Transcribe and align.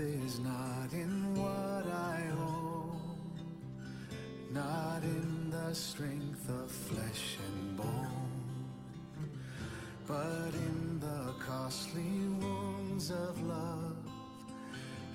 is 0.00 0.40
not 0.40 0.92
in 0.92 1.34
what 1.34 1.86
I 1.86 2.22
own, 2.32 3.00
not 4.50 5.02
in 5.02 5.50
the 5.50 5.74
strength 5.74 6.48
of 6.48 6.70
flesh 6.70 7.36
and 7.46 7.76
bone, 7.76 8.30
but 10.06 10.54
in 10.54 11.00
the 11.00 11.34
costly 11.38 12.12
wounds 12.40 13.10
of 13.10 13.42
love 13.42 13.96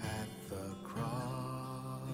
at 0.03 0.29
the 0.49 0.75
cross. 0.83 2.05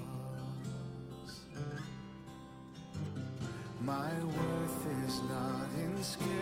My 3.81 4.11
worth 4.23 4.87
is 5.05 5.21
not 5.23 5.67
in 5.77 6.03
skill 6.03 6.40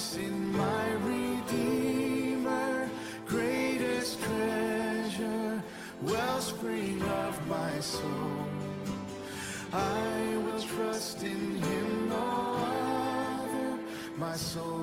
in 0.00 0.56
my 0.56 0.92
Redeemer, 1.04 2.88
greatest 3.26 4.18
treasure, 4.22 5.62
wellspring 6.00 7.02
of 7.02 7.46
my 7.46 7.80
soul. 7.80 8.46
I 9.74 10.36
will 10.44 10.62
trust 10.62 11.22
in 11.22 11.56
Him, 11.66 12.08
no 12.08 12.16
other. 12.16 13.78
My 14.16 14.36
soul 14.36 14.79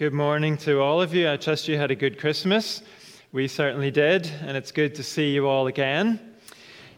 Good 0.00 0.14
morning 0.14 0.56
to 0.56 0.80
all 0.80 1.02
of 1.02 1.14
you. 1.14 1.30
I 1.30 1.36
trust 1.36 1.68
you 1.68 1.76
had 1.76 1.90
a 1.90 1.94
good 1.94 2.18
Christmas. 2.18 2.82
We 3.32 3.46
certainly 3.46 3.90
did, 3.90 4.26
and 4.40 4.56
it's 4.56 4.72
good 4.72 4.94
to 4.94 5.02
see 5.02 5.34
you 5.34 5.46
all 5.46 5.66
again. 5.66 6.18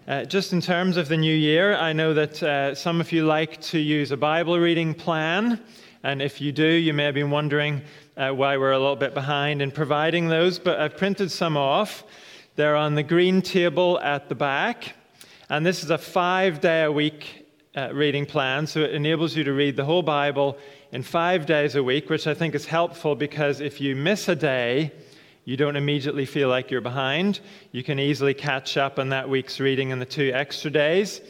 Uh, 0.06 0.24
just 0.24 0.52
in 0.52 0.60
terms 0.60 0.96
of 0.96 1.08
the 1.08 1.16
new 1.16 1.34
year, 1.34 1.74
I 1.74 1.92
know 1.92 2.14
that 2.14 2.40
uh, 2.40 2.76
some 2.76 3.00
of 3.00 3.10
you 3.10 3.26
like 3.26 3.60
to 3.62 3.80
use 3.80 4.12
a 4.12 4.16
Bible 4.16 4.56
reading 4.56 4.94
plan, 4.94 5.60
and 6.04 6.22
if 6.22 6.40
you 6.40 6.52
do, 6.52 6.64
you 6.64 6.94
may 6.94 7.02
have 7.02 7.14
been 7.16 7.32
wondering 7.32 7.82
uh, 8.16 8.30
why 8.30 8.56
we're 8.56 8.70
a 8.70 8.78
little 8.78 8.94
bit 8.94 9.14
behind 9.14 9.62
in 9.62 9.72
providing 9.72 10.28
those, 10.28 10.60
but 10.60 10.78
I've 10.78 10.96
printed 10.96 11.32
some 11.32 11.56
off. 11.56 12.04
They're 12.54 12.76
on 12.76 12.94
the 12.94 13.02
green 13.02 13.42
table 13.42 13.98
at 13.98 14.28
the 14.28 14.36
back, 14.36 14.94
and 15.48 15.66
this 15.66 15.82
is 15.82 15.90
a 15.90 15.98
five 15.98 16.60
day 16.60 16.84
a 16.84 16.92
week 16.92 17.41
uh, 17.74 17.88
reading 17.92 18.26
plan, 18.26 18.66
so 18.66 18.80
it 18.80 18.90
enables 18.90 19.34
you 19.34 19.44
to 19.44 19.52
read 19.52 19.76
the 19.76 19.84
whole 19.84 20.02
Bible 20.02 20.58
in 20.92 21.02
five 21.02 21.46
days 21.46 21.74
a 21.74 21.82
week, 21.82 22.10
which 22.10 22.26
I 22.26 22.34
think 22.34 22.54
is 22.54 22.66
helpful 22.66 23.14
because 23.14 23.60
if 23.60 23.80
you 23.80 23.96
miss 23.96 24.28
a 24.28 24.36
day, 24.36 24.92
you 25.44 25.56
don't 25.56 25.76
immediately 25.76 26.26
feel 26.26 26.48
like 26.48 26.70
you're 26.70 26.82
behind. 26.82 27.40
You 27.72 27.82
can 27.82 27.98
easily 27.98 28.34
catch 28.34 28.76
up 28.76 28.98
on 28.98 29.08
that 29.08 29.28
week's 29.28 29.58
reading 29.58 29.90
in 29.90 29.98
the 29.98 30.04
two 30.04 30.30
extra 30.34 30.70
days. 30.70 31.22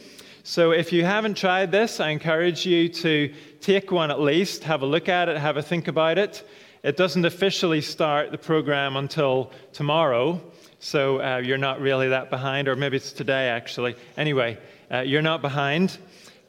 So 0.43 0.71
if 0.71 0.91
you 0.91 1.05
haven't 1.05 1.37
tried 1.37 1.71
this, 1.71 2.01
I 2.01 2.09
encourage 2.09 2.65
you 2.65 2.89
to 2.89 3.33
take 3.61 3.91
one 3.91 4.11
at 4.11 4.19
least, 4.19 4.65
have 4.65 4.81
a 4.81 4.85
look 4.85 5.07
at 5.07 5.29
it, 5.29 5.37
have 5.37 5.55
a 5.55 5.63
think 5.63 5.87
about 5.87 6.17
it. 6.17 6.45
It 6.83 6.97
doesn't 6.97 7.23
officially 7.23 7.79
start 7.79 8.31
the 8.31 8.37
program 8.37 8.97
until 8.97 9.53
tomorrow, 9.71 10.41
so 10.79 11.21
uh, 11.21 11.37
you're 11.37 11.57
not 11.57 11.79
really 11.79 12.09
that 12.09 12.29
behind, 12.29 12.67
or 12.67 12.75
maybe 12.75 12.97
it's 12.97 13.13
today 13.13 13.47
actually. 13.47 13.95
Anyway, 14.17 14.57
uh, 14.91 14.99
you're 14.99 15.21
not 15.21 15.41
behind. 15.41 15.97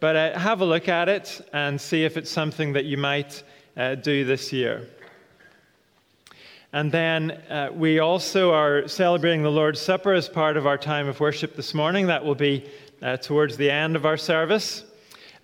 But 0.00 0.16
uh, 0.16 0.38
have 0.38 0.60
a 0.60 0.64
look 0.64 0.88
at 0.88 1.08
it 1.08 1.40
and 1.52 1.80
see 1.80 2.04
if 2.04 2.16
it's 2.16 2.30
something 2.30 2.72
that 2.74 2.84
you 2.84 2.96
might 2.96 3.42
uh, 3.76 3.94
do 3.94 4.24
this 4.24 4.52
year. 4.52 4.88
And 6.72 6.90
then 6.90 7.30
uh, 7.48 7.70
we 7.72 8.00
also 8.00 8.52
are 8.52 8.88
celebrating 8.88 9.42
the 9.42 9.50
Lord's 9.50 9.80
Supper 9.80 10.12
as 10.12 10.28
part 10.28 10.56
of 10.56 10.66
our 10.66 10.76
time 10.76 11.06
of 11.06 11.20
worship 11.20 11.54
this 11.54 11.72
morning. 11.72 12.08
That 12.08 12.24
will 12.24 12.34
be 12.34 12.68
uh, 13.00 13.16
towards 13.18 13.56
the 13.56 13.70
end 13.70 13.94
of 13.94 14.04
our 14.04 14.16
service. 14.16 14.84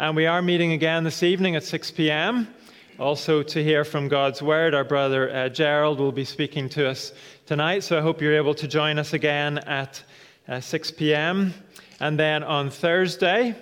And 0.00 0.16
we 0.16 0.26
are 0.26 0.42
meeting 0.42 0.72
again 0.72 1.04
this 1.04 1.22
evening 1.22 1.54
at 1.54 1.62
6 1.62 1.92
p.m. 1.92 2.52
Also, 2.98 3.42
to 3.44 3.62
hear 3.62 3.84
from 3.84 4.08
God's 4.08 4.42
Word, 4.42 4.74
our 4.74 4.82
brother 4.82 5.32
uh, 5.32 5.48
Gerald 5.48 6.00
will 6.00 6.10
be 6.10 6.24
speaking 6.24 6.68
to 6.70 6.88
us 6.88 7.12
tonight. 7.46 7.84
So 7.84 7.96
I 7.96 8.00
hope 8.00 8.20
you're 8.20 8.36
able 8.36 8.54
to 8.54 8.66
join 8.66 8.98
us 8.98 9.12
again 9.12 9.58
at 9.58 10.02
uh, 10.48 10.60
6 10.60 10.90
p.m. 10.90 11.54
And 12.00 12.18
then 12.18 12.42
on 12.42 12.70
Thursday, 12.70 13.54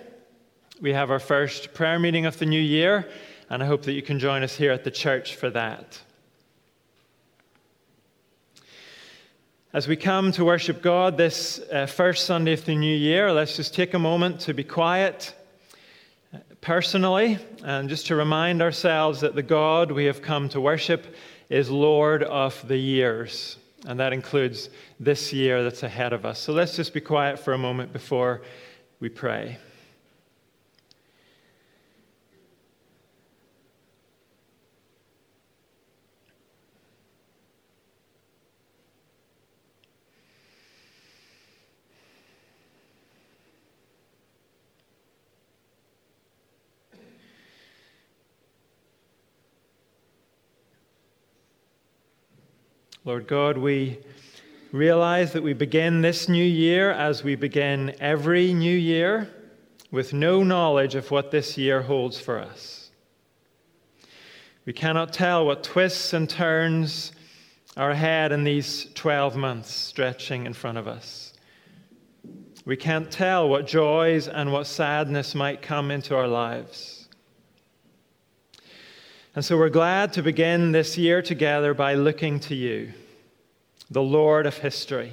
we 0.80 0.92
have 0.92 1.10
our 1.10 1.18
first 1.18 1.74
prayer 1.74 1.98
meeting 1.98 2.26
of 2.26 2.38
the 2.38 2.46
new 2.46 2.60
year, 2.60 3.08
and 3.50 3.62
I 3.62 3.66
hope 3.66 3.82
that 3.82 3.92
you 3.92 4.02
can 4.02 4.18
join 4.18 4.42
us 4.42 4.54
here 4.54 4.70
at 4.70 4.84
the 4.84 4.90
church 4.90 5.34
for 5.34 5.50
that. 5.50 6.00
As 9.72 9.88
we 9.88 9.96
come 9.96 10.32
to 10.32 10.44
worship 10.44 10.80
God 10.80 11.16
this 11.16 11.60
uh, 11.72 11.86
first 11.86 12.26
Sunday 12.26 12.52
of 12.52 12.64
the 12.64 12.74
new 12.74 12.96
year, 12.96 13.32
let's 13.32 13.56
just 13.56 13.74
take 13.74 13.94
a 13.94 13.98
moment 13.98 14.40
to 14.40 14.54
be 14.54 14.64
quiet 14.64 15.34
uh, 16.32 16.38
personally 16.60 17.38
and 17.64 17.88
just 17.88 18.06
to 18.06 18.16
remind 18.16 18.62
ourselves 18.62 19.20
that 19.20 19.34
the 19.34 19.42
God 19.42 19.90
we 19.90 20.04
have 20.04 20.22
come 20.22 20.48
to 20.50 20.60
worship 20.60 21.14
is 21.50 21.70
Lord 21.70 22.22
of 22.22 22.66
the 22.66 22.78
years. 22.78 23.56
And 23.86 24.00
that 24.00 24.12
includes 24.12 24.70
this 24.98 25.32
year 25.32 25.62
that's 25.62 25.82
ahead 25.82 26.12
of 26.12 26.24
us. 26.24 26.38
So 26.38 26.52
let's 26.52 26.76
just 26.76 26.94
be 26.94 27.00
quiet 27.00 27.38
for 27.38 27.52
a 27.52 27.58
moment 27.58 27.92
before 27.92 28.42
we 29.00 29.08
pray. 29.08 29.58
Lord 53.08 53.26
God, 53.26 53.56
we 53.56 54.00
realize 54.70 55.32
that 55.32 55.42
we 55.42 55.54
begin 55.54 56.02
this 56.02 56.28
new 56.28 56.44
year 56.44 56.90
as 56.90 57.24
we 57.24 57.36
begin 57.36 57.94
every 58.00 58.52
new 58.52 58.76
year 58.76 59.30
with 59.90 60.12
no 60.12 60.42
knowledge 60.42 60.94
of 60.94 61.10
what 61.10 61.30
this 61.30 61.56
year 61.56 61.80
holds 61.80 62.20
for 62.20 62.38
us. 62.38 62.90
We 64.66 64.74
cannot 64.74 65.14
tell 65.14 65.46
what 65.46 65.64
twists 65.64 66.12
and 66.12 66.28
turns 66.28 67.12
are 67.78 67.92
ahead 67.92 68.30
in 68.30 68.44
these 68.44 68.88
12 68.92 69.36
months 69.36 69.70
stretching 69.70 70.44
in 70.44 70.52
front 70.52 70.76
of 70.76 70.86
us. 70.86 71.32
We 72.66 72.76
can't 72.76 73.10
tell 73.10 73.48
what 73.48 73.66
joys 73.66 74.28
and 74.28 74.52
what 74.52 74.66
sadness 74.66 75.34
might 75.34 75.62
come 75.62 75.90
into 75.90 76.14
our 76.14 76.28
lives. 76.28 76.97
And 79.38 79.44
so 79.44 79.56
we're 79.56 79.68
glad 79.68 80.14
to 80.14 80.22
begin 80.24 80.72
this 80.72 80.98
year 80.98 81.22
together 81.22 81.72
by 81.72 81.94
looking 81.94 82.40
to 82.40 82.56
you 82.56 82.92
the 83.88 84.02
Lord 84.02 84.46
of 84.46 84.58
history, 84.58 85.12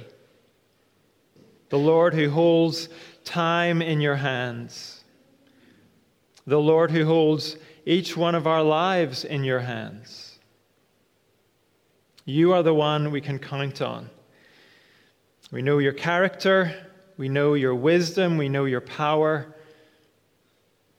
the 1.68 1.78
Lord 1.78 2.12
who 2.12 2.28
holds 2.30 2.88
time 3.22 3.80
in 3.80 4.00
your 4.00 4.16
hands, 4.16 5.04
the 6.44 6.58
Lord 6.58 6.90
who 6.90 7.04
holds 7.04 7.56
each 7.84 8.16
one 8.16 8.34
of 8.34 8.48
our 8.48 8.64
lives 8.64 9.24
in 9.24 9.44
your 9.44 9.60
hands. 9.60 10.40
You 12.24 12.52
are 12.52 12.64
the 12.64 12.74
one 12.74 13.12
we 13.12 13.20
can 13.20 13.38
count 13.38 13.80
on. 13.80 14.10
We 15.52 15.62
know 15.62 15.78
your 15.78 15.92
character, 15.92 16.74
we 17.16 17.28
know 17.28 17.54
your 17.54 17.76
wisdom, 17.76 18.38
we 18.38 18.48
know 18.48 18.64
your 18.64 18.80
power. 18.80 19.54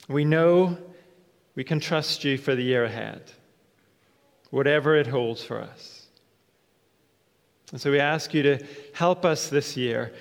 We 0.08 0.24
know 0.24 0.78
we 1.58 1.64
can 1.64 1.80
trust 1.80 2.24
you 2.24 2.38
for 2.38 2.54
the 2.54 2.62
year 2.62 2.86
ahead, 2.86 3.32
whatever 4.52 4.96
it 4.96 5.08
holds 5.08 5.44
for 5.44 5.60
us. 5.60 6.06
And 7.72 7.82
so 7.82 7.90
we 7.90 8.00
ask 8.00 8.32
you 8.32 8.44
to 8.44 8.64
help 8.94 9.26
us 9.26 9.50
this 9.50 9.76
year 9.76 10.14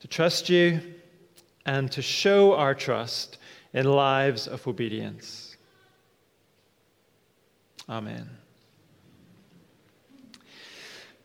to 0.00 0.08
trust 0.08 0.50
you 0.50 0.80
and 1.64 1.90
to 1.92 2.02
show 2.02 2.54
our 2.54 2.74
trust 2.74 3.38
in 3.72 3.86
lives 3.86 4.48
of 4.48 4.66
obedience. 4.66 5.56
Amen. 7.88 8.28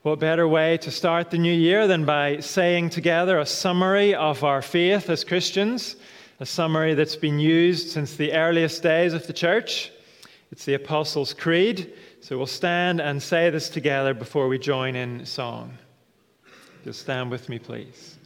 What 0.04 0.20
better 0.20 0.48
way 0.48 0.78
to 0.78 0.92
start 0.92 1.32
the 1.32 1.40
new 1.40 1.54
year 1.54 1.88
than 1.88 2.06
by 2.06 2.40
saying 2.40 2.92
together 2.92 3.40
a 3.40 3.48
summary 3.48 4.14
of 4.14 4.44
our 4.44 4.62
faith 4.62 5.10
as 5.10 5.24
Christians, 5.24 5.96
a 6.42 6.46
summary 6.46 6.96
that's 6.96 7.16
been 7.16 7.38
used 7.38 7.90
since 7.90 8.16
the 8.16 8.34
earliest 8.34 8.82
days 8.82 9.14
of 9.14 9.28
the 9.28 9.34
church? 9.34 9.92
It's 10.52 10.66
the 10.66 10.74
Apostles' 10.74 11.36
Creed. 11.36 11.94
So 12.20 12.36
we'll 12.36 12.48
stand 12.48 13.00
and 13.00 13.22
say 13.22 13.52
this 13.52 13.70
together 13.70 14.16
before 14.16 14.48
we 14.48 14.58
join 14.58 14.96
in 14.96 15.24
song. 15.28 15.78
Just 16.84 17.02
stand 17.02 17.30
with 17.30 17.48
me, 17.48 17.60
please. 17.60 18.18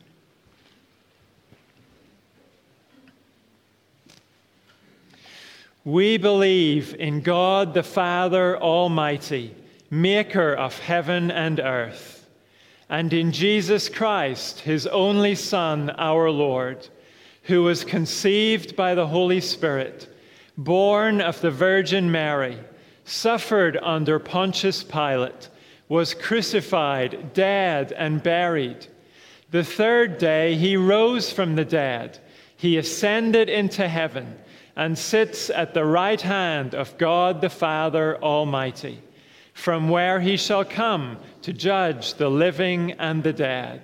We 5.84 6.16
believe 6.16 6.96
in 6.96 7.20
God 7.20 7.74
the 7.74 7.84
Father 7.84 8.58
Almighty, 8.58 9.54
maker 9.92 10.54
of 10.54 10.80
heaven 10.80 11.32
and 11.32 11.60
earth, 11.60 12.30
and 12.88 13.12
in 13.12 13.34
Jesus 13.34 13.90
Christ, 13.90 14.62
his 14.62 14.88
only 14.88 15.36
Son, 15.36 15.90
our 15.98 16.32
Lord, 16.32 16.88
who 17.46 17.64
was 17.64 17.84
conceived 17.84 18.76
by 18.76 18.96
the 18.96 19.08
Holy 19.08 19.42
Spirit, 19.42 20.08
born 20.58 21.22
of 21.22 21.40
the 21.42 21.52
Virgin 21.52 22.12
Mary 22.12 22.58
suffered 23.06 23.78
under 23.82 24.18
Pontius 24.20 24.84
Pilate, 24.84 25.50
was 25.88 26.16
crucified, 26.16 27.34
dead, 27.34 27.92
and 27.92 28.24
buried. 28.24 28.88
The 29.52 29.64
third 29.64 30.18
day 30.18 30.56
he 30.56 30.76
rose 30.76 31.32
from 31.32 31.56
the 31.56 31.66
dead. 31.66 32.18
He 32.58 32.78
ascended 32.78 33.48
into 33.48 33.88
heaven 33.88 34.40
and 34.76 34.98
sits 34.98 35.52
at 35.52 35.74
the 35.74 35.86
right 35.86 36.20
hand 36.20 36.74
of 36.74 36.98
God 36.98 37.42
the 37.42 37.50
Father 37.50 38.18
Almighty, 38.24 39.02
from 39.54 39.88
where 39.90 40.20
he 40.20 40.36
shall 40.36 40.66
come 40.66 41.18
to 41.44 41.54
judge 41.54 42.16
the 42.16 42.30
living 42.30 42.94
and 42.94 43.22
the 43.22 43.34
dead. 43.34 43.82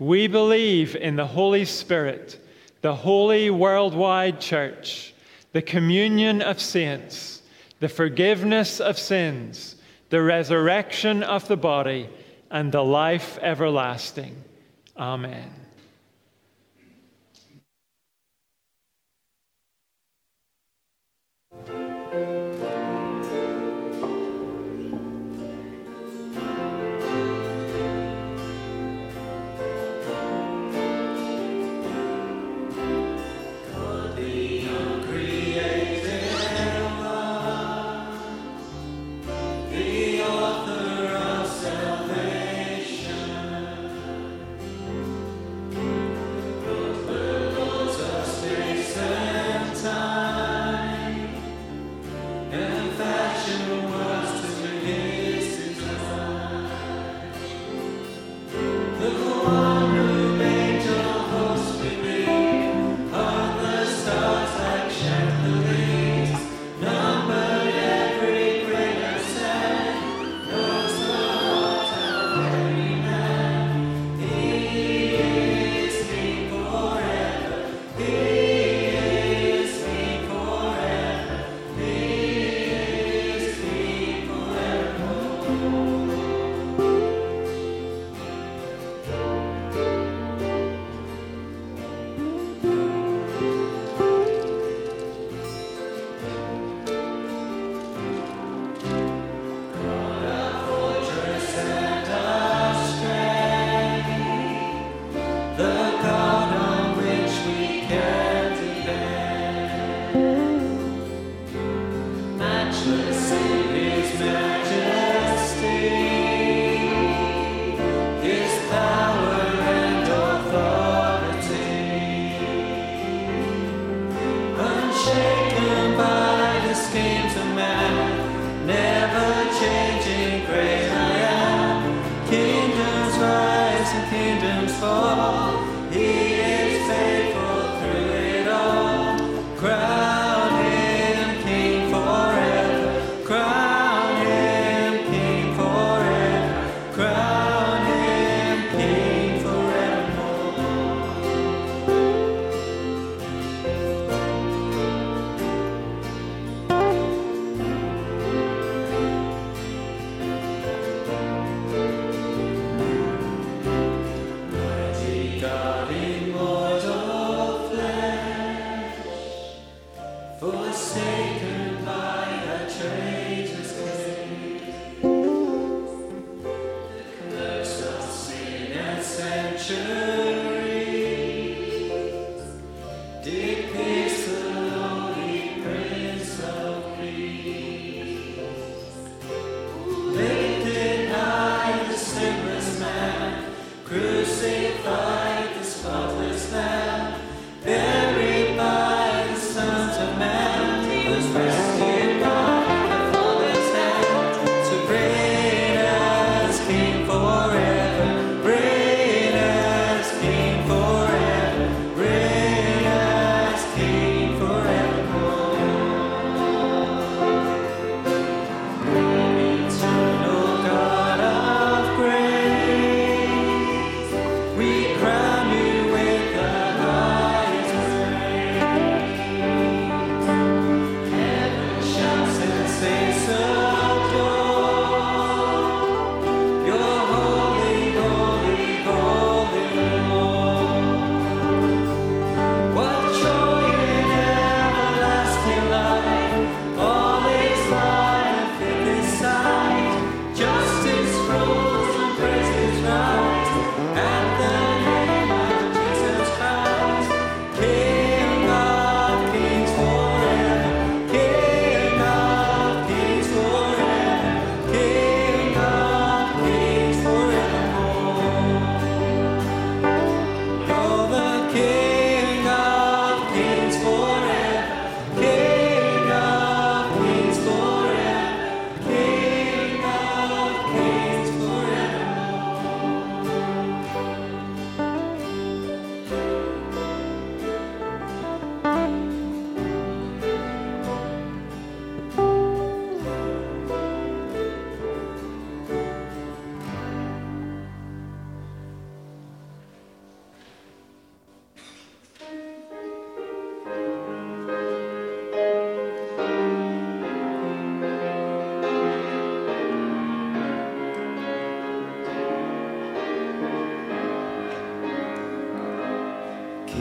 We 0.00 0.26
believe 0.26 0.96
in 0.96 1.14
the 1.14 1.28
Holy 1.28 1.64
Spirit, 1.64 2.41
the 2.82 2.94
holy 2.94 3.48
worldwide 3.48 4.40
church, 4.40 5.14
the 5.52 5.62
communion 5.62 6.42
of 6.42 6.60
saints 6.60 7.42
the 7.82 7.88
forgiveness 7.88 8.78
of 8.78 8.96
sins, 8.96 9.74
the 10.08 10.22
resurrection 10.22 11.24
of 11.24 11.48
the 11.48 11.56
body, 11.56 12.08
and 12.48 12.70
the 12.70 12.80
life 12.80 13.40
everlasting. 13.42 14.36
Amen. 14.96 15.50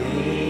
You. 0.04 0.41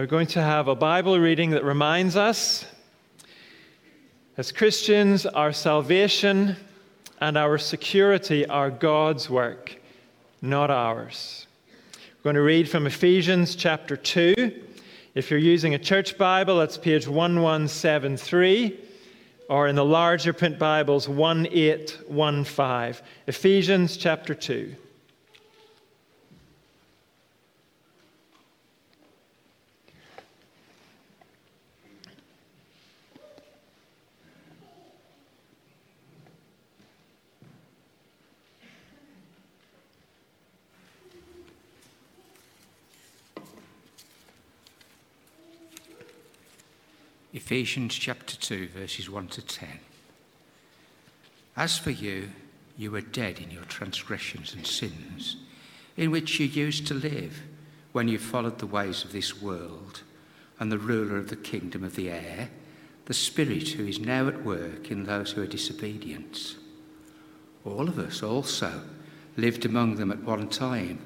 Now, 0.00 0.04
we're 0.04 0.08
going 0.08 0.28
to 0.28 0.40
have 0.40 0.66
a 0.66 0.74
Bible 0.74 1.20
reading 1.20 1.50
that 1.50 1.62
reminds 1.62 2.16
us 2.16 2.64
as 4.38 4.50
Christians, 4.50 5.26
our 5.26 5.52
salvation 5.52 6.56
and 7.20 7.36
our 7.36 7.58
security 7.58 8.46
are 8.46 8.70
God's 8.70 9.28
work, 9.28 9.78
not 10.40 10.70
ours. 10.70 11.46
We're 12.16 12.32
going 12.32 12.36
to 12.36 12.40
read 12.40 12.66
from 12.66 12.86
Ephesians 12.86 13.54
chapter 13.54 13.94
2. 13.94 14.62
If 15.14 15.30
you're 15.30 15.38
using 15.38 15.74
a 15.74 15.78
church 15.78 16.16
Bible, 16.16 16.56
that's 16.56 16.78
page 16.78 17.06
1173, 17.06 18.80
or 19.50 19.68
in 19.68 19.76
the 19.76 19.84
larger 19.84 20.32
print 20.32 20.58
Bibles, 20.58 21.10
1815. 21.10 23.04
Ephesians 23.26 23.98
chapter 23.98 24.34
2. 24.34 24.74
Ephesians 47.50 47.96
chapter 47.96 48.36
2, 48.36 48.68
verses 48.68 49.10
1 49.10 49.26
to 49.26 49.42
10. 49.42 49.68
As 51.56 51.76
for 51.76 51.90
you, 51.90 52.30
you 52.78 52.92
were 52.92 53.00
dead 53.00 53.40
in 53.40 53.50
your 53.50 53.64
transgressions 53.64 54.54
and 54.54 54.64
sins, 54.64 55.34
in 55.96 56.12
which 56.12 56.38
you 56.38 56.46
used 56.46 56.86
to 56.86 56.94
live 56.94 57.42
when 57.90 58.06
you 58.06 58.20
followed 58.20 58.60
the 58.60 58.68
ways 58.68 59.02
of 59.02 59.10
this 59.10 59.42
world 59.42 60.02
and 60.60 60.70
the 60.70 60.78
ruler 60.78 61.16
of 61.16 61.28
the 61.28 61.34
kingdom 61.34 61.82
of 61.82 61.96
the 61.96 62.08
air, 62.08 62.50
the 63.06 63.14
Spirit 63.14 63.70
who 63.70 63.84
is 63.84 63.98
now 63.98 64.28
at 64.28 64.44
work 64.44 64.92
in 64.92 65.02
those 65.02 65.32
who 65.32 65.42
are 65.42 65.46
disobedient. 65.48 66.54
All 67.64 67.88
of 67.88 67.98
us 67.98 68.22
also 68.22 68.80
lived 69.36 69.64
among 69.64 69.96
them 69.96 70.12
at 70.12 70.22
one 70.22 70.48
time, 70.48 71.00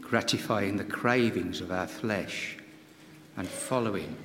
gratifying 0.00 0.76
the 0.76 0.84
cravings 0.84 1.60
of 1.60 1.72
our 1.72 1.88
flesh 1.88 2.58
and 3.36 3.48
following 3.48 4.16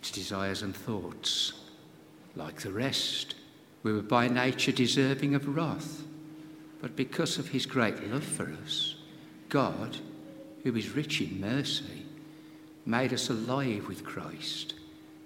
its 0.00 0.10
desires 0.10 0.62
and 0.62 0.74
thoughts. 0.74 1.52
Like 2.34 2.62
the 2.62 2.72
rest, 2.72 3.34
we 3.82 3.92
were 3.92 4.00
by 4.00 4.28
nature 4.28 4.72
deserving 4.72 5.34
of 5.34 5.54
wrath. 5.54 6.04
But 6.80 6.96
because 6.96 7.36
of 7.36 7.48
his 7.48 7.66
great 7.66 8.10
love 8.10 8.24
for 8.24 8.50
us, 8.64 8.96
God, 9.50 9.98
who 10.62 10.74
is 10.74 10.96
rich 10.96 11.20
in 11.20 11.38
mercy, 11.38 12.06
made 12.86 13.12
us 13.12 13.28
alive 13.28 13.88
with 13.88 14.02
Christ, 14.02 14.72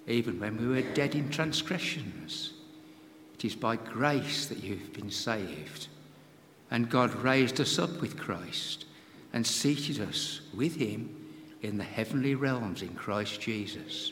even 0.07 0.41
when 0.41 0.57
we 0.57 0.67
were 0.67 0.93
dead 0.93 1.15
in 1.15 1.29
transgressions. 1.29 2.51
It 3.35 3.45
is 3.45 3.55
by 3.55 3.77
grace 3.77 4.47
that 4.47 4.61
you 4.61 4.75
have 4.75 4.91
been 4.91 5.09
saved. 5.09 5.87
And 6.69 6.89
God 6.89 7.15
raised 7.15 7.61
us 7.61 7.79
up 7.79 8.01
with 8.01 8.19
Christ 8.19 8.83
and 9.31 9.47
seated 9.47 10.01
us 10.01 10.41
with 10.53 10.75
him 10.75 11.15
in 11.61 11.77
the 11.77 11.83
heavenly 11.85 12.35
realms 12.35 12.81
in 12.81 12.93
Christ 12.93 13.39
Jesus 13.39 14.11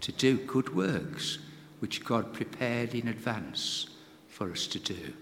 to 0.00 0.12
do 0.12 0.36
good 0.38 0.74
works 0.74 1.38
which 1.80 2.04
God 2.04 2.32
prepared 2.32 2.94
in 2.94 3.08
advance 3.08 3.88
for 4.28 4.50
us 4.50 4.66
to 4.68 4.78
do. 4.78 5.14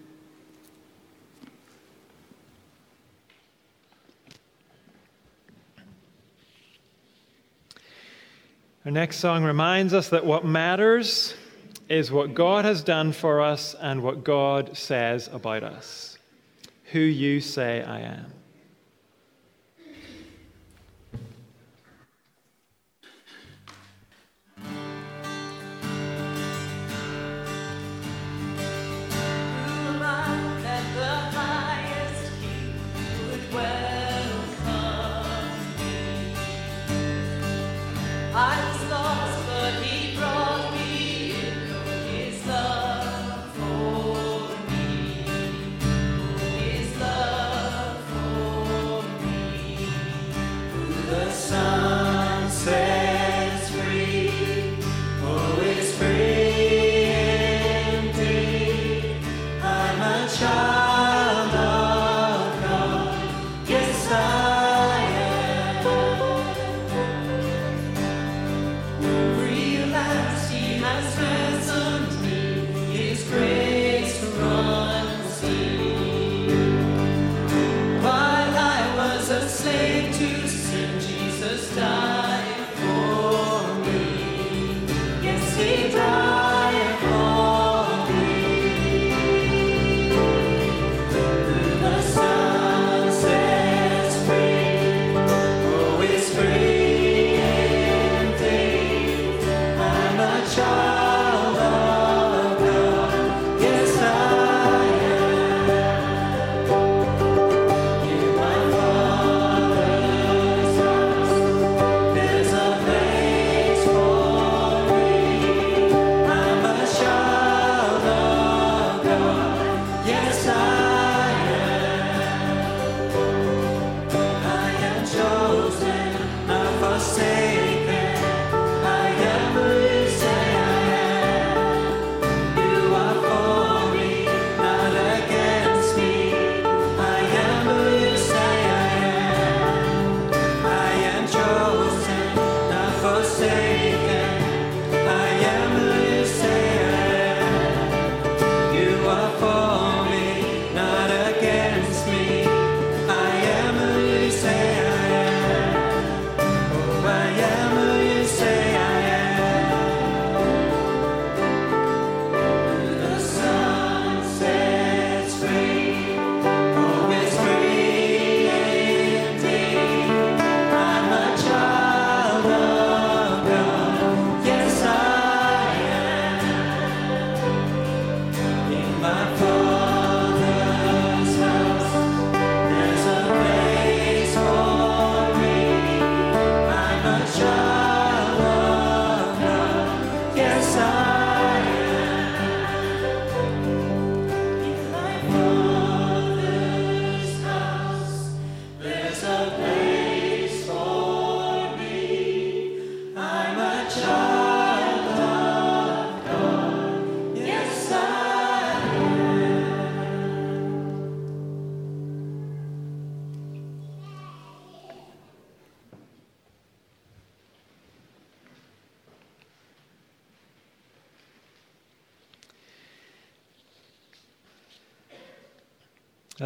Our 8.85 8.93
next 8.93 9.19
song 9.19 9.45
reminds 9.45 9.93
us 9.93 10.09
that 10.09 10.25
what 10.25 10.45
matters 10.45 11.35
is 11.88 12.11
what 12.11 12.35
God 12.35 12.64
has 12.64 12.83
done 12.83 13.12
for 13.12 13.41
us 13.41 13.75
and 13.79 14.03
what 14.03 14.25
God 14.25 14.77
says 14.77 15.29
about 15.33 15.62
us. 15.62 16.19
Who 16.93 17.01
you 17.01 17.41
say 17.41 17.83
I 17.83 18.01
am. 18.01 18.33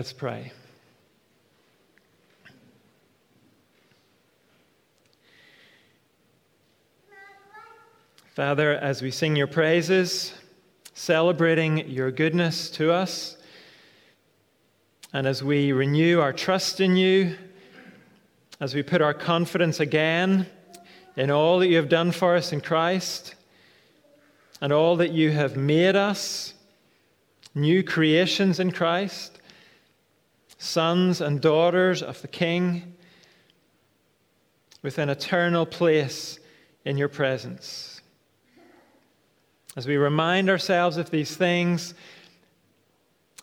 Let's 0.02 0.12
pray. 0.12 0.50
Father, 8.34 8.72
as 8.72 9.00
we 9.00 9.12
sing 9.12 9.36
your 9.36 9.46
praises, 9.46 10.34
celebrating 10.92 11.88
your 11.88 12.10
goodness 12.10 12.68
to 12.70 12.90
us, 12.90 13.36
and 15.12 15.24
as 15.24 15.44
we 15.44 15.70
renew 15.70 16.18
our 16.18 16.32
trust 16.32 16.80
in 16.80 16.96
you, 16.96 17.36
as 18.58 18.74
we 18.74 18.82
put 18.82 19.02
our 19.02 19.14
confidence 19.14 19.78
again 19.78 20.48
in 21.14 21.30
all 21.30 21.60
that 21.60 21.68
you 21.68 21.76
have 21.76 21.88
done 21.88 22.10
for 22.10 22.34
us 22.34 22.52
in 22.52 22.60
Christ, 22.60 23.36
and 24.60 24.72
all 24.72 24.96
that 24.96 25.12
you 25.12 25.30
have 25.30 25.56
made 25.56 25.94
us, 25.94 26.54
new 27.54 27.84
creations 27.84 28.58
in 28.58 28.72
Christ, 28.72 29.31
sons 30.62 31.20
and 31.20 31.40
daughters 31.40 32.02
of 32.02 32.22
the 32.22 32.28
King, 32.28 32.94
with 34.80 34.96
an 34.98 35.08
eternal 35.08 35.66
place 35.66 36.38
in 36.84 36.96
your 36.96 37.08
presence. 37.08 38.00
As 39.76 39.88
we 39.88 39.96
remind 39.96 40.48
ourselves 40.48 40.98
of 40.98 41.10
these 41.10 41.36
things, 41.36 41.94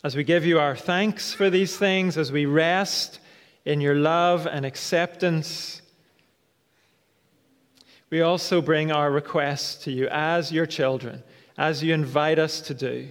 as 0.02 0.16
we 0.16 0.24
give 0.24 0.46
you 0.46 0.58
our 0.58 0.74
thanks 0.74 1.34
for 1.34 1.50
these 1.50 1.76
things, 1.76 2.16
as 2.16 2.32
we 2.32 2.46
rest 2.46 3.20
in 3.66 3.82
your 3.82 3.96
love 3.96 4.46
and 4.46 4.64
acceptance, 4.64 5.82
we 8.08 8.22
also 8.22 8.62
bring 8.62 8.90
our 8.90 9.10
requests 9.10 9.84
to 9.84 9.92
you 9.92 10.08
as 10.08 10.50
your 10.50 10.66
children, 10.66 11.22
as 11.58 11.82
you 11.82 11.92
invite 11.92 12.38
us 12.38 12.62
to 12.62 12.74
do. 12.74 13.10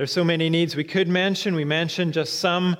There's 0.00 0.14
so 0.14 0.24
many 0.24 0.48
needs 0.48 0.76
we 0.76 0.84
could 0.84 1.08
mention. 1.08 1.54
We 1.54 1.66
mentioned 1.66 2.14
just 2.14 2.40
some 2.40 2.78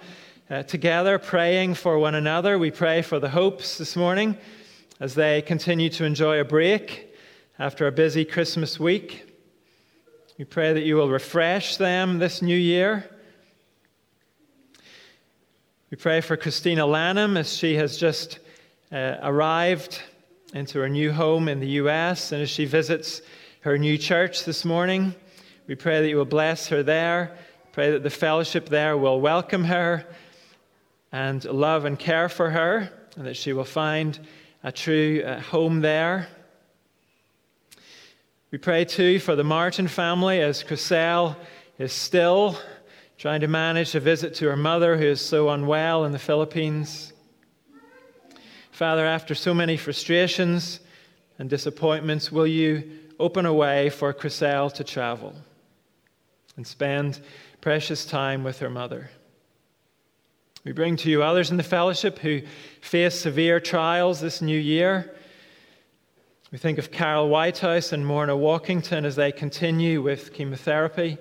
uh, 0.49 0.63
together, 0.63 1.19
praying 1.19 1.75
for 1.75 1.99
one 1.99 2.15
another. 2.15 2.59
We 2.59 2.71
pray 2.71 3.03
for 3.03 3.19
the 3.21 3.29
Hopes 3.29 3.77
this 3.77 3.95
morning 3.95 4.39
as 5.01 5.15
they 5.15 5.43
continue 5.43 5.91
to 5.91 6.07
enjoy 6.07 6.41
a 6.41 6.47
break 6.47 7.15
after 7.59 7.87
a 7.87 7.93
busy 7.93 8.25
Christmas 8.25 8.81
week. 8.81 9.35
We 10.39 10.47
pray 10.47 10.73
that 10.73 10.85
you 10.85 10.97
will 10.97 11.11
refresh 11.11 11.77
them 11.77 12.19
this 12.21 12.41
new 12.41 12.57
year. 12.57 13.05
We 15.91 15.99
pray 15.99 16.23
for 16.23 16.39
Christina 16.39 16.87
Lanham 16.87 17.37
as 17.37 17.55
she 17.55 17.75
has 17.75 17.99
just 17.99 18.39
uh, 18.91 19.17
arrived 19.23 20.01
into 20.55 20.79
her 20.79 20.89
new 20.89 21.13
home 21.13 21.49
in 21.49 21.61
the 21.61 21.69
U.S. 21.83 22.33
and 22.33 22.41
as 22.41 22.49
she 22.49 22.65
visits 22.65 23.21
her 23.61 23.77
new 23.77 23.99
church 23.99 24.47
this 24.47 24.65
morning. 24.65 25.15
We 25.71 25.77
pray 25.77 26.01
that 26.01 26.09
you 26.09 26.17
will 26.17 26.25
bless 26.25 26.67
her 26.71 26.83
there. 26.83 27.37
Pray 27.71 27.93
that 27.93 28.03
the 28.03 28.11
fellowship 28.11 28.69
there 28.69 28.97
will 28.99 29.21
welcome 29.21 29.63
her 29.63 30.05
and 31.13 31.45
love 31.45 31.85
and 31.85 31.97
care 31.97 32.29
for 32.29 32.51
her, 32.51 32.91
and 33.15 33.25
that 33.25 33.37
she 33.37 33.53
will 33.53 33.63
find 33.63 34.19
a 34.65 34.73
true 34.73 35.23
uh, 35.25 35.39
home 35.39 35.81
there. 35.81 36.27
We 38.51 38.59
pray 38.59 38.85
too 38.85 39.21
for 39.21 39.37
the 39.37 39.45
Martin 39.45 39.87
family 39.87 40.41
as 40.41 40.65
Chriselle 40.65 41.37
is 41.79 41.93
still 41.93 42.59
trying 43.17 43.43
to 43.43 43.47
manage 43.47 43.95
a 43.95 44.01
visit 44.01 44.35
to 44.35 44.47
her 44.47 44.57
mother 44.57 44.97
who 44.97 45.07
is 45.07 45.21
so 45.21 45.51
unwell 45.51 46.05
in 46.05 46.11
the 46.11 46.19
Philippines. 46.19 47.13
Father, 48.73 49.07
after 49.07 49.37
so 49.37 49.55
many 49.55 49.77
frustrations 49.77 50.81
and 51.39 51.49
disappointments, 51.49 52.33
will 52.33 52.49
you 52.49 52.91
open 53.21 53.47
a 53.47 53.55
way 53.55 53.89
for 53.89 54.13
Chriselle 54.13 54.75
to 54.75 54.83
travel? 54.83 55.33
And 56.57 56.67
spend 56.67 57.21
precious 57.61 58.05
time 58.05 58.45
with 58.45 58.59
her 58.59 58.71
mother. 58.71 59.11
We 60.65 60.73
bring 60.73 60.97
to 60.97 61.11
you 61.11 61.23
others 61.23 61.51
in 61.51 61.57
the 61.57 61.63
fellowship 61.63 62.19
who 62.19 62.43
face 62.83 63.15
severe 63.15 63.61
trials 63.61 64.21
this 64.21 64.43
new 64.43 64.59
year. 64.59 65.15
We 66.53 66.59
think 66.59 66.79
of 66.79 66.91
Carol 66.91 67.29
Whitehouse 67.29 67.93
and 67.93 68.05
Morna 68.05 68.37
Walkington 68.37 69.05
as 69.05 69.17
they 69.17 69.33
continue 69.33 70.03
with 70.03 70.35
chemotherapy. 70.35 71.17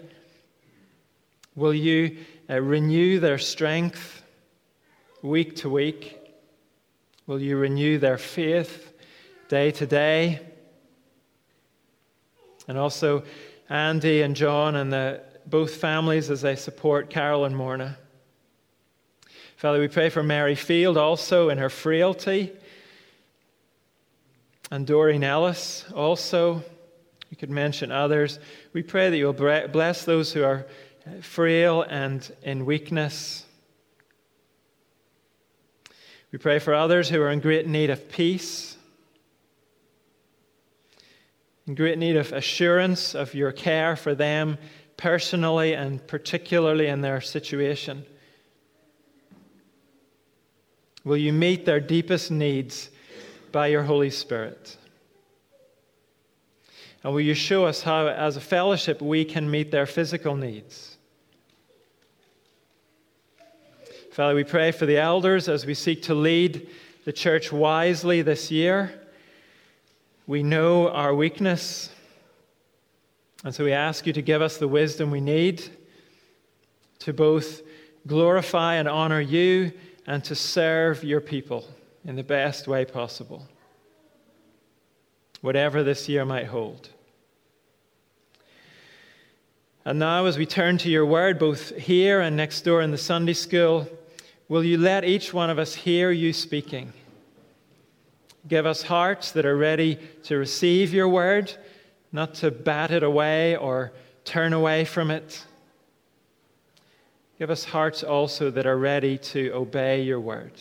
Will 1.55 1.73
you 1.73 2.17
uh, 2.49 2.59
renew 2.59 3.19
their 3.19 3.37
strength 3.37 4.23
week 5.21 5.55
to 5.57 5.69
week? 5.69 6.19
Will 7.27 7.39
you 7.39 7.57
renew 7.57 7.99
their 7.99 8.17
faith 8.17 8.91
day 9.49 9.71
to 9.71 9.85
day? 9.85 10.41
And 12.67 12.77
also, 12.77 13.23
Andy 13.69 14.23
and 14.23 14.35
John 14.35 14.75
and 14.75 14.91
the, 14.91 15.21
both 15.45 15.75
families 15.75 16.31
as 16.31 16.41
they 16.41 16.55
support 16.55 17.09
Carol 17.09 17.45
and 17.45 17.55
Morna. 17.55 17.97
Father, 19.57 19.79
we 19.79 19.87
pray 19.87 20.09
for 20.09 20.23
Mary 20.23 20.55
Field 20.55 20.97
also 20.97 21.49
in 21.49 21.59
her 21.59 21.69
frailty, 21.69 22.51
and 24.71 24.87
Doreen 24.87 25.23
Ellis 25.23 25.85
also. 25.93 26.63
You 27.29 27.37
could 27.37 27.51
mention 27.51 27.91
others. 27.91 28.39
We 28.73 28.81
pray 28.81 29.09
that 29.09 29.17
you'll 29.17 29.33
bless 29.33 30.03
those 30.03 30.33
who 30.33 30.43
are 30.43 30.65
uh, 31.05 31.21
frail 31.21 31.83
and 31.83 32.27
in 32.41 32.65
weakness. 32.65 33.45
We 36.31 36.39
pray 36.39 36.57
for 36.57 36.73
others 36.73 37.09
who 37.09 37.21
are 37.21 37.29
in 37.29 37.39
great 37.39 37.67
need 37.67 37.91
of 37.91 38.09
peace 38.09 38.68
in 41.69 41.75
great 41.75 41.99
need 41.99 42.15
of 42.15 42.33
assurance 42.33 43.13
of 43.13 43.35
your 43.35 43.51
care 43.51 43.95
for 43.95 44.15
them 44.15 44.57
personally 44.97 45.73
and 45.73 46.05
particularly 46.07 46.87
in 46.87 47.01
their 47.01 47.21
situation. 47.21 48.03
Will 51.03 51.15
you 51.15 51.31
meet 51.31 51.67
their 51.67 51.79
deepest 51.79 52.31
needs 52.31 52.89
by 53.51 53.67
your 53.67 53.83
Holy 53.83 54.09
Spirit? 54.09 54.77
And 57.03 57.13
will 57.13 57.21
you 57.21 57.35
show 57.35 57.67
us 57.67 57.83
how, 57.83 58.07
as 58.07 58.35
a 58.35 58.41
fellowship, 58.41 58.99
we 58.99 59.23
can 59.23 59.51
meet 59.51 59.69
their 59.69 59.85
physical 59.85 60.35
needs? 60.35 60.97
Father, 64.11 64.33
we 64.33 64.43
pray 64.43 64.71
for 64.71 64.87
the 64.87 64.97
elders 64.97 65.47
as 65.47 65.67
we 65.67 65.75
seek 65.75 66.01
to 66.01 66.15
lead 66.15 66.67
the 67.05 67.13
church 67.13 67.51
wisely 67.51 68.23
this 68.23 68.49
year. 68.49 68.98
We 70.29 70.43
know 70.43 70.89
our 70.89 71.15
weakness. 71.15 71.89
And 73.43 73.55
so 73.55 73.63
we 73.63 73.71
ask 73.71 74.05
you 74.05 74.13
to 74.13 74.21
give 74.21 74.43
us 74.43 74.57
the 74.57 74.67
wisdom 74.67 75.09
we 75.09 75.21
need 75.21 75.63
to 76.99 77.13
both 77.13 77.63
glorify 78.05 78.75
and 78.75 78.87
honor 78.87 79.21
you 79.21 79.71
and 80.05 80.23
to 80.25 80.35
serve 80.35 81.03
your 81.03 81.19
people 81.19 81.65
in 82.05 82.15
the 82.15 82.21
best 82.21 82.67
way 82.67 82.85
possible, 82.85 83.47
whatever 85.41 85.81
this 85.81 86.07
year 86.07 86.25
might 86.25 86.45
hold. 86.45 86.89
And 89.83 89.97
now, 89.97 90.27
as 90.27 90.37
we 90.37 90.45
turn 90.45 90.77
to 90.77 90.91
your 90.91 91.07
word, 91.07 91.39
both 91.39 91.75
here 91.75 92.21
and 92.21 92.37
next 92.37 92.61
door 92.61 92.83
in 92.83 92.91
the 92.91 92.99
Sunday 92.99 93.33
school, 93.33 93.87
will 94.47 94.63
you 94.63 94.77
let 94.77 95.03
each 95.03 95.33
one 95.33 95.49
of 95.49 95.57
us 95.57 95.73
hear 95.73 96.11
you 96.11 96.33
speaking? 96.33 96.93
Give 98.47 98.65
us 98.65 98.83
hearts 98.83 99.31
that 99.33 99.45
are 99.45 99.57
ready 99.57 99.99
to 100.23 100.37
receive 100.37 100.93
your 100.93 101.09
word, 101.09 101.53
not 102.11 102.35
to 102.35 102.51
bat 102.51 102.91
it 102.91 103.03
away 103.03 103.55
or 103.55 103.91
turn 104.23 104.53
away 104.53 104.85
from 104.85 105.11
it. 105.11 105.45
Give 107.37 107.49
us 107.49 107.63
hearts 107.63 108.03
also 108.03 108.49
that 108.51 108.65
are 108.65 108.77
ready 108.77 109.17
to 109.17 109.51
obey 109.51 110.01
your 110.03 110.19
word. 110.19 110.53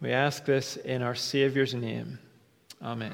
We 0.00 0.12
ask 0.12 0.44
this 0.44 0.76
in 0.76 1.02
our 1.02 1.14
Savior's 1.14 1.74
name. 1.74 2.18
Amen. 2.82 3.12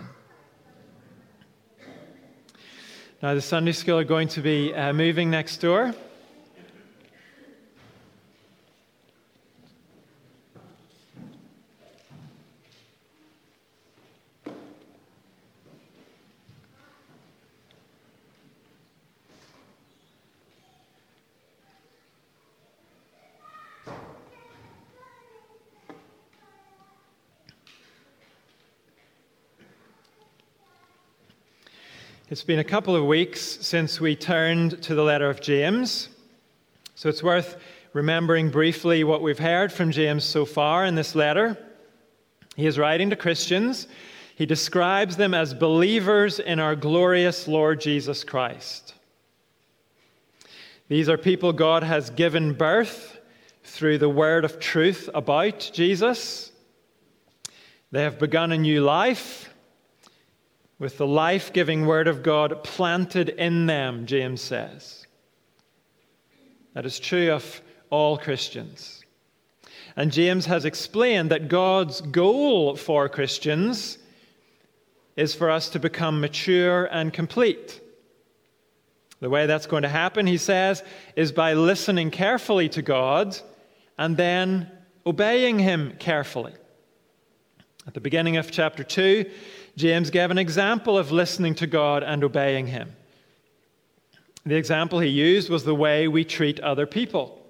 Now, 3.23 3.35
the 3.35 3.41
Sunday 3.41 3.73
school 3.73 3.99
are 3.99 4.05
going 4.05 4.29
to 4.29 4.41
be 4.41 4.75
uh, 4.75 4.93
moving 4.93 5.31
next 5.31 5.57
door. 5.57 5.95
It's 32.29 32.43
been 32.43 32.59
a 32.59 32.65
couple 32.65 32.97
of 32.97 33.05
weeks 33.05 33.41
since 33.41 34.01
we 34.01 34.17
turned 34.17 34.83
to 34.83 34.97
the 34.97 35.05
letter 35.05 35.31
of 35.31 35.41
James, 35.41 36.09
so 36.97 37.09
it's 37.09 37.23
worth 37.23 37.57
remembering 37.93 38.51
briefly 38.51 39.05
what 39.05 39.23
we've 39.23 39.39
heard 39.39 39.73
from 39.73 39.93
James 39.93 40.25
so 40.25 40.45
far 40.45 40.85
in 40.85 40.97
this 40.97 41.15
letter. 41.15 41.57
He 42.57 42.67
is 42.67 42.81
writing 42.81 43.11
to 43.11 43.17
Christians. 43.17 43.87
He 44.35 44.45
describes 44.45 45.17
them 45.17 45.35
as 45.35 45.55
believers 45.55 46.41
in 46.41 46.59
our 46.59 46.75
glorious 46.75 47.47
Lord 47.47 47.81
Jesus 47.81 48.25
Christ. 48.25 48.95
These 50.89 51.09
are 51.09 51.17
people 51.17 51.53
God 51.53 51.85
has 51.85 52.11
given 52.11 52.55
birth 52.55 53.21
through 53.63 53.99
the 53.99 54.09
word 54.09 54.45
of 54.45 54.59
truth 54.59 55.09
about 55.15 55.71
Jesus. 55.73 56.51
They 57.93 58.03
have 58.03 58.19
begun 58.19 58.51
a 58.51 58.59
new 58.59 58.83
life 58.83 59.49
with 60.79 60.99
the 60.99 61.07
life 61.07 61.53
giving 61.53 61.87
Word 61.87 62.09
of 62.09 62.23
God 62.23 62.63
planted 62.63 63.31
in 63.31 63.67
them, 63.67 64.07
James 64.07 64.41
says. 64.41 65.07
That 66.75 66.85
is 66.85 66.99
true 66.99 67.33
of 67.33 67.63
all 67.89 68.19
Christians. 68.19 69.03
And 69.97 70.13
James 70.13 70.45
has 70.47 70.67
explained 70.67 71.31
that 71.31 71.49
God's 71.49 72.03
goal 72.03 72.77
for 72.77 73.09
Christians 73.09 73.97
is 75.17 75.35
for 75.35 75.51
us 75.51 75.71
to 75.71 75.79
become 75.79 76.21
mature 76.21 76.85
and 76.85 77.13
complete. 77.13 77.81
The 79.21 79.31
way 79.31 79.47
that's 79.47 79.65
going 79.65 79.85
to 79.85 79.89
happen, 79.89 80.27
he 80.27 80.37
says, 80.37 80.83
is 81.17 81.33
by 81.33 81.55
listening 81.55 82.11
carefully 82.11 82.69
to 82.71 82.83
God 82.83 83.39
and 83.97 84.17
then 84.19 84.71
obeying 85.07 85.59
Him 85.59 85.95
carefully. 85.99 86.53
At 87.87 87.95
the 87.95 88.01
beginning 88.01 88.37
of 88.37 88.51
chapter 88.51 88.85
2, 88.85 89.31
James 89.77 90.11
gave 90.11 90.31
an 90.31 90.39
example 90.39 90.97
of 90.97 91.13
listening 91.13 91.55
to 91.57 91.67
God 91.67 92.03
and 92.03 92.25
obeying 92.25 92.67
Him. 92.67 92.97
The 94.47 94.55
example 94.55 95.01
he 95.01 95.09
used 95.09 95.51
was 95.51 95.65
the 95.65 95.75
way 95.75 96.07
we 96.07 96.25
treat 96.25 96.61
other 96.61 96.87
people. 96.87 97.43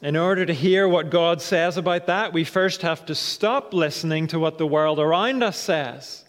In 0.00 0.16
order 0.16 0.46
to 0.46 0.54
hear 0.54 0.88
what 0.88 1.10
God 1.10 1.42
says 1.42 1.76
about 1.76 2.06
that, 2.06 2.32
we 2.32 2.44
first 2.44 2.82
have 2.82 3.04
to 3.06 3.14
stop 3.14 3.74
listening 3.74 4.28
to 4.28 4.38
what 4.38 4.56
the 4.56 4.66
world 4.66 4.98
around 4.98 5.42
us 5.42 5.58
says. 5.58 6.24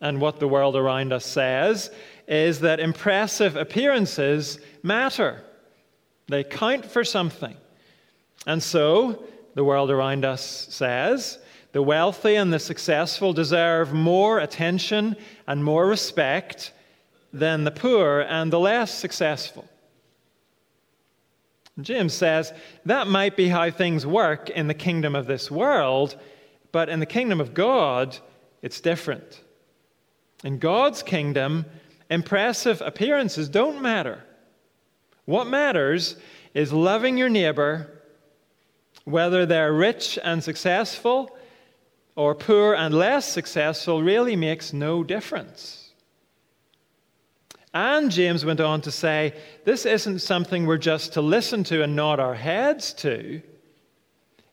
And 0.00 0.20
what 0.20 0.38
the 0.38 0.48
world 0.48 0.76
around 0.76 1.12
us 1.12 1.24
says 1.24 1.90
is 2.28 2.60
that 2.60 2.80
impressive 2.80 3.56
appearances 3.56 4.58
matter, 4.82 5.42
they 6.28 6.44
count 6.44 6.84
for 6.84 7.04
something. 7.04 7.56
And 8.46 8.62
so, 8.62 9.24
the 9.54 9.64
world 9.64 9.90
around 9.90 10.24
us 10.24 10.42
says, 10.70 11.38
the 11.72 11.82
wealthy 11.82 12.34
and 12.36 12.52
the 12.52 12.58
successful 12.58 13.32
deserve 13.32 13.92
more 13.92 14.38
attention 14.38 15.16
and 15.46 15.64
more 15.64 15.86
respect 15.86 16.72
than 17.32 17.64
the 17.64 17.70
poor 17.70 18.20
and 18.20 18.52
the 18.52 18.60
less 18.60 18.92
successful. 18.92 19.66
James 21.80 22.12
says 22.12 22.52
that 22.84 23.06
might 23.06 23.36
be 23.36 23.48
how 23.48 23.70
things 23.70 24.06
work 24.06 24.50
in 24.50 24.66
the 24.66 24.74
kingdom 24.74 25.14
of 25.14 25.26
this 25.26 25.50
world, 25.50 26.16
but 26.70 26.90
in 26.90 27.00
the 27.00 27.06
kingdom 27.06 27.40
of 27.40 27.54
God, 27.54 28.18
it's 28.60 28.80
different. 28.80 29.42
In 30.44 30.58
God's 30.58 31.02
kingdom, 31.02 31.64
impressive 32.10 32.82
appearances 32.82 33.48
don't 33.48 33.80
matter. 33.80 34.22
What 35.24 35.46
matters 35.46 36.16
is 36.52 36.72
loving 36.72 37.16
your 37.16 37.30
neighbor, 37.30 37.88
whether 39.04 39.46
they're 39.46 39.72
rich 39.72 40.18
and 40.22 40.44
successful 40.44 41.34
or 42.14 42.34
poor 42.34 42.74
and 42.74 42.94
less 42.94 43.26
successful, 43.26 44.02
really 44.02 44.36
makes 44.36 44.72
no 44.72 45.02
difference. 45.02 45.90
And 47.74 48.10
James 48.10 48.44
went 48.44 48.60
on 48.60 48.82
to 48.82 48.90
say, 48.90 49.34
this 49.64 49.86
isn't 49.86 50.18
something 50.18 50.66
we're 50.66 50.76
just 50.76 51.14
to 51.14 51.22
listen 51.22 51.64
to 51.64 51.82
and 51.82 51.96
nod 51.96 52.20
our 52.20 52.34
heads 52.34 52.92
to. 52.94 53.40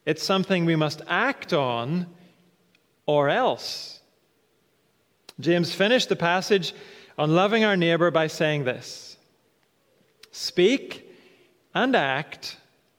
It's 0.06 0.24
something 0.24 0.66
we 0.66 0.78
must 0.78 1.02
act 1.08 1.52
on 1.52 2.08
or 3.06 3.30
else. 3.30 4.00
James 5.40 5.74
finished 5.74 6.10
the 6.10 6.16
passage 6.16 6.74
on 7.18 7.36
loving 7.36 7.66
our 7.66 7.76
neighbor 7.76 8.10
by 8.10 8.28
saying 8.28 8.64
this 8.64 9.18
Speak 10.32 11.10
and 11.76 11.96
act 11.96 12.58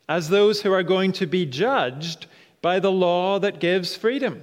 as 0.08 0.28
those 0.28 0.60
who 0.60 0.72
are 0.72 0.82
going 0.82 1.12
to 1.12 1.26
be 1.26 1.46
judged 1.46 2.26
by 2.60 2.78
the 2.78 2.92
law 2.92 3.38
that 3.38 3.60
gives 3.60 3.96
freedom. 3.96 4.42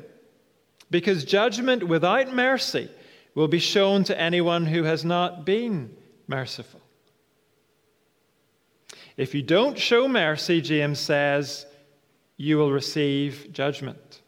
Because 0.90 1.26
judgment 1.26 1.88
without 1.88 2.34
mercy 2.34 2.90
will 3.36 3.48
be 3.48 3.60
shown 3.60 4.04
to 4.06 4.20
anyone 4.20 4.66
who 4.66 4.84
has 4.84 5.04
not 5.04 5.46
been 5.46 5.96
merciful. 6.28 6.82
If 9.18 9.34
you 9.34 9.42
don't 9.42 9.78
show 9.78 10.08
mercy, 10.08 10.62
James 10.62 11.00
says, 11.00 11.66
you 12.38 12.58
will 12.58 12.72
receive 12.72 13.52
judgment. 13.52 14.22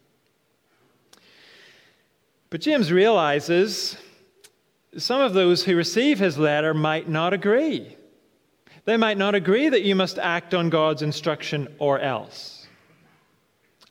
But 2.49 2.61
James 2.61 2.91
realizes 2.91 3.95
some 4.97 5.21
of 5.21 5.33
those 5.33 5.63
who 5.63 5.75
receive 5.75 6.17
his 6.17 6.37
letter 6.37 6.73
might 6.73 7.07
not 7.07 7.33
agree. 7.33 7.95
They 8.85 8.97
might 8.97 9.19
not 9.19 9.35
agree 9.35 9.69
that 9.69 9.83
you 9.83 9.93
must 9.93 10.17
act 10.17 10.55
on 10.55 10.71
God's 10.71 11.03
instruction 11.03 11.67
or 11.77 11.99
else. 11.99 12.67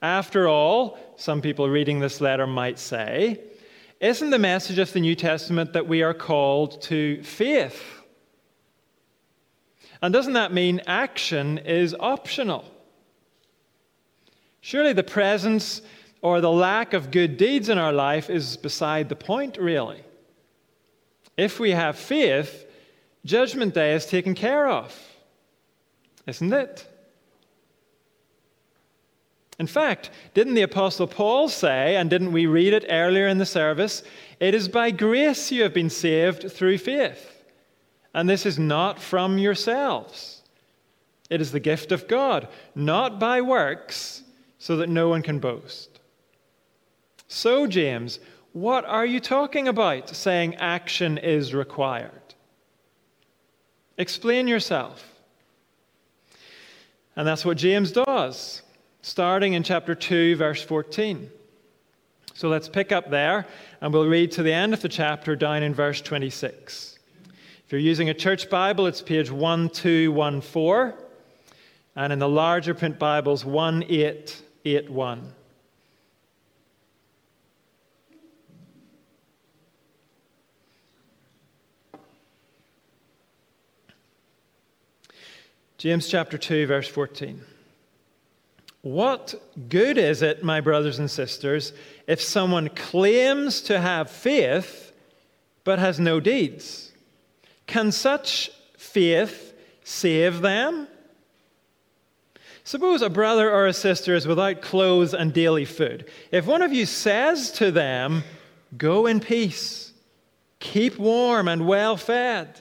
After 0.03 0.49
all, 0.49 0.99
some 1.19 1.43
people 1.43 1.69
reading 1.69 1.99
this 1.99 2.21
letter 2.21 2.47
might 2.47 2.79
say, 2.79 3.41
isn't 4.01 4.31
the 4.31 4.39
message 4.39 4.79
of 4.79 4.93
the 4.93 5.01
New 5.01 5.17
Testament 5.17 5.73
that 5.73 5.89
we 5.89 6.03
are 6.03 6.15
called 6.15 6.81
to 6.83 7.21
faith? 7.25 7.83
And 10.01 10.15
doesn't 10.15 10.35
that 10.35 10.53
mean 10.53 10.81
action 10.87 11.59
is 11.59 11.93
optional? 11.99 12.65
Surely 14.61 14.93
the 14.93 15.03
presence 15.03 15.83
or 16.23 16.41
the 16.41 16.53
lack 16.53 16.93
of 16.95 17.11
good 17.11 17.37
deeds 17.37 17.69
in 17.69 17.79
our 17.79 17.93
life 17.93 18.31
is 18.31 18.57
beside 18.57 19.09
the 19.09 19.17
point, 19.17 19.57
really. 19.57 20.05
If 21.37 21.59
we 21.59 21.73
have 21.73 21.99
faith, 21.99 22.65
Judgment 23.25 23.75
Day 23.75 23.95
is 23.95 24.07
taken 24.07 24.37
care 24.37 24.69
of, 24.69 24.97
isn't 26.29 26.53
it? 26.53 26.88
In 29.59 29.67
fact, 29.67 30.11
didn't 30.35 30.55
the 30.55 30.63
Apostle 30.63 31.09
Paul 31.09 31.49
say, 31.49 31.97
and 31.97 32.09
didn't 32.09 32.33
we 32.33 32.47
read 32.47 32.73
it 32.73 32.87
earlier 32.89 33.27
in 33.27 33.39
the 33.39 33.47
service? 33.47 34.05
It 34.39 34.55
is 34.55 34.69
by 34.69 34.93
grace 34.93 35.51
you 35.51 35.63
have 35.65 35.75
been 35.75 35.91
saved 35.91 36.53
through 36.53 36.79
faith. 36.79 37.45
And 38.15 38.29
this 38.29 38.47
is 38.47 38.59
not 38.59 39.01
from 39.01 39.37
yourselves. 39.37 40.43
It 41.29 41.41
is 41.41 41.51
the 41.53 41.61
gift 41.61 41.91
of 41.93 42.09
God, 42.09 42.49
not 42.75 43.19
by 43.19 43.41
works, 43.41 44.23
so 44.59 44.77
that 44.77 44.89
no 44.89 45.09
one 45.09 45.23
can 45.23 45.41
boast. 45.41 46.01
So, 47.27 47.67
James, 47.67 48.21
what 48.53 48.85
are 48.85 49.05
you 49.05 49.21
talking 49.21 49.69
about 49.69 50.09
saying 50.09 50.55
action 50.57 51.19
is 51.19 51.53
required? 51.53 52.13
Explain 53.99 54.47
yourself. 54.49 55.05
And 57.17 57.27
that's 57.27 57.45
what 57.45 57.57
James 57.57 57.91
does 57.91 58.63
starting 59.03 59.55
in 59.55 59.63
chapter 59.63 59.95
2, 59.95 60.37
verse 60.37 60.63
14. 60.63 61.31
So 62.35 62.49
let's 62.49 62.69
pick 62.69 62.93
up 62.93 63.11
there 63.11 63.47
and 63.81 63.93
we'll 63.93 64.07
read 64.07 64.33
to 64.33 64.43
the 64.43 64.53
end 64.53 64.73
of 64.73 64.81
the 64.81 64.89
chapter 64.89 65.35
down 65.35 65.63
in 65.63 65.75
verse 65.75 66.01
26. 66.01 66.99
If 67.65 67.73
you're 67.73 67.81
using 67.81 68.09
a 68.09 68.15
church 68.15 68.49
Bible, 68.49 68.87
it's 68.87 69.03
page 69.03 69.31
1214, 69.31 70.95
and 71.97 72.13
in 72.13 72.19
the 72.19 72.29
larger 72.29 72.75
print 72.75 72.99
Bibles, 72.99 73.45
1881. 73.45 75.35
James 85.77 86.09
chapter 86.09 86.39
2, 86.39 86.67
verse 86.67 86.89
14. 86.89 87.41
What 88.83 89.35
good 89.69 89.99
is 89.99 90.23
it, 90.23 90.45
my 90.45 90.61
brothers 90.61 90.99
and 90.99 91.11
sisters, 91.11 91.73
if 92.07 92.21
someone 92.21 92.69
claims 92.69 93.61
to 93.63 93.81
have 93.81 94.11
faith 94.11 94.93
but 95.65 95.79
has 95.79 95.99
no 95.99 96.21
deeds? 96.21 96.93
Can 97.67 97.93
such 97.93 98.51
faith 98.77 99.53
save 99.85 100.41
them? 100.41 100.87
Suppose 102.63 103.03
a 103.03 103.11
brother 103.11 103.51
or 103.51 103.67
a 103.67 103.73
sister 103.73 104.15
is 104.15 104.27
without 104.27 104.63
clothes 104.63 105.15
and 105.15 105.33
daily 105.33 105.65
food. 105.65 106.09
If 106.31 106.47
one 106.47 106.63
of 106.63 106.73
you 106.73 106.87
says 106.87 107.51
to 107.53 107.71
them, 107.71 108.25
Go 108.77 109.07
in 109.07 109.21
peace, 109.21 109.93
keep 110.61 110.99
warm 110.99 111.49
and 111.49 111.67
well 111.67 111.97
fed, 111.97 112.61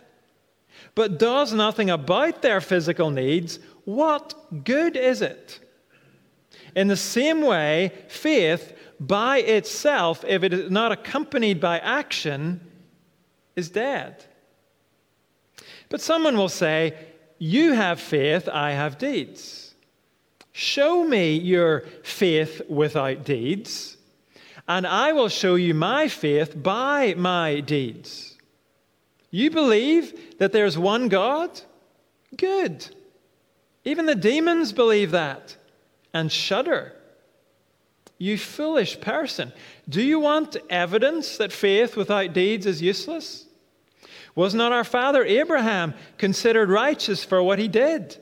but 0.95 1.19
does 1.19 1.51
nothing 1.51 1.89
about 1.89 2.41
their 2.41 2.61
physical 2.61 3.09
needs, 3.09 3.59
what 3.83 4.33
good 4.63 4.95
is 4.95 5.21
it? 5.21 5.59
In 6.77 6.87
the 6.87 6.95
same 6.95 7.41
way, 7.41 7.91
faith 8.07 8.77
by 8.99 9.39
itself, 9.39 10.23
if 10.27 10.43
it 10.43 10.53
is 10.53 10.69
not 10.69 10.91
accompanied 10.91 11.59
by 11.59 11.79
action, 11.79 12.61
is 13.55 13.71
dead. 13.71 14.23
But 15.89 16.01
someone 16.01 16.37
will 16.37 16.49
say, 16.49 16.93
You 17.39 17.73
have 17.73 17.99
faith, 17.99 18.47
I 18.47 18.73
have 18.73 18.99
deeds. 18.99 19.73
Show 20.51 21.03
me 21.03 21.37
your 21.37 21.81
faith 22.03 22.61
without 22.69 23.25
deeds, 23.25 23.97
and 24.67 24.85
I 24.85 25.13
will 25.13 25.29
show 25.29 25.55
you 25.55 25.73
my 25.73 26.07
faith 26.07 26.61
by 26.61 27.15
my 27.17 27.59
deeds. 27.59 28.37
You 29.31 29.49
believe 29.49 30.37
that 30.37 30.51
there's 30.51 30.77
one 30.77 31.07
God? 31.07 31.59
Good. 32.35 32.87
Even 33.83 34.05
the 34.05 34.13
demons 34.13 34.73
believe 34.73 35.09
that 35.09 35.57
and 36.13 36.31
shudder. 36.31 36.93
You 38.17 38.37
foolish 38.37 38.99
person. 38.99 39.53
Do 39.87 40.01
you 40.01 40.19
want 40.19 40.57
evidence 40.69 41.37
that 41.37 41.51
faith 41.51 41.95
without 41.95 42.33
deeds 42.33 42.65
is 42.65 42.81
useless? 42.81 43.45
Was 44.35 44.53
not 44.53 44.71
our 44.71 44.83
father 44.83 45.23
Abraham 45.23 45.93
considered 46.17 46.69
righteous 46.69 47.23
for 47.23 47.41
what 47.41 47.59
he 47.59 47.67
did 47.67 48.17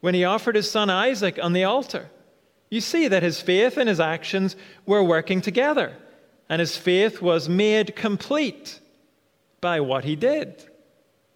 when 0.00 0.14
he 0.14 0.24
offered 0.24 0.56
his 0.56 0.70
son 0.70 0.90
Isaac 0.90 1.38
on 1.42 1.52
the 1.52 1.64
altar? 1.64 2.10
You 2.70 2.80
see 2.80 3.08
that 3.08 3.22
his 3.22 3.40
faith 3.40 3.76
and 3.76 3.88
his 3.88 4.00
actions 4.00 4.56
were 4.86 5.04
working 5.04 5.40
together, 5.40 5.94
and 6.48 6.58
his 6.58 6.76
faith 6.76 7.20
was 7.20 7.48
made 7.48 7.94
complete 7.94 8.80
by 9.60 9.80
what 9.80 10.04
he 10.04 10.16
did. 10.16 10.68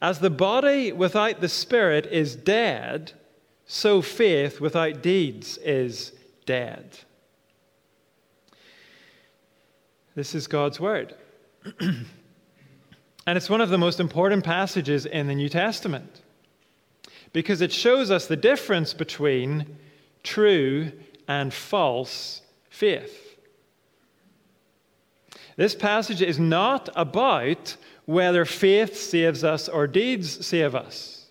As 0.00 0.20
the 0.20 0.30
body 0.30 0.92
without 0.92 1.40
the 1.40 1.48
spirit 1.48 2.06
is 2.06 2.34
dead, 2.34 3.12
so 3.66 4.00
faith 4.00 4.60
without 4.60 5.02
deeds 5.02 5.58
is 5.58 6.12
dead. 6.46 6.98
This 10.14 10.34
is 10.34 10.46
God's 10.46 10.80
word. 10.80 11.14
and 11.80 12.06
it's 13.26 13.50
one 13.50 13.60
of 13.60 13.68
the 13.68 13.78
most 13.78 14.00
important 14.00 14.44
passages 14.44 15.06
in 15.06 15.26
the 15.28 15.34
New 15.34 15.48
Testament 15.48 16.22
because 17.32 17.60
it 17.60 17.72
shows 17.72 18.10
us 18.10 18.26
the 18.26 18.36
difference 18.36 18.92
between 18.92 19.76
true 20.22 20.90
and 21.28 21.52
false 21.54 22.42
faith. 22.70 23.36
This 25.56 25.74
passage 25.74 26.22
is 26.22 26.38
not 26.38 26.88
about 26.96 27.76
whether 28.04 28.44
faith 28.44 28.96
saves 28.96 29.44
us 29.44 29.68
or 29.68 29.86
deeds 29.86 30.46
save 30.46 30.74
us. 30.74 31.26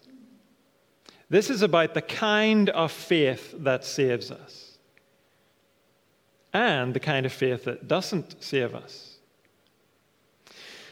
This 1.29 1.49
is 1.49 1.61
about 1.61 1.93
the 1.93 2.01
kind 2.01 2.69
of 2.69 2.91
faith 2.91 3.53
that 3.59 3.85
saves 3.85 4.31
us 4.31 4.77
and 6.53 6.93
the 6.93 6.99
kind 6.99 7.25
of 7.25 7.33
faith 7.33 7.65
that 7.65 7.87
doesn't 7.87 8.43
save 8.43 8.73
us. 8.73 9.17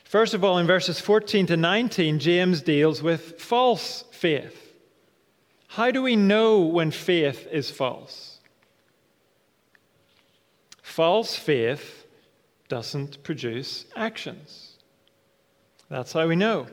First 0.03 0.33
of 0.33 0.43
all, 0.43 0.57
in 0.57 0.67
verses 0.67 0.99
14 0.99 1.47
to 1.47 1.57
19, 1.57 2.19
James 2.19 2.61
deals 2.61 3.01
with 3.01 3.41
false 3.41 4.05
faith. 4.11 4.73
How 5.67 5.91
do 5.91 6.01
we 6.01 6.15
know 6.15 6.61
when 6.61 6.91
faith 6.91 7.47
is 7.51 7.69
false? 7.69 8.39
False 10.81 11.35
faith 11.35 12.05
doesn't 12.69 13.21
produce 13.23 13.85
actions. 13.95 14.66
That's 15.89 16.13
how 16.13 16.27
we 16.27 16.35
know. 16.35 16.67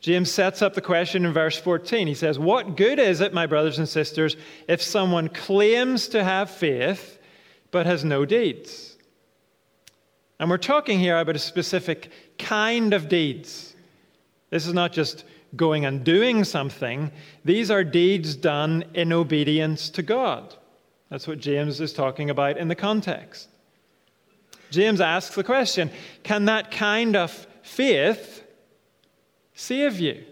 James 0.00 0.30
sets 0.30 0.62
up 0.62 0.74
the 0.74 0.80
question 0.80 1.24
in 1.24 1.32
verse 1.32 1.58
14. 1.58 2.06
He 2.06 2.14
says, 2.14 2.38
What 2.38 2.76
good 2.76 2.98
is 2.98 3.20
it, 3.20 3.34
my 3.34 3.46
brothers 3.46 3.78
and 3.78 3.88
sisters, 3.88 4.36
if 4.68 4.80
someone 4.80 5.28
claims 5.28 6.08
to 6.08 6.22
have 6.22 6.50
faith 6.50 7.18
but 7.70 7.86
has 7.86 8.04
no 8.04 8.24
deeds? 8.24 8.96
And 10.38 10.48
we're 10.48 10.58
talking 10.58 11.00
here 11.00 11.18
about 11.18 11.34
a 11.34 11.40
specific 11.40 12.12
kind 12.38 12.94
of 12.94 13.08
deeds. 13.08 13.74
This 14.50 14.66
is 14.66 14.72
not 14.72 14.92
just 14.92 15.24
going 15.56 15.84
and 15.84 16.04
doing 16.04 16.44
something. 16.44 17.10
These 17.44 17.70
are 17.70 17.82
deeds 17.82 18.36
done 18.36 18.84
in 18.94 19.12
obedience 19.12 19.90
to 19.90 20.02
God. 20.02 20.54
That's 21.10 21.26
what 21.26 21.40
James 21.40 21.80
is 21.80 21.92
talking 21.92 22.30
about 22.30 22.56
in 22.56 22.68
the 22.68 22.76
context. 22.76 23.48
James 24.70 25.00
asks 25.00 25.34
the 25.34 25.42
question 25.42 25.90
Can 26.22 26.44
that 26.44 26.70
kind 26.70 27.16
of 27.16 27.47
faith 27.68 28.44
save 29.54 30.00
you? 30.00 30.24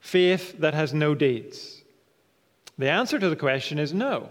Faith 0.00 0.58
that 0.60 0.74
has 0.74 0.94
no 0.94 1.14
deeds. 1.14 1.82
The 2.78 2.88
answer 2.90 3.18
to 3.18 3.28
the 3.28 3.36
question 3.36 3.78
is 3.78 3.92
no. 3.92 4.30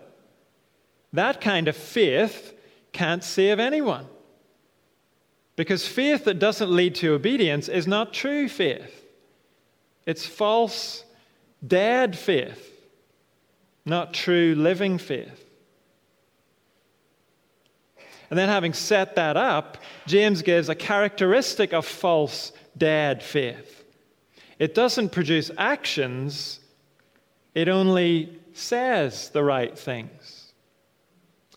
That 1.14 1.42
kind 1.42 1.68
of 1.68 1.76
faith 1.76 2.54
can't 2.94 3.24
save 3.24 3.60
anyone. 3.60 4.08
Because 5.56 5.88
faith 5.88 6.26
that 6.26 6.40
doesn't 6.40 6.70
lead 6.70 6.96
to 6.96 7.14
obedience 7.14 7.68
is 7.68 7.88
not 7.88 8.14
true 8.14 8.48
faith. 8.48 9.06
It's 10.06 10.26
false, 10.26 11.04
dead 11.66 12.18
faith, 12.18 12.80
not 13.86 14.14
true 14.14 14.56
living 14.56 14.98
faith. 14.98 15.47
And 18.30 18.38
then, 18.38 18.50
having 18.50 18.74
set 18.74 19.16
that 19.16 19.38
up, 19.38 19.78
James 20.06 20.42
gives 20.42 20.68
a 20.70 20.76
characteristic 20.76 21.74
of 21.74 21.86
false, 21.86 22.52
dead 22.78 23.24
faith. 23.24 23.86
It 24.60 24.76
doesn't 24.76 25.12
produce 25.12 25.52
actions, 25.58 26.60
it 27.56 27.70
only 27.70 28.38
says 28.54 29.30
the 29.30 29.44
right 29.44 29.78
things. 29.78 30.52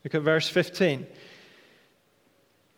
Look 0.05 0.15
at 0.15 0.23
verse 0.23 0.49
15. 0.49 1.07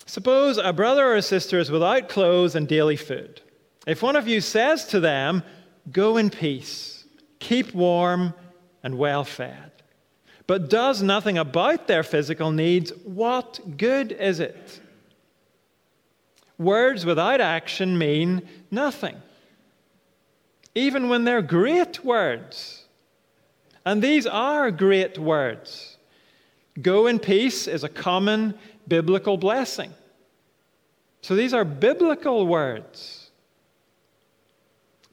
Suppose 0.07 0.59
a 0.59 0.73
brother 0.73 1.07
or 1.07 1.17
a 1.17 1.23
sister 1.23 1.59
is 1.59 1.71
without 1.71 2.09
clothes 2.09 2.55
and 2.55 2.67
daily 2.69 2.97
food. 2.97 3.41
If 3.87 4.03
one 4.03 4.17
of 4.17 4.29
you 4.29 4.41
says 4.41 4.87
to 4.89 5.01
them, 5.01 5.43
Go 5.91 6.17
in 6.17 6.31
peace, 6.31 7.05
keep 7.41 7.75
warm 7.75 8.35
and 8.83 8.99
well 8.99 9.25
fed, 9.25 9.72
but 10.53 10.69
does 10.69 11.01
nothing 11.01 11.39
about 11.39 11.87
their 11.87 12.03
physical 12.03 12.51
needs, 12.51 12.93
what 13.05 13.79
good 13.79 14.13
is 14.13 14.39
it? 14.39 14.83
Words 16.59 17.07
without 17.07 17.41
action 17.41 17.97
mean 17.97 18.47
nothing, 18.71 19.17
even 20.75 21.09
when 21.09 21.25
they're 21.25 21.41
great 21.41 22.05
words. 22.05 22.85
And 23.87 24.03
these 24.03 24.27
are 24.27 24.71
great 24.71 25.17
words. 25.17 25.97
Go 26.83 27.07
in 27.07 27.19
peace 27.19 27.67
is 27.67 27.83
a 27.83 27.89
common 27.89 28.53
biblical 28.87 29.39
blessing. 29.39 29.95
So 31.23 31.35
these 31.35 31.55
are 31.55 31.65
biblical 31.65 32.47
words. 32.47 33.31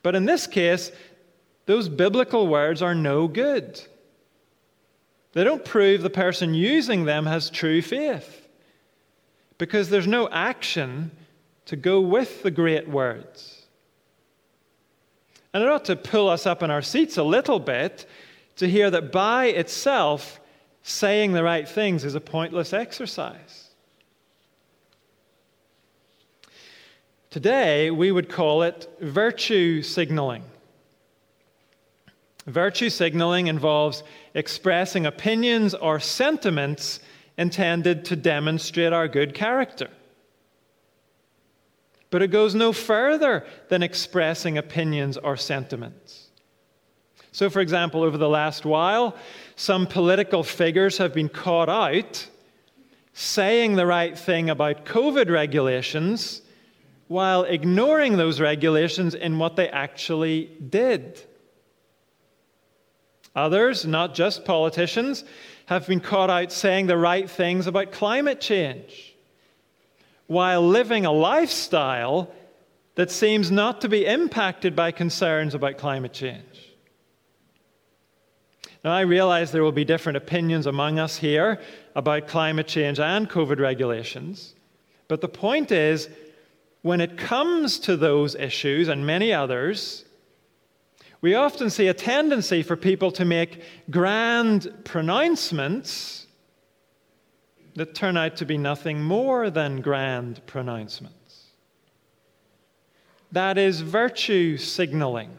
But 0.03 0.15
in 0.15 0.25
this 0.25 0.47
case, 0.47 0.91
those 1.65 1.87
biblical 1.87 2.45
words 2.49 2.81
are 2.81 2.93
no 2.93 3.29
good. 3.29 3.81
They 5.33 5.43
don't 5.43 5.63
prove 5.63 6.01
the 6.01 6.09
person 6.09 6.53
using 6.53 7.05
them 7.05 7.25
has 7.25 7.49
true 7.49 7.81
faith 7.81 8.47
because 9.57 9.89
there's 9.89 10.07
no 10.07 10.27
action 10.29 11.11
to 11.65 11.75
go 11.75 12.01
with 12.01 12.41
the 12.41 12.49
great 12.49 12.87
words. 12.87 13.67
And 15.53 15.63
it 15.63 15.69
ought 15.69 15.85
to 15.85 15.95
pull 15.95 16.29
us 16.29 16.45
up 16.45 16.63
in 16.63 16.71
our 16.71 16.81
seats 16.81 17.17
a 17.17 17.23
little 17.23 17.59
bit 17.59 18.07
to 18.55 18.67
hear 18.67 18.89
that 18.91 19.11
by 19.11 19.47
itself, 19.47 20.39
saying 20.83 21.33
the 21.33 21.43
right 21.43 21.67
things 21.67 22.03
is 22.03 22.15
a 22.15 22.21
pointless 22.21 22.73
exercise. 22.73 23.69
Today, 27.29 27.91
we 27.91 28.11
would 28.11 28.29
call 28.29 28.63
it 28.63 28.89
virtue 28.99 29.83
signaling. 29.83 30.43
Virtue 32.45 32.89
signaling 32.89 33.47
involves 33.47 34.03
expressing 34.33 35.05
opinions 35.05 35.73
or 35.73 35.99
sentiments 35.99 36.99
intended 37.37 38.05
to 38.05 38.15
demonstrate 38.15 38.93
our 38.93 39.07
good 39.07 39.33
character. 39.33 39.89
But 42.09 42.21
it 42.21 42.29
goes 42.29 42.55
no 42.55 42.73
further 42.73 43.45
than 43.69 43.83
expressing 43.83 44.57
opinions 44.57 45.17
or 45.17 45.37
sentiments. 45.37 46.29
So, 47.31 47.49
for 47.49 47.59
example, 47.59 48.03
over 48.03 48.17
the 48.17 48.29
last 48.29 48.65
while, 48.65 49.15
some 49.55 49.85
political 49.85 50.43
figures 50.43 50.97
have 50.97 51.13
been 51.13 51.29
caught 51.29 51.69
out 51.69 52.27
saying 53.13 53.75
the 53.75 53.85
right 53.85 54.17
thing 54.17 54.49
about 54.49 54.85
COVID 54.85 55.29
regulations 55.29 56.41
while 57.07 57.43
ignoring 57.43 58.17
those 58.17 58.39
regulations 58.39 59.13
in 59.13 59.37
what 59.37 59.55
they 59.55 59.69
actually 59.69 60.51
did. 60.69 61.21
Others, 63.39 63.85
not 63.85 64.13
just 64.13 64.43
politicians, 64.43 65.23
have 65.67 65.87
been 65.87 66.01
caught 66.01 66.29
out 66.29 66.51
saying 66.51 66.87
the 66.87 66.97
right 66.97 67.29
things 67.29 67.67
about 67.67 67.93
climate 67.93 68.41
change 68.41 69.15
while 70.27 70.61
living 70.61 71.05
a 71.05 71.11
lifestyle 71.11 72.29
that 72.95 73.09
seems 73.09 73.49
not 73.49 73.79
to 73.81 73.87
be 73.87 74.05
impacted 74.05 74.75
by 74.75 74.91
concerns 74.91 75.55
about 75.55 75.77
climate 75.77 76.11
change. 76.11 76.75
Now, 78.83 78.91
I 78.91 79.01
realize 79.01 79.51
there 79.51 79.63
will 79.63 79.71
be 79.71 79.85
different 79.85 80.17
opinions 80.17 80.67
among 80.67 80.99
us 80.99 81.15
here 81.15 81.61
about 81.95 82.27
climate 82.27 82.67
change 82.67 82.99
and 82.99 83.29
COVID 83.29 83.59
regulations, 83.59 84.53
but 85.07 85.21
the 85.21 85.29
point 85.29 85.71
is 85.71 86.09
when 86.81 86.99
it 86.99 87.17
comes 87.17 87.79
to 87.79 87.95
those 87.95 88.35
issues 88.35 88.89
and 88.89 89.05
many 89.05 89.31
others, 89.31 90.03
we 91.21 91.35
often 91.35 91.69
see 91.69 91.87
a 91.87 91.93
tendency 91.93 92.63
for 92.63 92.75
people 92.75 93.11
to 93.11 93.25
make 93.25 93.61
grand 93.89 94.73
pronouncements 94.85 96.27
that 97.75 97.93
turn 97.93 98.17
out 98.17 98.37
to 98.37 98.45
be 98.45 98.57
nothing 98.57 99.01
more 99.01 99.49
than 99.49 99.81
grand 99.81 100.45
pronouncements. 100.47 101.45
That 103.31 103.57
is 103.57 103.81
virtue 103.81 104.57
signaling. 104.57 105.29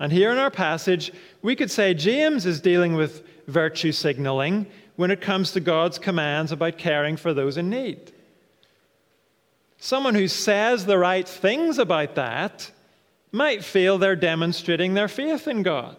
And 0.00 0.12
here 0.12 0.32
in 0.32 0.38
our 0.38 0.50
passage, 0.50 1.12
we 1.40 1.54
could 1.54 1.70
say 1.70 1.94
James 1.94 2.44
is 2.44 2.60
dealing 2.60 2.94
with 2.94 3.24
virtue 3.46 3.92
signaling 3.92 4.66
when 4.96 5.10
it 5.10 5.20
comes 5.20 5.52
to 5.52 5.60
God's 5.60 5.98
commands 5.98 6.52
about 6.52 6.78
caring 6.78 7.16
for 7.16 7.32
those 7.32 7.56
in 7.56 7.70
need. 7.70 8.12
Someone 9.78 10.14
who 10.14 10.28
says 10.28 10.86
the 10.86 10.98
right 10.98 11.28
things 11.28 11.78
about 11.78 12.14
that 12.16 12.70
might 13.34 13.64
feel 13.64 13.98
they're 13.98 14.16
demonstrating 14.16 14.94
their 14.94 15.08
faith 15.08 15.48
in 15.48 15.62
God. 15.62 15.96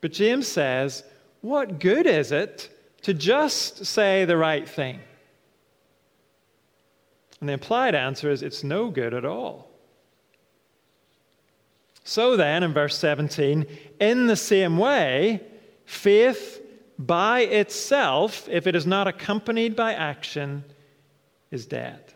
But 0.00 0.12
James 0.12 0.48
says, 0.48 1.04
what 1.42 1.78
good 1.78 2.06
is 2.06 2.32
it 2.32 2.70
to 3.02 3.12
just 3.12 3.84
say 3.84 4.24
the 4.24 4.36
right 4.36 4.68
thing? 4.68 5.00
And 7.38 7.48
the 7.48 7.52
implied 7.52 7.94
answer 7.94 8.30
is 8.30 8.42
it's 8.42 8.64
no 8.64 8.90
good 8.90 9.12
at 9.12 9.26
all. 9.26 9.70
So 12.02 12.36
then, 12.36 12.62
in 12.62 12.72
verse 12.72 12.96
17, 12.98 13.66
in 14.00 14.26
the 14.26 14.36
same 14.36 14.78
way, 14.78 15.42
faith 15.84 16.62
by 16.98 17.40
itself, 17.40 18.48
if 18.50 18.66
it 18.66 18.74
is 18.74 18.86
not 18.86 19.06
accompanied 19.06 19.76
by 19.76 19.92
action, 19.92 20.64
is 21.50 21.66
dead. 21.66 22.14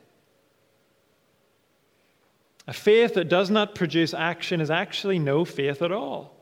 A 2.69 2.73
faith 2.75 3.15
that 3.15 3.31
does 3.31 3.49
not 3.49 3.75
produce 3.75 4.13
action 4.13 4.61
is 4.61 4.71
actually 4.71 5.19
no 5.19 5.47
faith 5.47 5.81
at 5.81 5.91
all. 5.91 6.37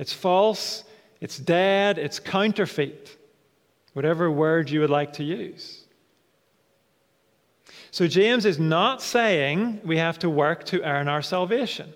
It's 0.00 0.12
false, 0.12 0.82
it's 1.20 1.38
dead, 1.38 1.96
it's 1.96 2.18
counterfeit, 2.18 3.16
whatever 3.92 4.28
word 4.28 4.68
you 4.68 4.80
would 4.80 4.90
like 4.90 5.12
to 5.14 5.24
use. 5.24 5.84
So, 7.92 8.08
James 8.08 8.44
is 8.44 8.58
not 8.58 9.00
saying 9.00 9.80
we 9.84 9.96
have 9.96 10.18
to 10.20 10.30
work 10.30 10.64
to 10.64 10.82
earn 10.82 11.06
our 11.06 11.22
salvation. 11.22 11.92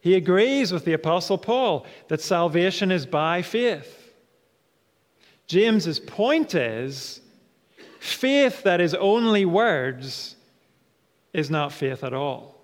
He 0.00 0.14
agrees 0.14 0.70
with 0.70 0.84
the 0.84 0.92
Apostle 0.92 1.38
Paul 1.38 1.86
that 2.06 2.20
salvation 2.20 2.92
is 2.92 3.04
by 3.04 3.42
faith. 3.42 4.14
James's 5.48 5.98
point 5.98 6.54
is 6.54 7.20
faith 7.98 8.62
that 8.62 8.80
is 8.80 8.94
only 8.94 9.44
words 9.44 10.36
is 11.32 11.50
not 11.50 11.72
faith 11.72 12.02
at 12.04 12.12
all. 12.12 12.60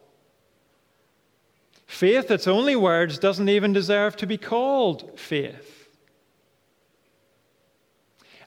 Faith 1.87 2.29
that's 2.29 2.49
only 2.49 2.75
words 2.77 3.19
doesn't 3.19 3.49
even 3.49 3.73
deserve 3.73 4.17
to 4.17 4.27
be 4.27 4.37
called 4.37 5.19
faith. 5.19 5.89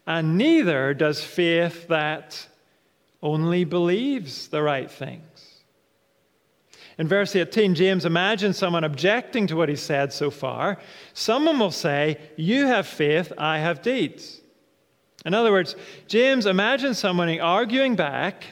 And 0.05 0.37
neither 0.37 0.93
does 0.93 1.23
faith 1.23 1.87
that 1.87 2.47
only 3.21 3.63
believes 3.63 4.47
the 4.47 4.61
right 4.61 4.89
things. 4.89 5.23
In 6.97 7.07
verse 7.07 7.33
18, 7.33 7.75
James 7.75 8.03
imagines 8.03 8.57
someone 8.57 8.83
objecting 8.83 9.47
to 9.47 9.55
what 9.55 9.69
he 9.69 9.75
said 9.77 10.11
so 10.11 10.29
far. 10.29 10.77
Someone 11.13 11.57
will 11.57 11.71
say, 11.71 12.17
You 12.35 12.65
have 12.67 12.87
faith, 12.87 13.31
I 13.37 13.59
have 13.59 13.81
deeds. 13.81 14.41
In 15.25 15.33
other 15.33 15.51
words, 15.51 15.75
James 16.07 16.45
imagines 16.45 16.97
someone 16.97 17.39
arguing 17.39 17.95
back 17.95 18.43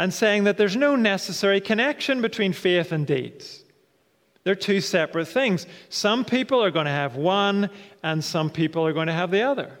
and 0.00 0.14
saying 0.14 0.44
that 0.44 0.56
there's 0.56 0.76
no 0.76 0.96
necessary 0.96 1.60
connection 1.60 2.22
between 2.22 2.54
faith 2.54 2.90
and 2.90 3.06
deeds. 3.06 3.62
They're 4.44 4.54
two 4.54 4.80
separate 4.80 5.28
things. 5.28 5.66
Some 5.90 6.24
people 6.24 6.64
are 6.64 6.70
going 6.70 6.86
to 6.86 6.90
have 6.90 7.16
one, 7.16 7.68
and 8.02 8.24
some 8.24 8.48
people 8.48 8.86
are 8.86 8.94
going 8.94 9.08
to 9.08 9.12
have 9.12 9.30
the 9.30 9.42
other. 9.42 9.78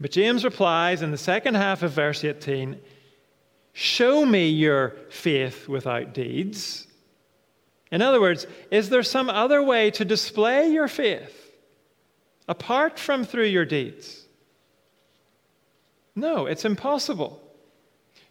But 0.00 0.10
James 0.10 0.44
replies 0.44 1.00
in 1.00 1.12
the 1.12 1.16
second 1.16 1.54
half 1.54 1.84
of 1.84 1.92
verse 1.92 2.24
18 2.24 2.80
Show 3.72 4.26
me 4.26 4.48
your 4.48 4.96
faith 5.08 5.68
without 5.68 6.12
deeds. 6.12 6.88
In 7.92 8.02
other 8.02 8.20
words, 8.20 8.48
is 8.72 8.88
there 8.88 9.04
some 9.04 9.30
other 9.30 9.62
way 9.62 9.92
to 9.92 10.04
display 10.04 10.72
your 10.72 10.88
faith 10.88 11.52
apart 12.48 12.98
from 12.98 13.24
through 13.24 13.44
your 13.44 13.64
deeds? 13.64 14.26
No, 16.16 16.46
it's 16.46 16.64
impossible. 16.64 17.44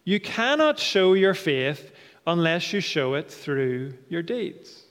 You 0.06 0.20
cannot 0.20 0.78
show 0.78 1.14
your 1.14 1.34
faith 1.34 1.92
unless 2.28 2.72
you 2.72 2.80
show 2.80 3.14
it 3.14 3.28
through 3.28 3.92
your 4.08 4.22
deeds. 4.22 4.84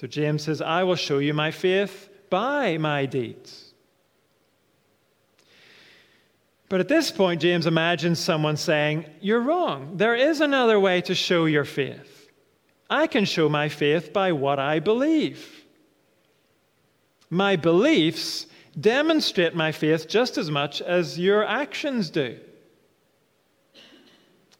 So 0.00 0.06
James 0.06 0.44
says, 0.44 0.62
I 0.62 0.84
will 0.84 0.96
show 0.96 1.18
you 1.18 1.34
my 1.34 1.50
faith 1.50 2.08
by 2.30 2.78
my 2.78 3.04
deeds. 3.04 3.74
But 6.70 6.80
at 6.80 6.88
this 6.88 7.10
point, 7.10 7.42
James 7.42 7.66
imagines 7.66 8.18
someone 8.18 8.56
saying, 8.56 9.04
You're 9.20 9.42
wrong. 9.42 9.98
There 9.98 10.14
is 10.14 10.40
another 10.40 10.80
way 10.80 11.02
to 11.02 11.14
show 11.14 11.44
your 11.44 11.66
faith. 11.66 12.30
I 12.88 13.06
can 13.06 13.26
show 13.26 13.50
my 13.50 13.68
faith 13.68 14.14
by 14.14 14.32
what 14.32 14.58
I 14.58 14.78
believe. 14.78 15.66
My 17.28 17.56
beliefs 17.56 18.46
demonstrate 18.80 19.54
my 19.54 19.72
faith 19.72 20.08
just 20.08 20.38
as 20.38 20.50
much 20.50 20.80
as 20.80 21.18
your 21.18 21.44
actions 21.44 22.08
do. 22.08 22.38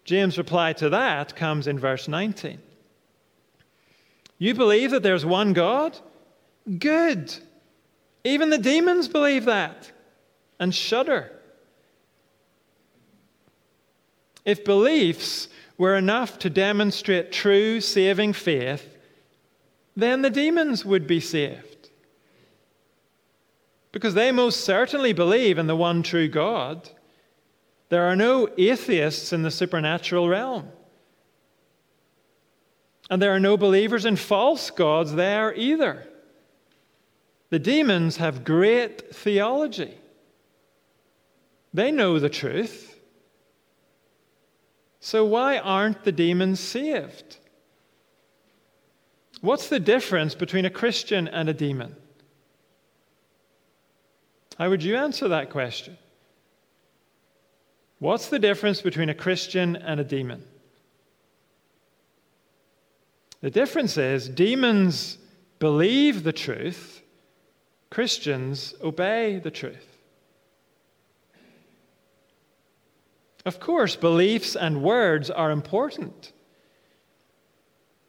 James' 0.09 0.39
reply 0.39 0.73
to 0.73 0.89
that 0.89 1.37
comes 1.37 1.67
in 1.67 1.79
verse 1.79 2.09
19. 2.09 2.59
You 4.39 4.55
believe 4.55 4.93
that 4.93 5.03
there's 5.03 5.27
one 5.27 5.53
God? 5.53 5.99
Good. 6.79 7.35
Even 8.25 8.49
the 8.49 8.57
demons 8.57 9.07
believe 9.07 9.45
that 9.45 9.93
and 10.59 10.75
shudder. 10.75 11.31
If 14.47 14.65
beliefs 14.65 15.49
were 15.77 15.95
enough 15.95 16.39
to 16.39 16.49
demonstrate 16.49 17.31
true 17.31 17.83
saving 17.83 18.33
faith, 18.33 18.97
then 19.95 20.23
the 20.23 20.31
demons 20.31 20.87
would 20.87 21.07
be 21.07 21.21
saved. 21.21 21.91
Because 23.93 24.15
they 24.15 24.33
most 24.33 24.61
certainly 24.61 25.13
believe 25.13 25.59
in 25.59 25.67
the 25.67 25.77
one 25.77 26.03
true 26.03 26.29
God. 26.29 26.89
There 27.89 28.05
are 28.05 28.16
no 28.16 28.49
atheists 28.59 29.32
in 29.32 29.43
the 29.43 29.51
supernatural 29.51 30.28
realm. 30.28 30.68
And 33.11 33.22
there 33.22 33.34
are 33.34 33.41
no 33.41 33.57
believers 33.57 34.05
in 34.05 34.16
false 34.16 34.70
gods 34.70 35.14
there 35.14 35.55
either. 35.55 36.07
The 37.51 37.59
demons 37.59 38.18
have 38.18 38.45
great 38.45 39.14
theology. 39.14 39.97
They 41.72 41.91
know 41.91 42.18
the 42.18 42.28
truth. 42.28 43.01
So, 45.01 45.24
why 45.24 45.59
aren't 45.59 46.05
the 46.05 46.12
demons 46.12 46.61
saved? 46.61 47.39
What's 49.41 49.68
the 49.68 49.80
difference 49.80 50.34
between 50.34 50.64
a 50.64 50.70
Christian 50.70 51.28
and 51.28 51.49
a 51.49 51.55
demon? 51.55 51.97
How 54.59 54.68
would 54.68 54.82
you 54.82 54.97
answer 54.97 55.28
that 55.28 55.51
question? 55.51 55.97
What's 57.99 58.28
the 58.28 58.38
difference 58.38 58.80
between 58.80 59.09
a 59.09 59.14
Christian 59.14 59.76
and 59.76 59.99
a 59.99 60.05
demon? 60.05 60.44
The 63.40 63.51
difference 63.51 63.96
is 63.96 64.28
demons 64.28 65.18
believe 65.59 66.22
the 66.22 66.32
truth, 66.32 67.03
Christians 67.90 68.74
obey 68.82 69.38
the 69.38 69.51
truth. 69.51 69.96
Of 73.44 73.61
course, 73.61 73.96
beliefs 73.96 74.55
and 74.55 74.82
words 74.82 75.30
are 75.30 75.51
important. 75.51 76.32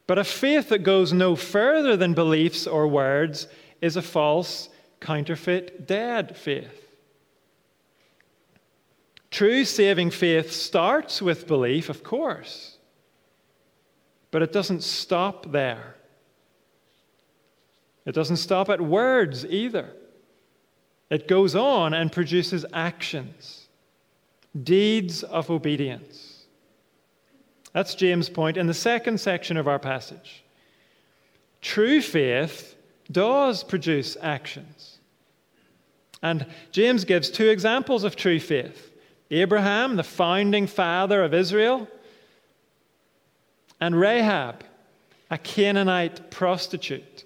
But 0.05 0.17
a 0.17 0.23
faith 0.23 0.69
that 0.69 0.79
goes 0.79 1.13
no 1.13 1.35
further 1.35 1.95
than 1.95 2.13
beliefs 2.13 2.67
or 2.67 2.87
words 2.87 3.47
is 3.79 3.95
a 3.95 4.01
false, 4.01 4.69
counterfeit, 4.99 5.87
dead 5.87 6.35
faith. 6.35 6.88
True 9.32 9.63
saving 9.63 10.11
faith 10.11 10.51
starts 10.51 11.21
with 11.21 11.47
belief, 11.47 11.89
of 11.89 12.03
course, 12.03 12.77
but 14.32 14.41
it 14.41 14.51
doesn't 14.51 14.84
stop 14.84 15.51
there. 15.51 15.95
It 18.05 18.15
doesn't 18.15 18.38
stop 18.38 18.69
at 18.69 18.82
words 18.82 19.45
either. 19.45 19.93
It 21.09 21.27
goes 21.27 21.55
on 21.55 21.93
and 21.93 22.11
produces 22.11 22.65
actions, 22.73 23.67
deeds 24.63 25.23
of 25.23 25.49
obedience. 25.51 26.45
That's 27.73 27.93
James' 27.93 28.30
point 28.30 28.57
in 28.57 28.65
the 28.65 28.73
second 28.73 29.19
section 29.19 29.57
of 29.57 29.67
our 29.67 29.80
passage. 29.80 30.43
True 31.61 32.01
faith 32.01 32.75
does 33.11 33.63
produce 33.63 34.17
actions. 34.21 34.99
And 36.21 36.47
James 36.71 37.05
gives 37.05 37.30
two 37.30 37.49
examples 37.49 38.03
of 38.03 38.15
true 38.15 38.39
faith 38.39 38.88
Abraham, 39.32 39.95
the 39.95 40.03
founding 40.03 40.67
father 40.67 41.23
of 41.23 41.34
Israel, 41.34 41.88
and 43.80 43.99
Rahab, 43.99 44.63
a 45.30 45.38
Canaanite 45.38 46.32
prostitute. 46.32 47.23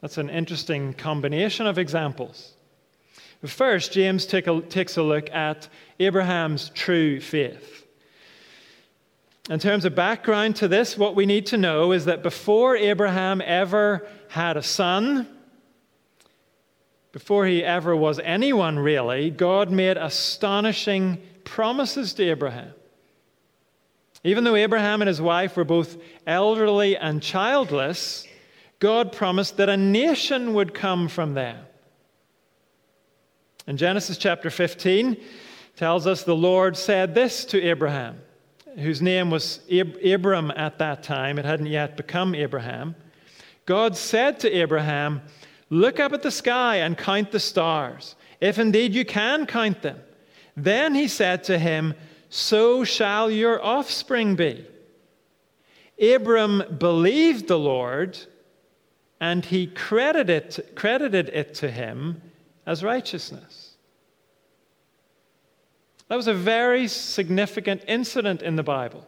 That's 0.00 0.18
an 0.18 0.30
interesting 0.30 0.94
combination 0.94 1.66
of 1.66 1.78
examples. 1.78 2.52
First, 3.44 3.92
James 3.92 4.26
take 4.26 4.46
a, 4.46 4.60
takes 4.62 4.96
a 4.96 5.02
look 5.02 5.30
at 5.30 5.68
Abraham's 6.00 6.70
true 6.70 7.20
faith. 7.20 7.86
In 9.48 9.60
terms 9.60 9.84
of 9.84 9.94
background 9.94 10.56
to 10.56 10.68
this, 10.68 10.98
what 10.98 11.14
we 11.14 11.26
need 11.26 11.46
to 11.46 11.56
know 11.56 11.92
is 11.92 12.06
that 12.06 12.22
before 12.22 12.76
Abraham 12.76 13.40
ever 13.44 14.06
had 14.28 14.56
a 14.56 14.62
son, 14.62 15.28
before 17.16 17.46
he 17.46 17.64
ever 17.64 17.96
was 17.96 18.20
anyone 18.22 18.78
really, 18.78 19.30
God 19.30 19.70
made 19.70 19.96
astonishing 19.96 21.16
promises 21.44 22.12
to 22.12 22.22
Abraham. 22.22 22.74
Even 24.22 24.44
though 24.44 24.54
Abraham 24.54 25.00
and 25.00 25.08
his 25.08 25.18
wife 25.18 25.56
were 25.56 25.64
both 25.64 25.96
elderly 26.26 26.94
and 26.94 27.22
childless, 27.22 28.26
God 28.80 29.12
promised 29.12 29.56
that 29.56 29.70
a 29.70 29.78
nation 29.78 30.52
would 30.52 30.74
come 30.74 31.08
from 31.08 31.32
them. 31.32 31.56
In 33.66 33.78
Genesis 33.78 34.18
chapter 34.18 34.50
15, 34.50 35.16
tells 35.74 36.06
us 36.06 36.22
the 36.22 36.36
Lord 36.36 36.76
said 36.76 37.14
this 37.14 37.46
to 37.46 37.62
Abraham, 37.62 38.20
whose 38.76 39.00
name 39.00 39.30
was 39.30 39.60
Ab- 39.72 39.96
Abram 40.04 40.52
at 40.54 40.76
that 40.80 41.02
time. 41.02 41.38
It 41.38 41.46
hadn't 41.46 41.68
yet 41.68 41.96
become 41.96 42.34
Abraham. 42.34 42.94
God 43.64 43.96
said 43.96 44.38
to 44.40 44.52
Abraham, 44.52 45.22
Look 45.68 45.98
up 45.98 46.12
at 46.12 46.22
the 46.22 46.30
sky 46.30 46.76
and 46.76 46.96
count 46.96 47.32
the 47.32 47.40
stars, 47.40 48.14
if 48.40 48.58
indeed 48.58 48.94
you 48.94 49.04
can 49.04 49.46
count 49.46 49.82
them. 49.82 50.00
Then 50.56 50.94
he 50.94 51.08
said 51.08 51.44
to 51.44 51.58
him, 51.58 51.94
So 52.28 52.84
shall 52.84 53.30
your 53.30 53.62
offspring 53.62 54.36
be. 54.36 54.66
Abram 56.00 56.76
believed 56.78 57.48
the 57.48 57.58
Lord, 57.58 58.18
and 59.20 59.44
he 59.44 59.66
credited, 59.66 60.72
credited 60.74 61.30
it 61.30 61.54
to 61.54 61.70
him 61.70 62.22
as 62.64 62.84
righteousness. 62.84 63.74
That 66.08 66.16
was 66.16 66.28
a 66.28 66.34
very 66.34 66.86
significant 66.86 67.82
incident 67.88 68.42
in 68.42 68.56
the 68.56 68.62
Bible 68.62 69.06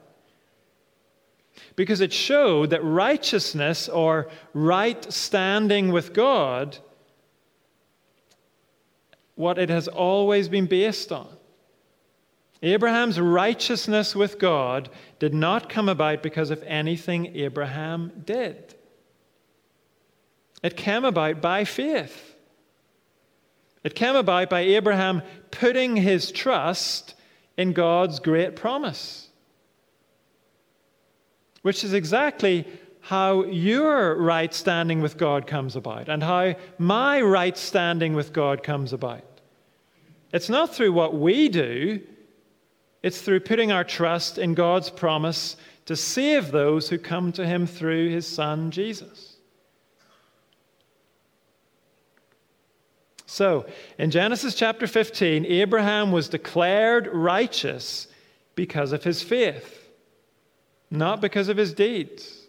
because 1.76 2.00
it 2.00 2.12
showed 2.12 2.70
that 2.70 2.84
righteousness 2.84 3.88
or 3.88 4.28
right 4.54 5.12
standing 5.12 5.92
with 5.92 6.12
God, 6.12 6.78
what 9.34 9.58
it 9.58 9.68
has 9.68 9.88
always 9.88 10.48
been 10.48 10.66
based 10.66 11.12
on. 11.12 11.28
Abraham's 12.62 13.20
righteousness 13.20 14.16
with 14.16 14.38
God 14.38 14.90
did 15.20 15.32
not 15.32 15.68
come 15.68 15.88
about 15.88 16.22
because 16.22 16.50
of 16.50 16.62
anything 16.64 17.36
Abraham 17.36 18.12
did. 18.24 18.74
It 20.62 20.76
came 20.76 21.04
about 21.04 21.40
by 21.40 21.64
faith. 21.64 22.34
It 23.84 23.94
came 23.94 24.16
about 24.16 24.50
by 24.50 24.60
Abraham 24.60 25.22
putting 25.50 25.96
his 25.96 26.32
trust 26.32 27.14
in 27.56 27.72
God's 27.72 28.18
great 28.18 28.56
promise, 28.56 29.27
which 31.68 31.84
is 31.84 31.92
exactly 31.92 32.66
how 33.00 33.44
your 33.44 34.14
right 34.16 34.54
standing 34.54 35.02
with 35.02 35.18
God 35.18 35.46
comes 35.46 35.76
about 35.76 36.08
and 36.08 36.22
how 36.22 36.54
my 36.78 37.20
right 37.20 37.58
standing 37.58 38.14
with 38.14 38.32
God 38.32 38.62
comes 38.62 38.94
about. 38.94 39.42
It's 40.32 40.48
not 40.48 40.74
through 40.74 40.94
what 40.94 41.14
we 41.14 41.50
do, 41.50 42.00
it's 43.02 43.20
through 43.20 43.40
putting 43.40 43.70
our 43.70 43.84
trust 43.84 44.38
in 44.38 44.54
God's 44.54 44.88
promise 44.88 45.58
to 45.84 45.94
save 45.94 46.52
those 46.52 46.88
who 46.88 46.96
come 46.96 47.32
to 47.32 47.44
Him 47.44 47.66
through 47.66 48.08
His 48.08 48.26
Son, 48.26 48.70
Jesus. 48.70 49.36
So, 53.26 53.66
in 53.98 54.10
Genesis 54.10 54.54
chapter 54.54 54.86
15, 54.86 55.44
Abraham 55.44 56.12
was 56.12 56.30
declared 56.30 57.08
righteous 57.08 58.08
because 58.54 58.92
of 58.92 59.04
his 59.04 59.22
faith, 59.22 59.87
not 60.90 61.20
because 61.20 61.48
of 61.48 61.56
his 61.56 61.74
deeds. 61.74 62.46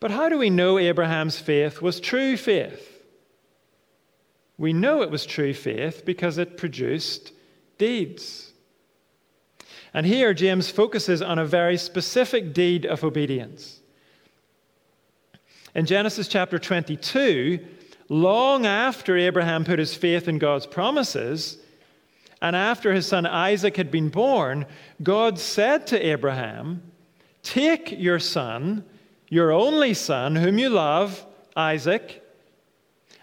But 0.00 0.10
how 0.10 0.28
do 0.28 0.38
we 0.38 0.50
know 0.50 0.78
Abraham's 0.78 1.38
faith 1.38 1.80
was 1.80 2.00
true 2.00 2.36
faith? 2.36 3.02
We 4.58 4.72
know 4.72 5.02
it 5.02 5.10
was 5.10 5.26
true 5.26 5.54
faith 5.54 6.04
because 6.04 6.38
it 6.38 6.56
produced 6.56 7.32
deeds. 7.78 8.52
And 9.92 10.06
here 10.06 10.34
James 10.34 10.70
focuses 10.70 11.22
on 11.22 11.38
a 11.38 11.44
very 11.44 11.76
specific 11.76 12.52
deed 12.52 12.84
of 12.84 13.04
obedience. 13.04 13.80
In 15.74 15.86
Genesis 15.86 16.28
chapter 16.28 16.58
22, 16.58 17.58
long 18.08 18.66
after 18.66 19.16
Abraham 19.16 19.64
put 19.64 19.78
his 19.78 19.94
faith 19.94 20.28
in 20.28 20.38
God's 20.38 20.66
promises, 20.66 21.58
and 22.40 22.54
after 22.54 22.92
his 22.92 23.06
son 23.06 23.26
Isaac 23.26 23.76
had 23.76 23.90
been 23.90 24.08
born, 24.08 24.66
God 25.02 25.38
said 25.38 25.86
to 25.88 26.06
Abraham, 26.06 26.82
Take 27.42 27.92
your 27.92 28.18
son, 28.18 28.84
your 29.28 29.52
only 29.52 29.94
son, 29.94 30.36
whom 30.36 30.58
you 30.58 30.68
love, 30.68 31.24
Isaac, 31.56 32.22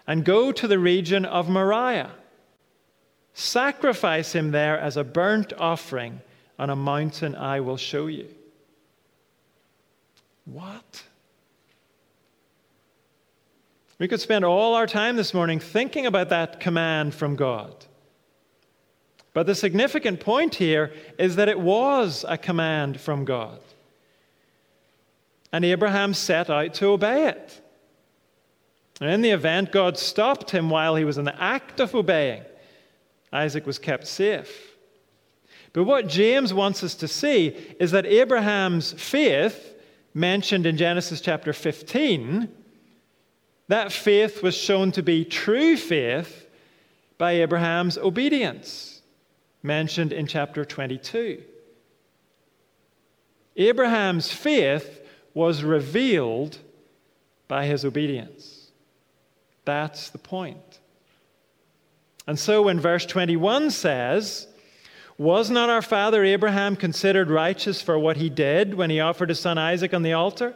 and 0.06 0.24
go 0.24 0.50
to 0.52 0.66
the 0.66 0.78
region 0.78 1.24
of 1.24 1.48
Moriah. 1.48 2.10
Sacrifice 3.34 4.32
him 4.32 4.50
there 4.50 4.78
as 4.78 4.96
a 4.96 5.04
burnt 5.04 5.52
offering 5.58 6.20
on 6.58 6.70
a 6.70 6.76
mountain 6.76 7.34
I 7.34 7.60
will 7.60 7.76
show 7.76 8.06
you. 8.06 8.28
What? 10.44 11.04
We 13.98 14.08
could 14.08 14.20
spend 14.20 14.44
all 14.44 14.74
our 14.74 14.86
time 14.86 15.16
this 15.16 15.32
morning 15.32 15.60
thinking 15.60 16.06
about 16.06 16.28
that 16.28 16.60
command 16.60 17.14
from 17.14 17.36
God. 17.36 17.86
But 19.34 19.46
the 19.46 19.54
significant 19.54 20.20
point 20.20 20.54
here 20.54 20.92
is 21.18 21.36
that 21.36 21.48
it 21.48 21.60
was 21.60 22.24
a 22.26 22.38
command 22.38 23.00
from 23.00 23.24
God. 23.26 23.58
And 25.52 25.64
Abraham 25.64 26.14
set 26.14 26.48
out 26.48 26.72
to 26.74 26.86
obey 26.86 27.28
it. 27.28 27.60
And 29.00 29.10
in 29.10 29.22
the 29.22 29.30
event, 29.30 29.72
God 29.72 29.98
stopped 29.98 30.50
him 30.50 30.70
while 30.70 30.96
he 30.96 31.04
was 31.04 31.18
in 31.18 31.24
the 31.24 31.40
act 31.40 31.80
of 31.80 31.94
obeying. 31.94 32.42
Isaac 33.32 33.66
was 33.66 33.78
kept 33.78 34.06
safe. 34.06 34.76
But 35.72 35.84
what 35.84 36.06
James 36.06 36.54
wants 36.54 36.84
us 36.84 36.94
to 36.96 37.08
see 37.08 37.48
is 37.80 37.90
that 37.90 38.06
Abraham's 38.06 38.92
faith, 38.92 39.74
mentioned 40.14 40.64
in 40.66 40.76
Genesis 40.76 41.20
chapter 41.20 41.52
15, 41.52 42.48
that 43.66 43.90
faith 43.90 44.42
was 44.42 44.56
shown 44.56 44.92
to 44.92 45.02
be 45.02 45.24
true 45.24 45.76
faith 45.76 46.46
by 47.18 47.32
Abraham's 47.32 47.98
obedience, 47.98 48.93
mentioned 49.64 50.12
in 50.12 50.26
chapter 50.26 50.64
22. 50.64 51.42
Abraham's 53.56 54.30
faith 54.30 55.00
was 55.32 55.64
revealed 55.64 56.58
by 57.48 57.66
his 57.66 57.84
obedience. 57.84 58.70
That's 59.64 60.10
the 60.10 60.18
point. 60.18 60.78
And 62.26 62.38
so 62.38 62.62
when 62.62 62.78
verse 62.78 63.06
21 63.06 63.70
says, 63.70 64.46
Was 65.18 65.50
not 65.50 65.70
our 65.70 65.82
father 65.82 66.22
Abraham 66.22 66.76
considered 66.76 67.30
righteous 67.30 67.82
for 67.82 67.98
what 67.98 68.16
he 68.16 68.30
did 68.30 68.74
when 68.74 68.90
he 68.90 69.00
offered 69.00 69.30
his 69.30 69.40
son 69.40 69.58
Isaac 69.58 69.92
on 69.92 70.02
the 70.02 70.12
altar? 70.12 70.54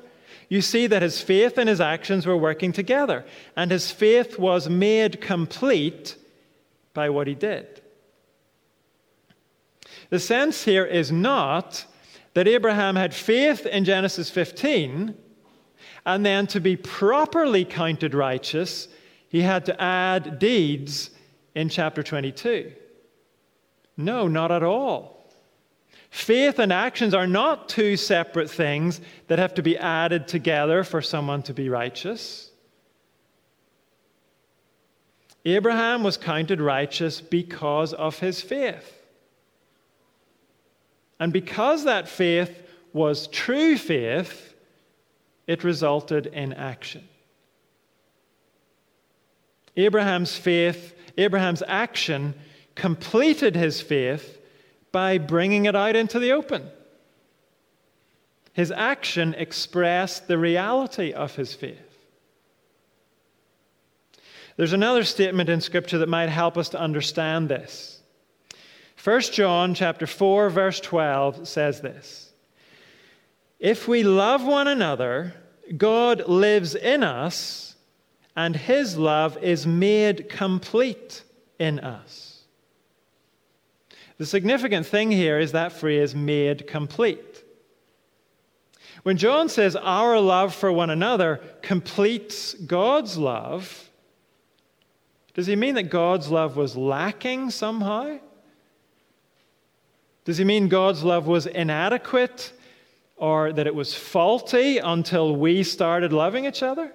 you 0.48 0.62
see 0.62 0.86
that 0.86 1.02
his 1.02 1.20
faith 1.20 1.58
and 1.58 1.68
his 1.68 1.80
actions 1.80 2.26
were 2.26 2.36
working 2.36 2.72
together, 2.72 3.24
and 3.54 3.70
his 3.70 3.90
faith 3.90 4.38
was 4.38 4.68
made 4.68 5.20
complete 5.20 6.16
by 6.94 7.10
what 7.10 7.26
he 7.26 7.34
did. 7.34 7.77
The 10.10 10.18
sense 10.18 10.64
here 10.64 10.84
is 10.84 11.12
not 11.12 11.84
that 12.34 12.48
Abraham 12.48 12.96
had 12.96 13.14
faith 13.14 13.66
in 13.66 13.84
Genesis 13.84 14.30
15, 14.30 15.14
and 16.06 16.26
then 16.26 16.46
to 16.48 16.60
be 16.60 16.76
properly 16.76 17.64
counted 17.64 18.14
righteous, 18.14 18.88
he 19.28 19.42
had 19.42 19.66
to 19.66 19.80
add 19.80 20.38
deeds 20.38 21.10
in 21.54 21.68
chapter 21.68 22.02
22. 22.02 22.72
No, 23.96 24.28
not 24.28 24.50
at 24.50 24.62
all. 24.62 25.18
Faith 26.10 26.58
and 26.58 26.72
actions 26.72 27.12
are 27.12 27.26
not 27.26 27.68
two 27.68 27.96
separate 27.96 28.50
things 28.50 29.00
that 29.26 29.38
have 29.38 29.54
to 29.54 29.62
be 29.62 29.76
added 29.76 30.26
together 30.26 30.82
for 30.82 31.02
someone 31.02 31.42
to 31.42 31.52
be 31.52 31.68
righteous. 31.68 32.50
Abraham 35.44 36.02
was 36.02 36.16
counted 36.16 36.60
righteous 36.60 37.20
because 37.20 37.92
of 37.92 38.18
his 38.18 38.40
faith. 38.40 38.97
And 41.20 41.32
because 41.32 41.84
that 41.84 42.08
faith 42.08 42.62
was 42.92 43.26
true 43.28 43.76
faith, 43.76 44.54
it 45.46 45.64
resulted 45.64 46.26
in 46.26 46.52
action. 46.52 47.08
Abraham's 49.76 50.36
faith, 50.36 50.94
Abraham's 51.16 51.62
action 51.66 52.34
completed 52.74 53.54
his 53.54 53.80
faith 53.80 54.38
by 54.92 55.18
bringing 55.18 55.66
it 55.66 55.76
out 55.76 55.96
into 55.96 56.18
the 56.18 56.32
open. 56.32 56.68
His 58.52 58.72
action 58.72 59.34
expressed 59.34 60.26
the 60.26 60.38
reality 60.38 61.12
of 61.12 61.36
his 61.36 61.54
faith. 61.54 61.78
There's 64.56 64.72
another 64.72 65.04
statement 65.04 65.48
in 65.48 65.60
scripture 65.60 65.98
that 65.98 66.08
might 66.08 66.28
help 66.28 66.58
us 66.58 66.70
to 66.70 66.80
understand 66.80 67.48
this. 67.48 67.97
1 69.02 69.20
John 69.20 69.74
chapter 69.74 70.06
4 70.06 70.50
verse 70.50 70.80
12 70.80 71.46
says 71.46 71.80
this. 71.80 72.32
If 73.58 73.88
we 73.88 74.02
love 74.02 74.44
one 74.44 74.68
another, 74.68 75.34
God 75.76 76.28
lives 76.28 76.74
in 76.74 77.02
us 77.02 77.76
and 78.36 78.54
his 78.54 78.96
love 78.96 79.36
is 79.42 79.66
made 79.66 80.28
complete 80.28 81.22
in 81.58 81.80
us. 81.80 82.42
The 84.18 84.26
significant 84.26 84.86
thing 84.86 85.10
here 85.10 85.38
is 85.38 85.52
that 85.52 85.72
phrase, 85.72 86.14
made 86.14 86.66
complete. 86.66 87.44
When 89.04 89.16
John 89.16 89.48
says 89.48 89.76
our 89.76 90.20
love 90.20 90.54
for 90.54 90.72
one 90.72 90.90
another 90.90 91.40
completes 91.62 92.54
God's 92.54 93.16
love, 93.16 93.90
does 95.34 95.46
he 95.46 95.54
mean 95.54 95.76
that 95.76 95.84
God's 95.84 96.30
love 96.30 96.56
was 96.56 96.76
lacking 96.76 97.50
somehow? 97.50 98.18
Does 100.28 100.36
he 100.36 100.44
mean 100.44 100.68
God's 100.68 101.02
love 101.02 101.26
was 101.26 101.46
inadequate 101.46 102.52
or 103.16 103.50
that 103.50 103.66
it 103.66 103.74
was 103.74 103.94
faulty 103.94 104.76
until 104.76 105.34
we 105.34 105.62
started 105.62 106.12
loving 106.12 106.44
each 106.44 106.62
other? 106.62 106.92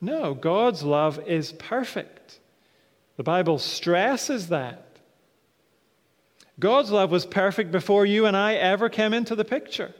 No, 0.00 0.32
God's 0.32 0.84
love 0.84 1.18
is 1.26 1.54
perfect. 1.54 2.38
The 3.16 3.24
Bible 3.24 3.58
stresses 3.58 4.50
that. 4.50 5.00
God's 6.60 6.92
love 6.92 7.10
was 7.10 7.26
perfect 7.26 7.72
before 7.72 8.06
you 8.06 8.26
and 8.26 8.36
I 8.36 8.54
ever 8.54 8.88
came 8.88 9.12
into 9.12 9.34
the 9.34 9.44
picture. 9.44 9.92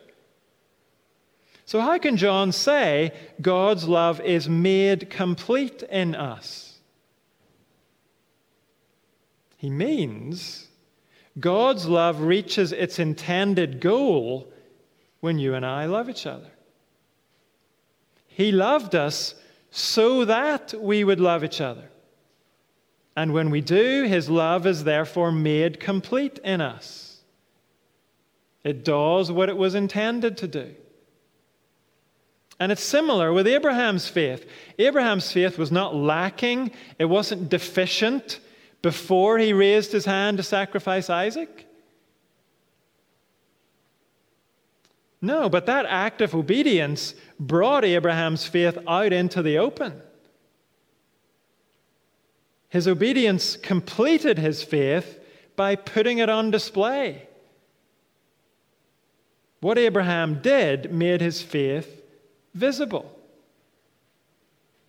So, 1.65 1.81
how 1.81 1.99
can 1.99 2.17
John 2.17 2.53
say 2.53 3.13
God's 3.41 3.89
love 3.89 4.21
is 4.21 4.49
made 4.49 5.11
complete 5.11 5.83
in 5.83 6.15
us? 6.15 6.79
He 9.57 9.69
means 9.69 10.69
God's 11.39 11.87
love 11.87 12.21
reaches 12.21 12.73
its 12.73 12.99
intended 12.99 13.81
goal 13.81 14.53
when 15.21 15.39
you 15.39 15.55
and 15.55 15.65
I 15.65 15.87
love 15.87 16.11
each 16.11 16.27
other. 16.27 16.51
He 18.27 18.53
loved 18.53 18.95
us 18.95 19.35
so 19.71 20.25
that 20.25 20.75
we 20.79 21.05
would 21.05 21.21
love 21.21 21.45
each 21.45 21.61
other. 21.61 21.89
And 23.17 23.33
when 23.33 23.51
we 23.51 23.61
do, 23.61 24.05
his 24.05 24.29
love 24.29 24.67
is 24.67 24.85
therefore 24.85 25.33
made 25.33 25.81
complete 25.81 26.39
in 26.45 26.61
us. 26.61 27.21
It 28.65 28.85
does 28.85 29.31
what 29.31 29.49
it 29.49 29.57
was 29.57 29.75
intended 29.75 30.37
to 30.39 30.49
do. 30.49 30.75
And 32.61 32.71
it's 32.71 32.85
similar 32.85 33.33
with 33.33 33.47
Abraham's 33.47 34.09
faith. 34.09 34.47
Abraham's 34.79 35.33
faith 35.33 35.59
was 35.59 35.73
not 35.73 35.95
lacking, 35.95 36.71
it 36.99 37.07
wasn't 37.07 37.49
deficient 37.49 38.39
before 38.83 39.39
he 39.39 39.53
raised 39.53 39.93
his 39.93 40.05
hand 40.05 40.37
to 40.37 40.43
sacrifice 40.43 41.09
Isaac. 41.09 41.67
No, 45.21 45.49
but 45.49 45.67
that 45.67 45.87
act 45.87 46.21
of 46.21 46.35
obedience 46.35 47.15
brought 47.39 47.85
Abraham's 47.85 48.45
faith 48.45 48.77
out 48.89 49.13
into 49.13 49.41
the 49.41 49.57
open. 49.57 50.03
His 52.69 52.89
obedience 52.89 53.57
completed 53.57 54.39
his 54.39 54.65
faith 54.65 55.21
by 55.55 55.77
putting 55.77 56.19
it 56.19 56.29
on 56.29 56.51
display. 56.51 57.29
What 59.61 59.79
Abraham 59.79 60.41
did 60.43 60.93
made 60.93 61.21
his 61.21 61.41
faith 61.41 62.03
visible. 62.53 63.17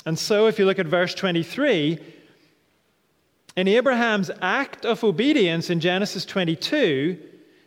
And 0.05 0.17
so, 0.17 0.47
if 0.47 0.57
you 0.57 0.65
look 0.65 0.79
at 0.79 0.87
verse 0.87 1.13
23, 1.13 1.99
in 3.55 3.67
Abraham's 3.67 4.31
act 4.41 4.85
of 4.85 5.03
obedience 5.03 5.69
in 5.69 5.79
Genesis 5.79 6.25
22, 6.25 7.19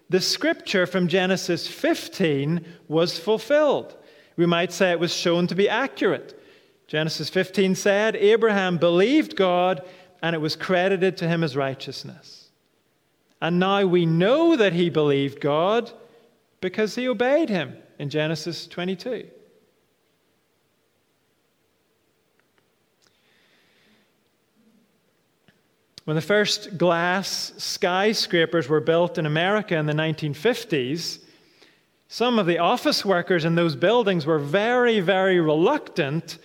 the 0.08 0.20
scripture 0.20 0.86
from 0.86 1.08
Genesis 1.08 1.66
15 1.66 2.64
was 2.88 3.18
fulfilled. 3.18 3.96
We 4.36 4.46
might 4.46 4.72
say 4.72 4.90
it 4.90 5.00
was 5.00 5.14
shown 5.14 5.46
to 5.48 5.54
be 5.54 5.68
accurate. 5.68 6.40
Genesis 6.86 7.28
15 7.28 7.74
said, 7.74 8.16
Abraham 8.16 8.78
believed 8.78 9.36
God 9.36 9.82
and 10.22 10.34
it 10.34 10.40
was 10.40 10.56
credited 10.56 11.16
to 11.18 11.28
him 11.28 11.42
as 11.42 11.56
righteousness. 11.56 12.50
And 13.40 13.58
now 13.58 13.84
we 13.84 14.06
know 14.06 14.56
that 14.56 14.72
he 14.72 14.90
believed 14.90 15.40
God 15.40 15.92
because 16.60 16.94
he 16.94 17.08
obeyed 17.08 17.48
him 17.48 17.76
in 17.98 18.10
Genesis 18.10 18.66
22. 18.66 19.28
When 26.06 26.14
the 26.14 26.22
first 26.22 26.78
glass 26.78 27.52
skyscrapers 27.56 28.68
were 28.68 28.78
built 28.78 29.18
in 29.18 29.26
America 29.26 29.74
in 29.76 29.86
the 29.86 29.92
1950s, 29.92 31.18
some 32.06 32.38
of 32.38 32.46
the 32.46 32.58
office 32.58 33.04
workers 33.04 33.44
in 33.44 33.56
those 33.56 33.74
buildings 33.74 34.24
were 34.24 34.38
very, 34.38 35.00
very 35.00 35.40
reluctant 35.40 36.38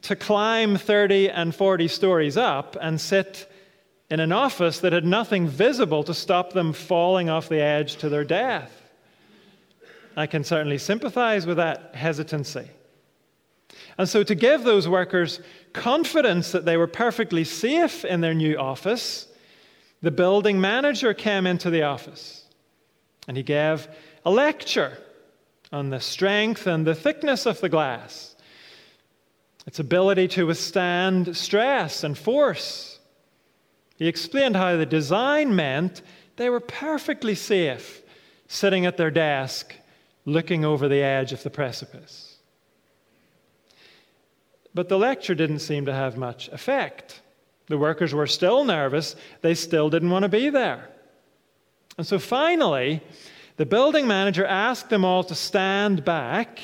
to 0.00 0.16
climb 0.16 0.78
30 0.78 1.28
and 1.28 1.54
40 1.54 1.86
stories 1.88 2.38
up 2.38 2.78
and 2.80 2.98
sit 2.98 3.46
in 4.08 4.20
an 4.20 4.32
office 4.32 4.80
that 4.80 4.94
had 4.94 5.04
nothing 5.04 5.46
visible 5.46 6.02
to 6.04 6.14
stop 6.14 6.54
them 6.54 6.72
falling 6.72 7.28
off 7.28 7.50
the 7.50 7.60
edge 7.60 7.96
to 7.96 8.08
their 8.08 8.24
death. 8.24 8.72
I 10.16 10.26
can 10.26 10.44
certainly 10.44 10.78
sympathize 10.78 11.44
with 11.44 11.58
that 11.58 11.94
hesitancy. 11.94 12.70
And 13.98 14.08
so, 14.08 14.22
to 14.22 14.34
give 14.34 14.64
those 14.64 14.88
workers 14.88 15.40
confidence 15.72 16.52
that 16.52 16.64
they 16.64 16.76
were 16.76 16.86
perfectly 16.86 17.44
safe 17.44 18.04
in 18.04 18.20
their 18.20 18.34
new 18.34 18.56
office, 18.56 19.26
the 20.02 20.10
building 20.10 20.60
manager 20.60 21.14
came 21.14 21.46
into 21.46 21.70
the 21.70 21.82
office 21.82 22.44
and 23.28 23.36
he 23.36 23.42
gave 23.42 23.86
a 24.24 24.30
lecture 24.30 24.98
on 25.72 25.90
the 25.90 26.00
strength 26.00 26.66
and 26.66 26.86
the 26.86 26.94
thickness 26.94 27.46
of 27.46 27.60
the 27.60 27.68
glass 27.68 28.30
its 29.66 29.78
ability 29.78 30.26
to 30.26 30.46
withstand 30.46 31.36
stress 31.36 32.02
and 32.02 32.16
force. 32.16 32.98
He 33.96 34.08
explained 34.08 34.56
how 34.56 34.76
the 34.76 34.86
design 34.86 35.54
meant 35.54 36.02
they 36.36 36.48
were 36.48 36.60
perfectly 36.60 37.34
safe 37.34 38.02
sitting 38.48 38.86
at 38.86 38.96
their 38.96 39.10
desk 39.10 39.74
looking 40.24 40.64
over 40.64 40.88
the 40.88 41.02
edge 41.02 41.32
of 41.32 41.42
the 41.42 41.50
precipice. 41.50 42.29
But 44.80 44.88
the 44.88 44.96
lecture 44.96 45.34
didn't 45.34 45.58
seem 45.58 45.84
to 45.84 45.92
have 45.92 46.16
much 46.16 46.48
effect. 46.48 47.20
The 47.66 47.76
workers 47.76 48.14
were 48.14 48.26
still 48.26 48.64
nervous, 48.64 49.14
they 49.42 49.52
still 49.52 49.90
didn't 49.90 50.08
want 50.08 50.22
to 50.22 50.30
be 50.30 50.48
there. 50.48 50.88
And 51.98 52.06
so 52.06 52.18
finally, 52.18 53.02
the 53.58 53.66
building 53.66 54.06
manager 54.06 54.46
asked 54.46 54.88
them 54.88 55.04
all 55.04 55.22
to 55.24 55.34
stand 55.34 56.02
back 56.02 56.60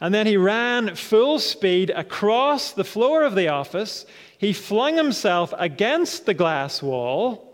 and 0.00 0.14
then 0.14 0.28
he 0.28 0.36
ran 0.36 0.94
full 0.94 1.40
speed 1.40 1.90
across 1.90 2.70
the 2.70 2.84
floor 2.84 3.24
of 3.24 3.34
the 3.34 3.48
office. 3.48 4.06
He 4.38 4.52
flung 4.52 4.96
himself 4.96 5.52
against 5.58 6.24
the 6.24 6.34
glass 6.34 6.84
wall, 6.84 7.52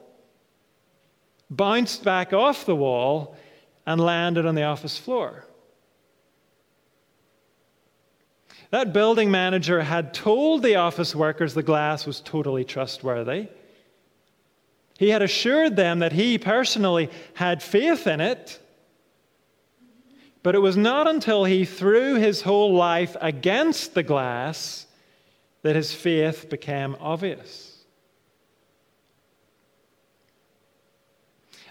bounced 1.49 2.05
back 2.05 2.35
off 2.35 2.67
the 2.67 2.77
wall, 2.77 3.35
and 3.87 3.99
landed 3.99 4.45
on 4.45 4.57
the 4.57 4.65
office 4.65 4.99
floor. 4.99 5.47
That 8.73 8.95
building 8.95 9.31
manager 9.31 9.83
had 9.83 10.15
told 10.15 10.63
the 10.63 10.77
office 10.77 11.15
workers 11.15 11.53
the 11.53 11.63
glass 11.63 12.07
was 12.07 12.21
totally 12.21 12.65
trustworthy. 12.65 13.49
He 14.99 15.11
had 15.11 15.21
assured 15.21 15.77
them 15.77 15.99
that 15.99 16.13
he 16.13 16.39
personally 16.39 17.11
had 17.35 17.63
faith 17.63 18.07
in 18.07 18.23
it. 18.23 18.59
But 20.43 20.55
it 20.55 20.61
was 20.61 20.75
not 20.75 21.07
until 21.07 21.45
he 21.45 21.67
threw 21.67 22.15
his 22.15 22.41
whole 22.41 22.73
life 22.73 23.15
against 23.21 23.93
the 23.93 24.03
glass 24.03 24.87
that 25.61 25.77
his 25.77 25.93
faith 25.93 26.49
became 26.49 26.97
obvious. 26.99 27.85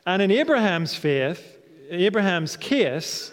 And 0.06 0.22
in 0.22 0.30
Abraham's 0.30 0.93
faith, 0.93 1.58
Abraham's 1.89 2.56
case, 2.58 3.32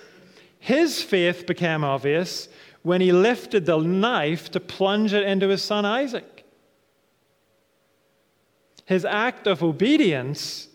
his 0.59 1.03
faith 1.03 1.47
became 1.47 1.85
obvious 1.85 2.49
when 2.83 3.01
he 3.01 3.13
lifted 3.13 3.67
the 3.67 3.79
knife 3.79 4.51
to 4.53 4.61
plunge 4.61 5.13
it 5.13 5.25
into 5.25 5.49
his 5.49 5.63
son 5.63 5.85
Isaac. 5.85 6.45
His 8.87 9.05
act 9.05 9.47
of 9.47 9.63
obedience 9.63 10.69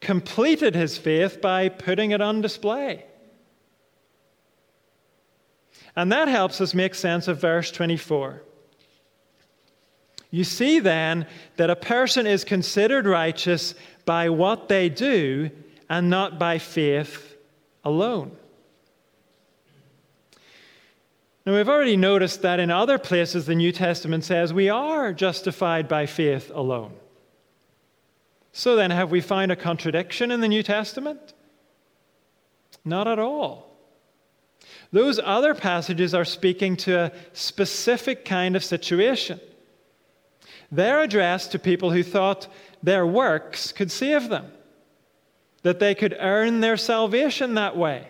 completed 0.00 0.74
his 0.74 0.96
faith 0.96 1.40
by 1.42 1.68
putting 1.68 2.12
it 2.12 2.22
on 2.22 2.40
display. 2.40 3.04
And 5.94 6.10
that 6.12 6.28
helps 6.28 6.60
us 6.60 6.72
make 6.72 6.94
sense 6.94 7.28
of 7.28 7.40
verse 7.40 7.70
24. 7.70 8.42
You 10.30 10.44
see 10.44 10.78
then 10.78 11.26
that 11.56 11.68
a 11.68 11.76
person 11.76 12.26
is 12.26 12.44
considered 12.44 13.06
righteous 13.06 13.74
by 14.06 14.30
what 14.30 14.68
they 14.68 14.88
do 14.88 15.50
and 15.90 16.08
not 16.08 16.38
by 16.38 16.58
faith 16.58 17.36
alone. 17.84 18.37
Now, 21.48 21.54
we've 21.54 21.66
already 21.70 21.96
noticed 21.96 22.42
that 22.42 22.60
in 22.60 22.70
other 22.70 22.98
places 22.98 23.46
the 23.46 23.54
New 23.54 23.72
Testament 23.72 24.22
says 24.22 24.52
we 24.52 24.68
are 24.68 25.14
justified 25.14 25.88
by 25.88 26.04
faith 26.04 26.50
alone. 26.54 26.92
So 28.52 28.76
then, 28.76 28.90
have 28.90 29.10
we 29.10 29.22
found 29.22 29.50
a 29.50 29.56
contradiction 29.56 30.30
in 30.30 30.42
the 30.42 30.48
New 30.48 30.62
Testament? 30.62 31.32
Not 32.84 33.08
at 33.08 33.18
all. 33.18 33.74
Those 34.92 35.18
other 35.24 35.54
passages 35.54 36.12
are 36.12 36.26
speaking 36.26 36.76
to 36.84 36.98
a 36.98 37.12
specific 37.32 38.26
kind 38.26 38.54
of 38.54 38.62
situation. 38.62 39.40
They're 40.70 41.00
addressed 41.00 41.52
to 41.52 41.58
people 41.58 41.92
who 41.92 42.02
thought 42.02 42.46
their 42.82 43.06
works 43.06 43.72
could 43.72 43.90
save 43.90 44.28
them, 44.28 44.52
that 45.62 45.80
they 45.80 45.94
could 45.94 46.14
earn 46.20 46.60
their 46.60 46.76
salvation 46.76 47.54
that 47.54 47.74
way. 47.74 48.08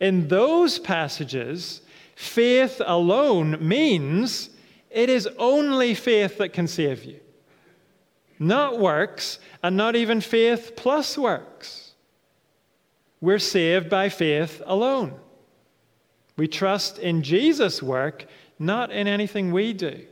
In 0.00 0.28
those 0.28 0.78
passages, 0.78 1.82
faith 2.18 2.82
alone 2.84 3.56
means 3.60 4.50
it 4.90 5.08
is 5.08 5.28
only 5.38 5.94
faith 5.94 6.38
that 6.38 6.52
can 6.52 6.66
save 6.66 7.04
you, 7.04 7.20
not 8.40 8.80
works, 8.80 9.38
and 9.62 9.76
not 9.76 9.94
even 9.94 10.20
faith 10.20 10.72
plus 10.74 11.16
works. 11.16 11.92
We're 13.20 13.38
saved 13.38 13.88
by 13.88 14.08
faith 14.08 14.60
alone. 14.66 15.14
We 16.36 16.48
trust 16.48 16.98
in 16.98 17.22
Jesus' 17.22 17.80
work, 17.80 18.26
not 18.58 18.90
in 18.90 19.06
anything 19.06 19.52
we 19.52 19.72
do. 19.72 20.04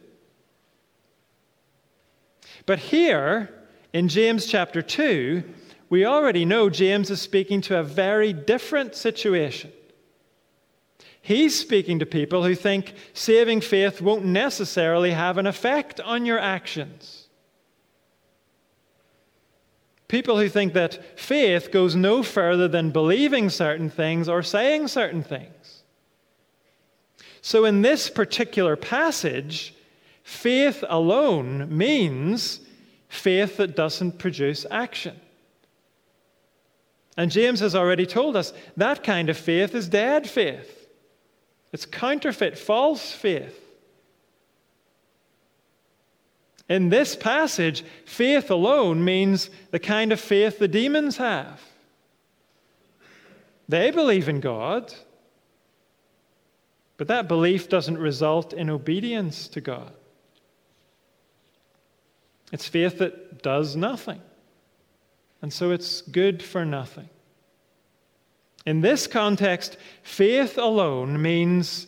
But 2.66 2.78
here, 2.78 3.52
in 3.92 4.06
James 4.06 4.46
chapter 4.46 4.80
2, 4.80 5.42
we 5.90 6.04
already 6.04 6.44
know 6.44 6.70
James 6.70 7.10
is 7.10 7.20
speaking 7.20 7.60
to 7.62 7.80
a 7.80 7.82
very 7.82 8.32
different 8.32 8.94
situation. 8.94 9.72
He's 11.26 11.58
speaking 11.58 11.98
to 11.98 12.06
people 12.06 12.44
who 12.44 12.54
think 12.54 12.94
saving 13.12 13.60
faith 13.60 14.00
won't 14.00 14.24
necessarily 14.24 15.10
have 15.10 15.38
an 15.38 15.46
effect 15.48 15.98
on 15.98 16.24
your 16.24 16.38
actions. 16.38 17.26
People 20.06 20.38
who 20.38 20.48
think 20.48 20.72
that 20.74 21.18
faith 21.18 21.72
goes 21.72 21.96
no 21.96 22.22
further 22.22 22.68
than 22.68 22.92
believing 22.92 23.50
certain 23.50 23.90
things 23.90 24.28
or 24.28 24.40
saying 24.44 24.86
certain 24.86 25.24
things. 25.24 25.82
So, 27.40 27.64
in 27.64 27.82
this 27.82 28.08
particular 28.08 28.76
passage, 28.76 29.74
faith 30.22 30.84
alone 30.88 31.76
means 31.76 32.60
faith 33.08 33.56
that 33.56 33.74
doesn't 33.74 34.20
produce 34.20 34.64
action. 34.70 35.20
And 37.16 37.32
James 37.32 37.58
has 37.58 37.74
already 37.74 38.06
told 38.06 38.36
us 38.36 38.52
that 38.76 39.02
kind 39.02 39.28
of 39.28 39.36
faith 39.36 39.74
is 39.74 39.88
dead 39.88 40.30
faith. 40.30 40.75
It's 41.72 41.86
counterfeit, 41.86 42.58
false 42.58 43.12
faith. 43.12 43.62
In 46.68 46.88
this 46.88 47.14
passage, 47.14 47.84
faith 48.04 48.50
alone 48.50 49.04
means 49.04 49.50
the 49.70 49.78
kind 49.78 50.12
of 50.12 50.20
faith 50.20 50.58
the 50.58 50.68
demons 50.68 51.16
have. 51.16 51.60
They 53.68 53.90
believe 53.90 54.28
in 54.28 54.40
God, 54.40 54.92
but 56.96 57.08
that 57.08 57.28
belief 57.28 57.68
doesn't 57.68 57.98
result 57.98 58.52
in 58.52 58.70
obedience 58.70 59.48
to 59.48 59.60
God. 59.60 59.92
It's 62.52 62.68
faith 62.68 62.98
that 62.98 63.42
does 63.42 63.76
nothing, 63.76 64.20
and 65.42 65.52
so 65.52 65.72
it's 65.72 66.00
good 66.02 66.42
for 66.42 66.64
nothing. 66.64 67.08
In 68.66 68.80
this 68.80 69.06
context, 69.06 69.76
faith 70.02 70.58
alone 70.58 71.22
means 71.22 71.86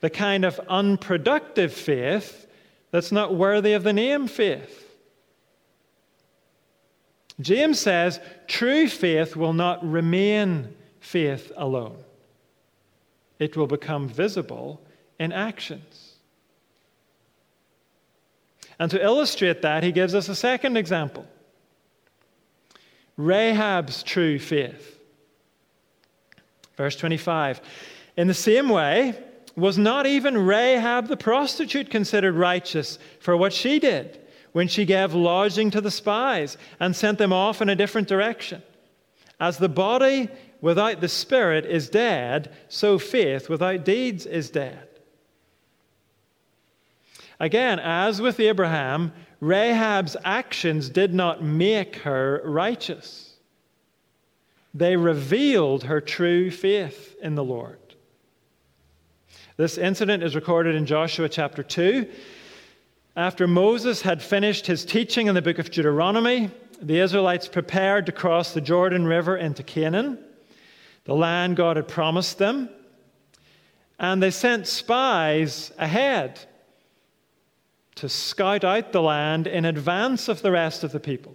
the 0.00 0.10
kind 0.10 0.44
of 0.44 0.60
unproductive 0.68 1.72
faith 1.72 2.46
that's 2.92 3.12
not 3.12 3.34
worthy 3.34 3.72
of 3.72 3.82
the 3.82 3.92
name 3.92 4.28
faith. 4.28 4.84
James 7.40 7.78
says 7.78 8.20
true 8.46 8.88
faith 8.88 9.36
will 9.36 9.52
not 9.52 9.84
remain 9.86 10.74
faith 11.00 11.52
alone 11.56 11.96
it 13.38 13.56
will 13.56 13.66
become 13.66 14.08
visible 14.08 14.80
in 15.18 15.32
actions. 15.32 16.14
And 18.78 18.90
to 18.90 19.02
illustrate 19.02 19.62
that, 19.62 19.82
he 19.82 19.92
gives 19.92 20.14
us 20.14 20.28
a 20.28 20.34
second 20.34 20.76
example 20.76 21.26
Rahab's 23.16 24.02
true 24.02 24.38
faith. 24.38 24.95
Verse 26.76 26.96
25 26.96 27.60
In 28.16 28.26
the 28.26 28.34
same 28.34 28.68
way, 28.68 29.16
was 29.56 29.78
not 29.78 30.06
even 30.06 30.36
Rahab 30.36 31.08
the 31.08 31.16
prostitute 31.16 31.90
considered 31.90 32.34
righteous 32.34 32.98
for 33.20 33.36
what 33.36 33.54
she 33.54 33.78
did 33.78 34.20
when 34.52 34.68
she 34.68 34.84
gave 34.84 35.14
lodging 35.14 35.70
to 35.70 35.80
the 35.80 35.90
spies 35.90 36.58
and 36.78 36.94
sent 36.94 37.18
them 37.18 37.32
off 37.32 37.62
in 37.62 37.70
a 37.70 37.76
different 37.76 38.06
direction? 38.06 38.62
As 39.40 39.58
the 39.58 39.68
body 39.68 40.28
without 40.60 41.00
the 41.00 41.08
Spirit 41.08 41.64
is 41.64 41.88
dead, 41.88 42.54
so 42.68 42.98
faith 42.98 43.48
without 43.48 43.84
deeds 43.84 44.26
is 44.26 44.50
dead. 44.50 44.88
Again, 47.38 47.78
as 47.78 48.20
with 48.20 48.40
Abraham, 48.40 49.12
Rahab's 49.40 50.16
actions 50.24 50.88
did 50.88 51.12
not 51.12 51.42
make 51.42 51.96
her 51.96 52.40
righteous. 52.44 53.25
They 54.76 54.96
revealed 54.96 55.84
her 55.84 56.00
true 56.00 56.50
faith 56.50 57.16
in 57.22 57.34
the 57.34 57.44
Lord. 57.44 57.78
This 59.56 59.78
incident 59.78 60.22
is 60.22 60.34
recorded 60.34 60.74
in 60.74 60.84
Joshua 60.84 61.30
chapter 61.30 61.62
2. 61.62 62.06
After 63.16 63.46
Moses 63.46 64.02
had 64.02 64.22
finished 64.22 64.66
his 64.66 64.84
teaching 64.84 65.28
in 65.28 65.34
the 65.34 65.40
book 65.40 65.58
of 65.58 65.70
Deuteronomy, 65.70 66.50
the 66.82 67.00
Israelites 67.00 67.48
prepared 67.48 68.04
to 68.04 68.12
cross 68.12 68.52
the 68.52 68.60
Jordan 68.60 69.06
River 69.06 69.36
into 69.36 69.62
Canaan 69.62 70.18
the 71.06 71.14
land 71.14 71.56
God 71.56 71.76
had 71.76 71.88
promised 71.88 72.36
them. 72.38 72.68
And 73.98 74.22
they 74.22 74.30
sent 74.30 74.66
spies 74.66 75.72
ahead 75.78 76.40
to 77.94 78.08
scout 78.08 78.64
out 78.64 78.92
the 78.92 79.00
land 79.00 79.46
in 79.46 79.64
advance 79.64 80.28
of 80.28 80.42
the 80.42 80.50
rest 80.50 80.84
of 80.84 80.92
the 80.92 81.00
people. 81.00 81.34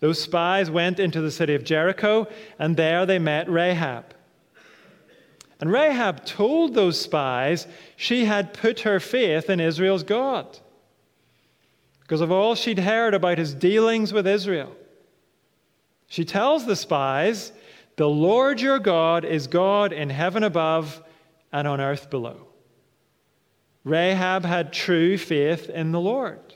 Those 0.00 0.20
spies 0.20 0.70
went 0.70 0.98
into 0.98 1.20
the 1.20 1.30
city 1.30 1.54
of 1.54 1.64
Jericho, 1.64 2.26
and 2.58 2.76
there 2.76 3.06
they 3.06 3.18
met 3.18 3.50
Rahab. 3.50 4.14
And 5.60 5.70
Rahab 5.70 6.24
told 6.24 6.74
those 6.74 6.98
spies 6.98 7.66
she 7.96 8.24
had 8.24 8.54
put 8.54 8.80
her 8.80 8.98
faith 8.98 9.50
in 9.50 9.60
Israel's 9.60 10.02
God 10.02 10.58
because 12.00 12.22
of 12.22 12.32
all 12.32 12.56
she'd 12.56 12.80
heard 12.80 13.14
about 13.14 13.38
his 13.38 13.54
dealings 13.54 14.12
with 14.12 14.26
Israel. 14.26 14.74
She 16.08 16.24
tells 16.24 16.66
the 16.66 16.74
spies 16.74 17.52
the 17.94 18.08
Lord 18.08 18.60
your 18.60 18.80
God 18.80 19.24
is 19.24 19.46
God 19.46 19.92
in 19.92 20.10
heaven 20.10 20.42
above 20.42 21.00
and 21.52 21.68
on 21.68 21.80
earth 21.80 22.10
below. 22.10 22.48
Rahab 23.84 24.44
had 24.44 24.72
true 24.72 25.16
faith 25.18 25.70
in 25.70 25.92
the 25.92 26.00
Lord. 26.00 26.49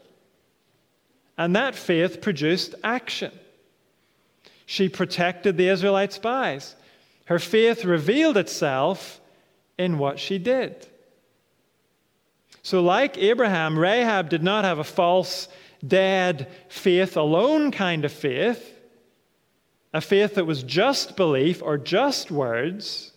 And 1.37 1.57
that 1.57 1.75
faith 1.75 2.21
produced 2.21 2.75
action. 2.85 3.33
She 4.67 4.89
protected 4.89 5.57
the 5.57 5.69
Israelite 5.69 6.13
spies. 6.13 6.75
Her 7.27 7.39
faith 7.39 7.85
revealed 7.85 8.37
itself 8.37 9.21
in 9.77 9.99
what 9.99 10.19
she 10.19 10.39
did. 10.39 10.87
So, 12.63 12.81
like 12.83 13.19
Abraham, 13.19 13.79
Rahab 13.79 14.31
did 14.31 14.43
not 14.43 14.65
have 14.65 14.79
a 14.79 14.85
false, 14.85 15.49
dead, 15.87 16.49
faith 16.69 17.17
alone 17.17 17.73
kind 17.73 18.05
of 18.05 18.13
faith 18.13 18.75
a 19.95 20.01
faith 20.01 20.35
that 20.35 20.45
was 20.45 20.65
just 20.65 21.17
belief 21.17 21.63
or 21.63 21.79
just 21.79 22.31
words. 22.31 23.13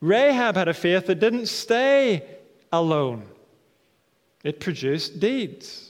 Rahab 0.00 0.56
had 0.56 0.66
a 0.66 0.74
faith 0.74 1.06
that 1.06 1.20
didn't 1.20 1.46
stay 1.46 2.24
alone, 2.72 3.24
it 4.42 4.60
produced 4.60 5.20
deeds. 5.20 5.85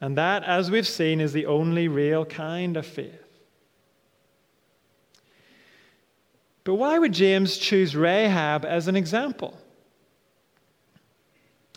And 0.00 0.16
that, 0.16 0.44
as 0.44 0.70
we've 0.70 0.86
seen, 0.86 1.20
is 1.20 1.32
the 1.32 1.46
only 1.46 1.88
real 1.88 2.24
kind 2.24 2.76
of 2.76 2.86
faith. 2.86 3.14
But 6.64 6.74
why 6.74 6.98
would 6.98 7.12
James 7.12 7.58
choose 7.58 7.96
Rahab 7.96 8.64
as 8.64 8.88
an 8.88 8.96
example? 8.96 9.58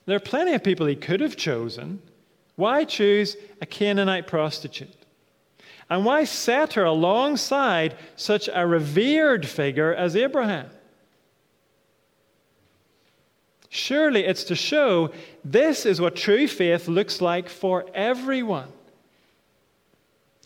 There 0.06 0.16
are 0.16 0.22
plenty 0.22 0.54
of 0.54 0.64
people 0.64 0.86
he 0.86 0.96
could 0.96 1.22
have 1.22 1.36
chosen. 1.36 2.02
Why 2.56 2.84
choose 2.84 3.36
a 3.62 3.66
Canaanite 3.66 4.28
prostitute? 4.28 4.96
And 5.90 6.06
why 6.06 6.24
set 6.24 6.74
her 6.74 6.86
alongside 6.86 7.96
such 8.16 8.50
a 8.54 8.66
revered 8.68 9.48
figure 9.48 9.94
as 9.94 10.16
Abraham? 10.16 10.70
Surely 13.76 14.24
it's 14.24 14.44
to 14.44 14.56
show 14.56 15.10
this 15.44 15.88
is 15.88 16.00
what 16.00 16.16
true 16.16 16.48
faith 16.48 16.88
looks 16.88 17.22
like 17.22 17.50
for 17.50 17.88
everyone. 17.96 18.72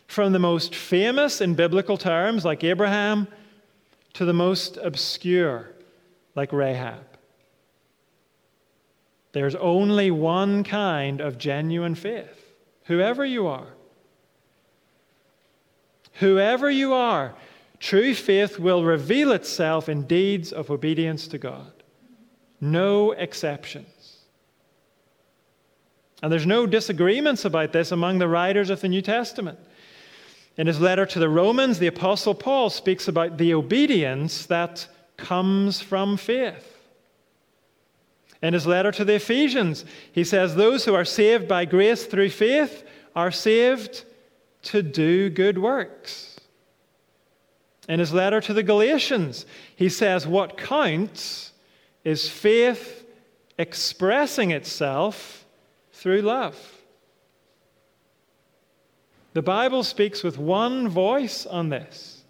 From 0.08 0.32
the 0.32 0.40
most 0.40 0.74
famous 0.74 1.42
in 1.42 1.54
biblical 1.54 1.98
terms, 1.98 2.46
like 2.46 2.64
Abraham, 2.64 3.28
to 4.14 4.24
the 4.24 4.32
most 4.32 4.78
obscure, 4.78 5.70
like 6.36 6.54
Rahab. 6.54 7.04
There's 9.34 9.56
only 9.56 10.10
one 10.10 10.64
kind 10.64 11.20
of 11.20 11.38
genuine 11.38 11.96
faith, 11.96 12.56
whoever 12.86 13.26
you 13.26 13.46
are. 13.48 13.68
Whoever 16.14 16.72
you 16.72 16.94
are, 16.94 17.36
true 17.78 18.16
faith 18.16 18.58
will 18.58 18.86
reveal 18.86 19.34
itself 19.34 19.90
in 19.90 20.04
deeds 20.04 20.54
of 20.54 20.72
obedience 20.72 21.28
to 21.28 21.38
God. 21.38 21.77
No 22.60 23.12
exceptions. 23.12 24.18
And 26.22 26.32
there's 26.32 26.48
no 26.48 26.66
disagreements 26.66 27.46
about 27.46 27.74
this 27.74 27.92
among 27.92 28.18
the 28.18 28.28
writers 28.28 28.70
of 28.70 28.82
the 28.82 28.90
New 28.90 29.02
Testament. 29.02 29.60
In 30.58 30.66
his 30.66 30.82
letter 30.82 31.06
to 31.06 31.20
the 31.20 31.30
Romans, 31.30 31.78
the 31.78 31.88
Apostle 31.88 32.34
Paul 32.34 32.72
speaks 32.72 33.08
about 33.08 33.38
the 33.38 33.54
obedience 33.54 34.48
that 34.48 34.88
comes 35.16 35.80
from 35.80 36.18
faith. 36.18 36.78
In 38.42 38.54
his 38.54 38.66
letter 38.66 38.92
to 38.92 39.06
the 39.06 39.16
Ephesians, 39.16 39.86
he 40.12 40.24
says, 40.24 40.56
Those 40.56 40.86
who 40.86 40.96
are 40.96 41.06
saved 41.06 41.48
by 41.48 41.66
grace 41.66 42.06
through 42.06 42.30
faith 42.30 42.84
are 43.16 43.32
saved 43.32 44.04
to 44.64 44.82
do 44.82 45.30
good 45.30 45.58
works. 45.58 46.40
In 47.88 48.00
his 48.00 48.14
letter 48.14 48.42
to 48.42 48.54
the 48.54 48.64
Galatians, 48.64 49.46
he 49.76 49.90
says, 49.90 50.28
What 50.28 50.58
counts 50.58 51.52
is 52.08 52.30
faith 52.30 53.06
expressing 53.58 54.52
itself 54.52 55.46
through 55.92 56.22
love. 56.22 56.58
The 59.34 59.42
Bible 59.42 59.84
speaks 59.84 60.24
with 60.24 60.38
one 60.38 60.88
voice 60.88 61.46
on 61.46 61.68
this. 61.68 62.24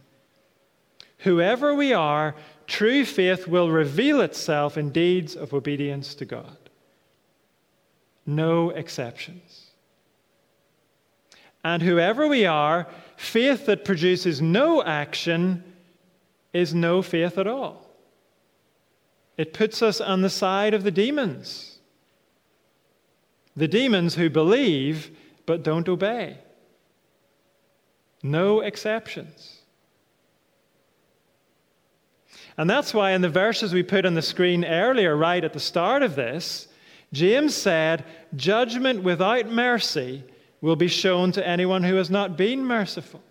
Whoever 1.20 1.76
we 1.76 1.94
are, 1.94 2.34
true 2.66 3.06
faith 3.06 3.48
will 3.48 3.70
reveal 3.70 4.22
itself 4.22 4.80
in 4.80 4.90
deeds 4.90 5.36
of 5.36 5.54
obedience 5.54 6.16
to 6.16 6.26
God. 6.26 6.58
No 8.26 8.72
exceptions. 8.72 9.68
And 11.64 11.84
whoever 11.84 12.28
we 12.28 12.48
are, 12.48 12.88
faith 13.16 13.68
that 13.68 13.86
produces 13.86 14.42
no 14.42 14.82
action 14.82 15.64
is 16.52 16.74
no 16.74 17.04
faith 17.04 17.38
at 17.38 17.46
all. 17.46 17.87
It 19.38 19.54
puts 19.54 19.82
us 19.82 20.02
on 20.02 20.22
the 20.22 20.30
side 20.30 20.74
of 20.74 20.84
the 20.84 20.92
demons. 20.92 21.80
The 23.56 23.68
demons 23.68 24.16
who 24.16 24.30
believe 24.30 25.12
but 25.46 25.64
don't 25.64 25.88
obey. 25.88 26.38
No 28.24 28.62
exceptions. 28.62 29.62
And 32.58 32.68
that's 32.68 32.94
why, 32.94 33.12
in 33.12 33.22
the 33.22 33.30
verses 33.30 33.74
we 33.74 33.84
put 33.84 34.06
on 34.06 34.16
the 34.16 34.22
screen 34.22 34.66
earlier, 34.66 35.16
right 35.16 35.44
at 35.44 35.54
the 35.54 35.60
start 35.60 36.02
of 36.02 36.16
this, 36.16 36.68
James 37.14 37.54
said, 37.54 38.04
Judgment 38.36 39.04
without 39.04 39.48
mercy 39.48 40.24
will 40.60 40.76
be 40.76 40.88
shown 40.88 41.32
to 41.34 41.48
anyone 41.48 41.84
who 41.84 41.96
has 41.96 42.10
not 42.10 42.36
been 42.36 42.66
merciful. 42.66 43.22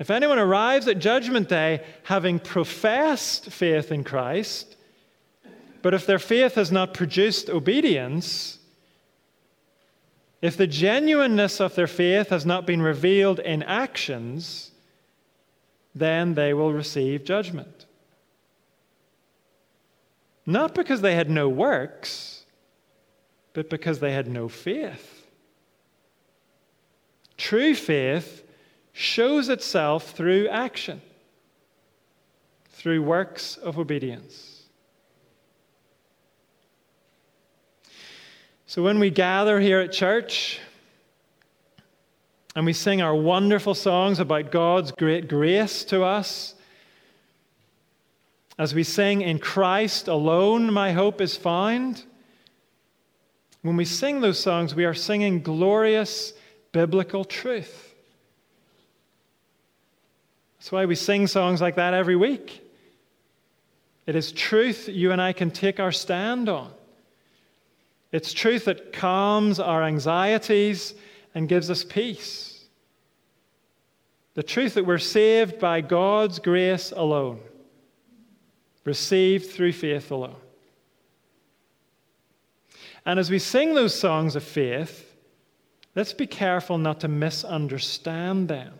If 0.00 0.10
anyone 0.10 0.38
arrives 0.38 0.88
at 0.88 0.98
Judgment 0.98 1.48
Day 1.48 1.84
having 2.04 2.38
professed 2.40 3.46
faith 3.46 3.92
in 3.92 4.02
Christ, 4.02 4.76
but 5.82 5.94
if 5.94 6.06
their 6.06 6.18
faith 6.18 6.54
has 6.54 6.72
not 6.72 6.94
produced 6.94 7.48
obedience, 7.48 8.58
if 10.42 10.56
the 10.56 10.66
genuineness 10.66 11.60
of 11.60 11.74
their 11.74 11.86
faith 11.86 12.30
has 12.30 12.44
not 12.44 12.66
been 12.66 12.82
revealed 12.82 13.38
in 13.38 13.62
actions, 13.62 14.72
then 15.94 16.34
they 16.34 16.52
will 16.52 16.72
receive 16.72 17.24
judgment. 17.24 17.86
Not 20.44 20.74
because 20.74 21.00
they 21.00 21.14
had 21.14 21.30
no 21.30 21.48
works, 21.48 22.44
but 23.52 23.70
because 23.70 24.00
they 24.00 24.12
had 24.12 24.26
no 24.26 24.48
faith. 24.48 25.26
True 27.36 27.74
faith 27.74 28.43
shows 28.94 29.48
itself 29.48 30.12
through 30.12 30.48
action, 30.48 31.02
through 32.70 33.02
works 33.02 33.56
of 33.56 33.76
obedience. 33.76 34.62
So 38.66 38.82
when 38.82 39.00
we 39.00 39.10
gather 39.10 39.60
here 39.60 39.80
at 39.80 39.92
church, 39.92 40.60
and 42.56 42.64
we 42.64 42.72
sing 42.72 43.02
our 43.02 43.14
wonderful 43.14 43.74
songs 43.74 44.20
about 44.20 44.52
God's 44.52 44.92
great 44.92 45.28
grace 45.28 45.84
to 45.86 46.04
us. 46.04 46.54
As 48.56 48.74
we 48.74 48.84
sing, 48.84 49.22
In 49.22 49.40
Christ 49.40 50.06
alone 50.06 50.72
my 50.72 50.92
hope 50.92 51.20
is 51.20 51.36
found. 51.36 52.04
When 53.62 53.76
we 53.76 53.84
sing 53.84 54.20
those 54.20 54.38
songs, 54.38 54.72
we 54.72 54.84
are 54.84 54.94
singing 54.94 55.42
glorious 55.42 56.32
biblical 56.70 57.24
truth. 57.24 57.93
That's 60.64 60.72
why 60.72 60.86
we 60.86 60.94
sing 60.94 61.26
songs 61.26 61.60
like 61.60 61.74
that 61.74 61.92
every 61.92 62.16
week. 62.16 62.66
It 64.06 64.16
is 64.16 64.32
truth 64.32 64.88
you 64.88 65.12
and 65.12 65.20
I 65.20 65.34
can 65.34 65.50
take 65.50 65.78
our 65.78 65.92
stand 65.92 66.48
on. 66.48 66.70
It's 68.12 68.32
truth 68.32 68.64
that 68.64 68.90
calms 68.90 69.60
our 69.60 69.82
anxieties 69.82 70.94
and 71.34 71.50
gives 71.50 71.68
us 71.68 71.84
peace. 71.84 72.64
The 74.32 74.42
truth 74.42 74.72
that 74.72 74.86
we're 74.86 74.96
saved 74.96 75.58
by 75.58 75.82
God's 75.82 76.38
grace 76.38 76.92
alone, 76.92 77.40
received 78.86 79.50
through 79.50 79.72
faith 79.72 80.10
alone. 80.10 80.40
And 83.04 83.20
as 83.20 83.30
we 83.30 83.38
sing 83.38 83.74
those 83.74 83.94
songs 83.94 84.34
of 84.34 84.42
faith, 84.42 85.14
let's 85.94 86.14
be 86.14 86.26
careful 86.26 86.78
not 86.78 87.00
to 87.00 87.08
misunderstand 87.08 88.48
them. 88.48 88.72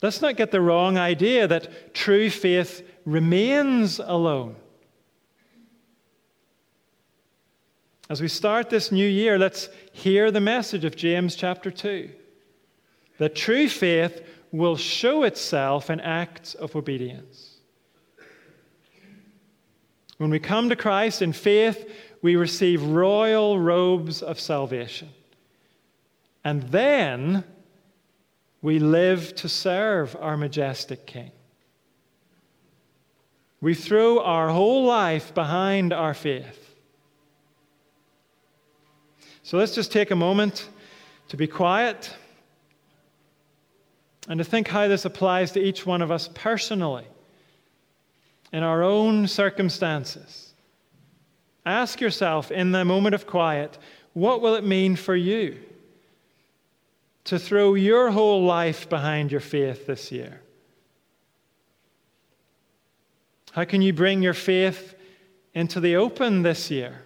Let's 0.00 0.22
not 0.22 0.36
get 0.36 0.50
the 0.50 0.60
wrong 0.60 0.96
idea 0.96 1.48
that 1.48 1.94
true 1.94 2.30
faith 2.30 2.88
remains 3.04 3.98
alone. 3.98 4.56
As 8.10 8.22
we 8.22 8.28
start 8.28 8.70
this 8.70 8.90
new 8.90 9.06
year, 9.06 9.38
let's 9.38 9.68
hear 9.92 10.30
the 10.30 10.40
message 10.40 10.84
of 10.84 10.96
James 10.96 11.36
chapter 11.36 11.70
2 11.70 12.10
that 13.18 13.34
true 13.34 13.68
faith 13.68 14.22
will 14.52 14.76
show 14.76 15.24
itself 15.24 15.90
in 15.90 16.00
acts 16.00 16.54
of 16.54 16.76
obedience. 16.76 17.56
When 20.18 20.30
we 20.30 20.38
come 20.38 20.68
to 20.68 20.76
Christ 20.76 21.20
in 21.20 21.32
faith, 21.32 21.90
we 22.22 22.36
receive 22.36 22.82
royal 22.82 23.58
robes 23.58 24.22
of 24.22 24.40
salvation. 24.40 25.10
And 26.44 26.62
then 26.64 27.44
we 28.60 28.78
live 28.78 29.34
to 29.36 29.48
serve 29.48 30.16
our 30.20 30.36
majestic 30.36 31.06
King. 31.06 31.30
We 33.60 33.74
throw 33.74 34.20
our 34.20 34.48
whole 34.48 34.84
life 34.84 35.34
behind 35.34 35.92
our 35.92 36.14
faith. 36.14 36.76
So 39.42 39.58
let's 39.58 39.74
just 39.74 39.92
take 39.92 40.10
a 40.10 40.16
moment 40.16 40.68
to 41.28 41.36
be 41.36 41.46
quiet 41.46 42.14
and 44.28 44.38
to 44.38 44.44
think 44.44 44.68
how 44.68 44.88
this 44.88 45.04
applies 45.04 45.52
to 45.52 45.60
each 45.60 45.86
one 45.86 46.02
of 46.02 46.10
us 46.10 46.28
personally 46.34 47.06
in 48.52 48.62
our 48.62 48.82
own 48.82 49.26
circumstances. 49.26 50.52
Ask 51.64 52.00
yourself 52.00 52.50
in 52.50 52.72
the 52.72 52.84
moment 52.84 53.14
of 53.14 53.26
quiet, 53.26 53.78
what 54.12 54.40
will 54.40 54.54
it 54.54 54.64
mean 54.64 54.96
for 54.96 55.16
you 55.16 55.58
to 57.28 57.38
throw 57.38 57.74
your 57.74 58.10
whole 58.10 58.42
life 58.42 58.88
behind 58.88 59.32
your 59.32 59.40
faith 59.40 59.86
this 59.86 60.12
year? 60.12 60.42
How 63.52 63.64
can 63.64 63.80
you 63.82 63.92
bring 63.92 64.22
your 64.22 64.34
faith 64.34 64.94
into 65.54 65.80
the 65.80 65.96
open 65.96 66.42
this 66.42 66.70
year? 66.70 67.02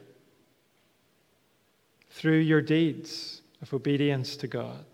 through 2.23 2.39
your 2.39 2.61
deeds 2.61 3.43
of 3.63 3.75
obedience 3.75 4.37
to 4.37 4.47
God. 4.47 4.85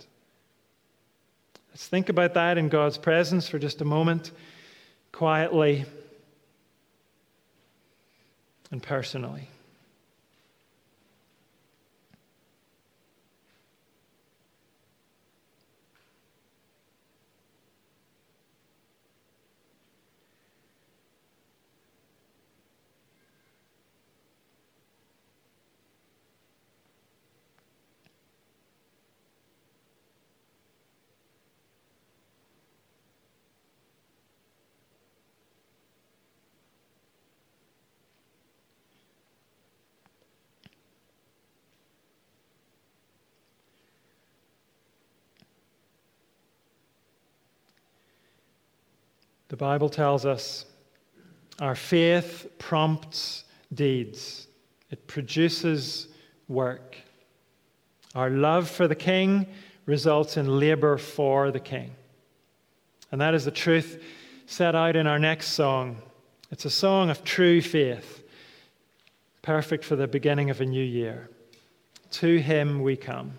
Let's 1.71 1.87
think 1.87 2.09
about 2.09 2.33
that 2.35 2.57
in 2.57 2.71
God's 2.71 2.97
presence 2.97 3.47
for 3.47 3.59
just 3.59 3.83
a 3.83 3.85
moment, 3.85 4.31
quietly 5.13 5.85
and 8.71 8.83
personally. 8.83 9.49
The 49.48 49.48
Bible 49.59 49.89
tells 49.89 50.25
us 50.25 50.65
our 51.59 51.75
faith 51.75 52.47
prompts 52.59 53.45
deeds. 53.75 54.47
it 54.91 55.07
produces 55.07 56.09
work. 56.47 56.97
Our 58.15 58.31
love 58.31 58.71
for 58.71 58.89
the 58.89 58.95
King 58.95 59.47
results 59.85 60.37
in 60.37 60.61
labor 60.61 60.97
for 60.97 61.51
the 61.51 61.61
King. 61.61 61.91
And 63.11 63.21
that 63.21 63.35
is 63.35 63.45
the 63.45 63.51
truth 63.51 64.03
set 64.47 64.75
out 64.75 64.97
in 64.97 65.07
our 65.07 65.19
next 65.19 65.49
song. 65.49 66.01
It's 66.51 66.65
a 66.65 66.71
song 66.71 67.11
of 67.11 67.25
true 67.25 67.61
faith, 67.61 68.23
perfect 69.43 69.85
for 69.85 69.97
the 69.97 70.07
beginning 70.07 70.51
of 70.51 70.61
a 70.61 70.67
new 70.67 70.85
year. 70.85 71.29
To 72.13 72.39
Him 72.39 72.81
we 72.81 72.97
come. 72.97 73.33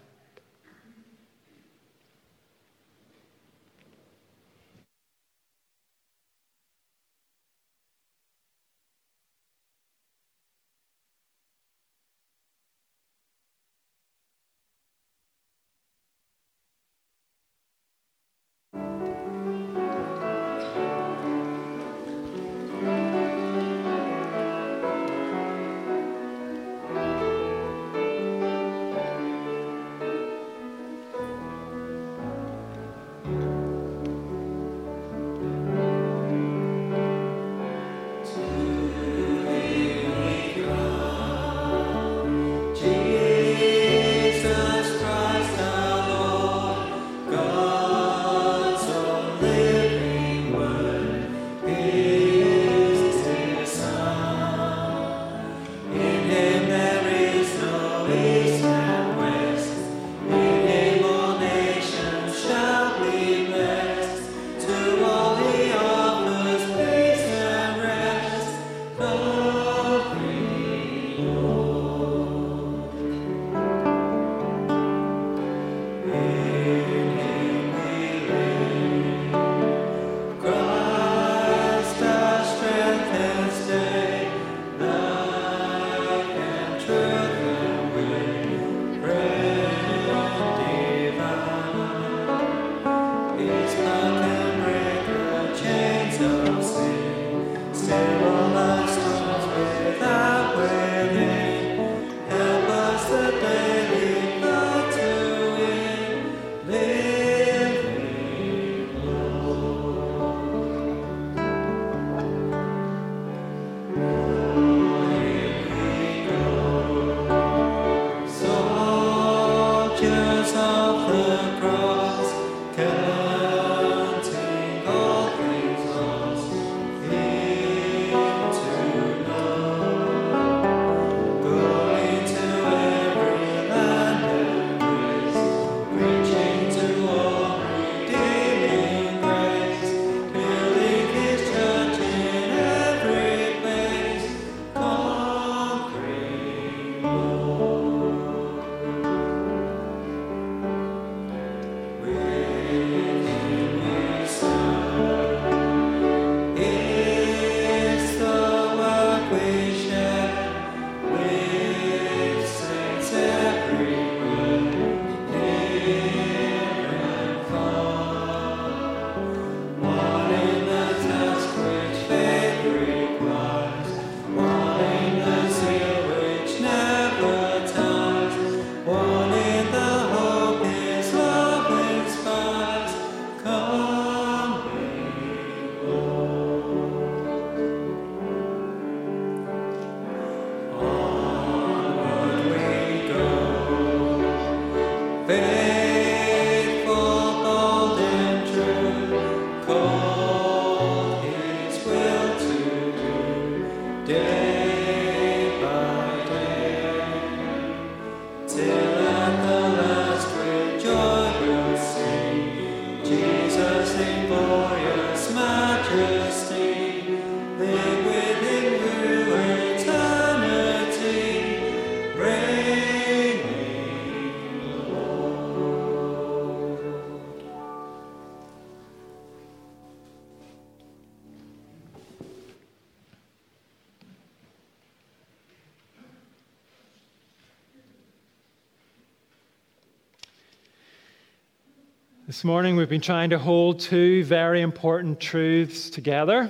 This 242.40 242.46
morning 242.46 242.78
we've 242.78 242.88
been 242.88 243.02
trying 243.02 243.32
to 243.32 243.38
hold 243.38 243.82
two 243.82 244.24
very 244.24 244.62
important 244.62 245.20
truths 245.20 245.90
together 245.90 246.50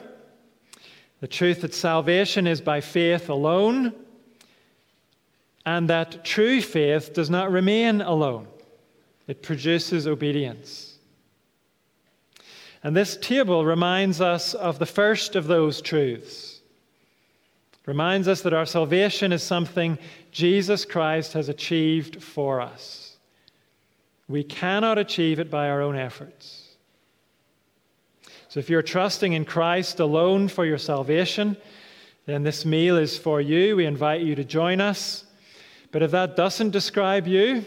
the 1.19 1.27
truth 1.27 1.61
that 1.61 1.73
salvation 1.73 2.45
is 2.45 2.61
by 2.61 2.79
faith 2.79 3.27
alone, 3.27 3.95
and 5.65 5.89
that 5.89 6.23
true 6.23 6.61
faith 6.61 7.11
does 7.13 7.31
not 7.31 7.51
remain 7.51 8.01
alone, 8.01 8.45
it 9.25 9.41
produces 9.41 10.05
obedience. 10.05 10.99
And 12.83 12.95
this 12.95 13.17
table 13.17 13.65
reminds 13.65 14.21
us 14.21 14.53
of 14.53 14.77
the 14.77 14.85
first 14.85 15.35
of 15.35 15.47
those 15.47 15.81
truths. 15.81 16.61
It 17.73 17.87
reminds 17.87 18.27
us 18.27 18.43
that 18.43 18.53
our 18.53 18.67
salvation 18.67 19.33
is 19.33 19.41
something 19.41 19.97
Jesus 20.31 20.85
Christ 20.85 21.33
has 21.33 21.49
achieved 21.49 22.21
for 22.21 22.61
us. 22.61 23.08
We 24.29 24.43
cannot 24.43 24.99
achieve 24.99 25.39
it 25.39 25.49
by 25.49 25.69
our 25.69 25.81
own 25.81 25.97
efforts. 25.97 26.67
So 28.47 28.59
if 28.59 28.69
you're 28.69 28.83
trusting 28.83 29.33
in 29.33 29.43
Christ 29.43 29.99
alone 29.99 30.47
for 30.47 30.65
your 30.65 30.77
salvation, 30.77 31.57
then 32.27 32.43
this 32.43 32.63
meal 32.63 32.95
is 32.97 33.17
for 33.17 33.41
you. 33.41 33.75
We 33.75 33.85
invite 33.85 34.21
you 34.21 34.35
to 34.35 34.43
join 34.43 34.81
us. 34.81 35.25
But 35.91 36.03
if 36.03 36.11
that 36.11 36.35
doesn't 36.35 36.69
describe 36.69 37.27
you, 37.27 37.65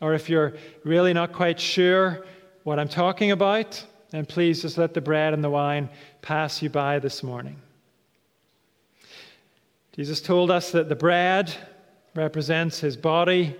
or 0.00 0.12
if 0.12 0.28
you're 0.28 0.54
really 0.84 1.14
not 1.14 1.32
quite 1.32 1.58
sure 1.58 2.26
what 2.64 2.78
I'm 2.78 2.88
talking 2.88 3.30
about, 3.30 3.82
then 4.10 4.26
please 4.26 4.60
just 4.60 4.76
let 4.76 4.92
the 4.92 5.00
bread 5.00 5.32
and 5.32 5.42
the 5.42 5.50
wine 5.50 5.88
pass 6.20 6.60
you 6.60 6.68
by 6.68 6.98
this 6.98 7.22
morning. 7.22 7.56
Jesus 9.92 10.20
told 10.20 10.50
us 10.50 10.72
that 10.72 10.90
the 10.90 10.96
bread 10.96 11.54
represents 12.14 12.80
his 12.80 12.98
body 12.98 13.56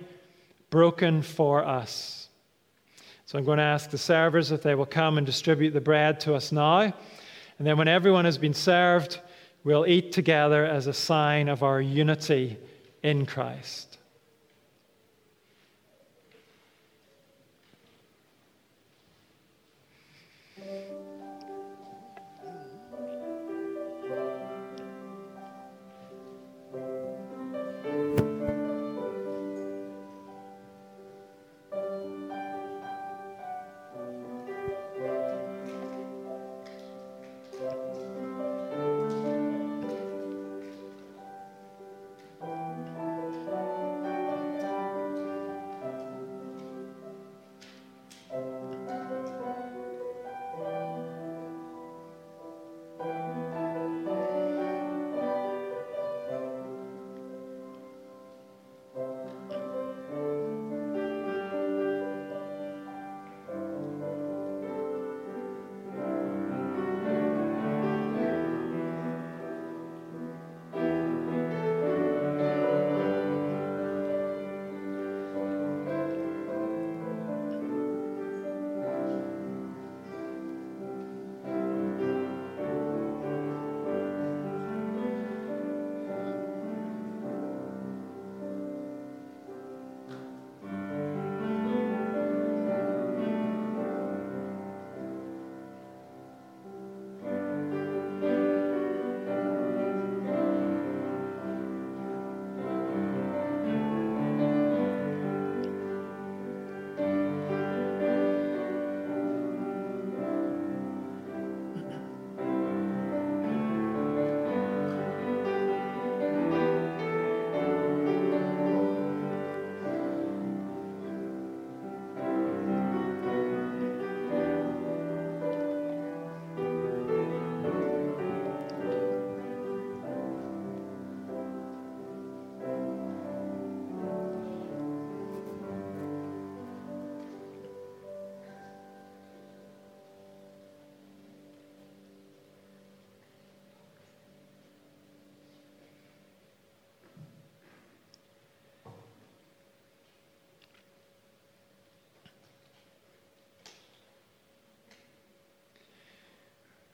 broken 0.69 1.23
for 1.23 1.65
us. 1.65 2.16
So 3.27 3.37
I'm 3.37 3.43
going 3.43 3.57
to 3.57 3.63
ask 3.63 3.89
the 3.89 3.97
servers 3.97 4.53
if 4.53 4.61
they 4.63 4.73
will 4.73 4.85
come 4.85 5.17
and 5.17 5.27
distribute 5.27 5.71
the 5.71 5.81
bread 5.81 6.21
to 6.21 6.33
us 6.33 6.53
now. 6.53 6.79
And 6.79 6.93
then, 7.67 7.77
when 7.77 7.89
everyone 7.89 8.23
has 8.23 8.37
been 8.37 8.53
served, 8.53 9.19
we'll 9.65 9.85
eat 9.85 10.13
together 10.13 10.65
as 10.65 10.87
a 10.87 10.93
sign 10.93 11.49
of 11.49 11.61
our 11.61 11.81
unity 11.81 12.57
in 13.03 13.25
Christ. 13.25 13.86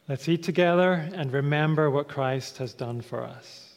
Let's 0.06 0.28
eat 0.28 0.42
together 0.42 1.08
and 1.14 1.32
remember 1.32 1.90
what 1.90 2.08
Christ 2.08 2.58
has 2.58 2.74
done 2.74 3.00
for 3.00 3.24
us. 3.24 3.73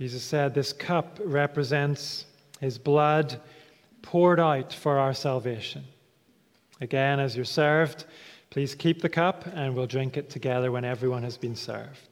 Jesus 0.00 0.22
said 0.22 0.54
this 0.54 0.72
cup 0.72 1.20
represents 1.22 2.24
his 2.58 2.78
blood 2.78 3.38
poured 4.00 4.40
out 4.40 4.72
for 4.72 4.96
our 4.96 5.12
salvation. 5.12 5.84
Again, 6.80 7.20
as 7.20 7.36
you're 7.36 7.44
served, 7.44 8.06
please 8.48 8.74
keep 8.74 9.02
the 9.02 9.10
cup 9.10 9.44
and 9.52 9.76
we'll 9.76 9.86
drink 9.86 10.16
it 10.16 10.30
together 10.30 10.72
when 10.72 10.86
everyone 10.86 11.22
has 11.22 11.36
been 11.36 11.54
served. 11.54 12.09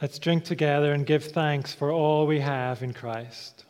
Let's 0.00 0.18
drink 0.18 0.44
together 0.44 0.92
and 0.92 1.06
give 1.06 1.24
thanks 1.24 1.72
for 1.72 1.90
all 1.90 2.26
we 2.26 2.40
have 2.40 2.82
in 2.82 2.92
Christ. 2.92 3.64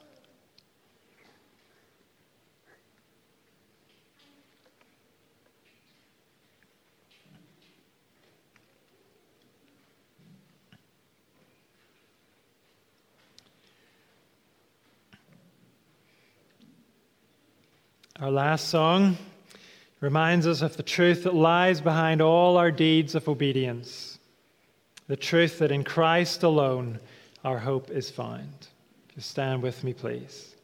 Our 18.18 18.30
last 18.30 18.68
song 18.68 19.18
reminds 20.00 20.46
us 20.48 20.62
of 20.62 20.76
the 20.76 20.82
truth 20.82 21.22
that 21.24 21.34
lies 21.34 21.80
behind 21.80 22.20
all 22.20 22.56
our 22.56 22.72
deeds 22.72 23.14
of 23.14 23.28
obedience, 23.28 24.15
the 25.08 25.16
truth 25.16 25.58
that 25.60 25.70
in 25.70 25.84
Christ 25.84 26.42
alone 26.42 26.98
our 27.44 27.58
hope 27.58 27.90
is 27.90 28.10
found. 28.10 28.68
Just 29.14 29.30
stand 29.30 29.62
with 29.62 29.84
me, 29.84 29.92
please. 29.92 30.55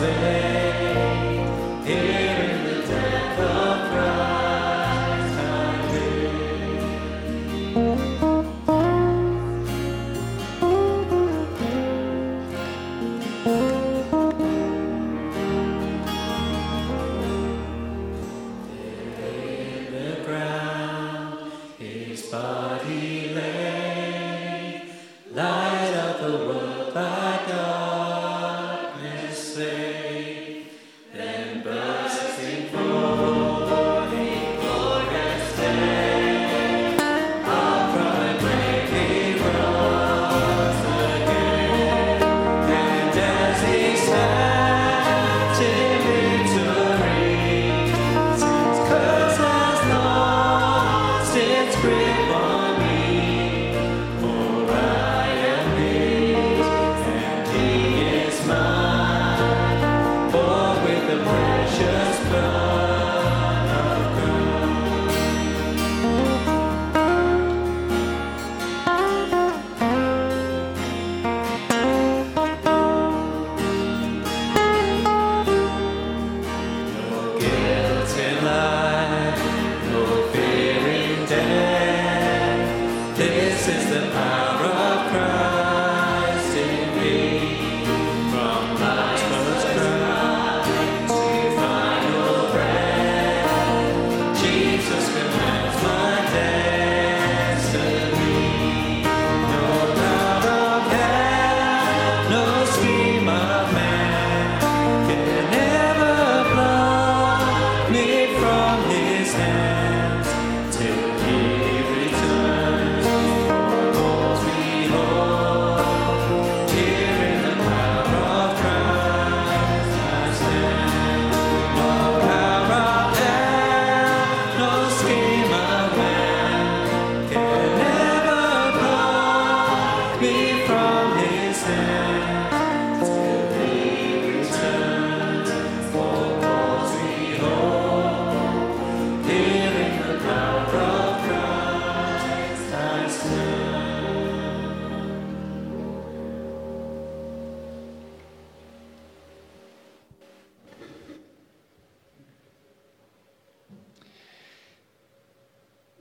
Deus. 0.00 0.69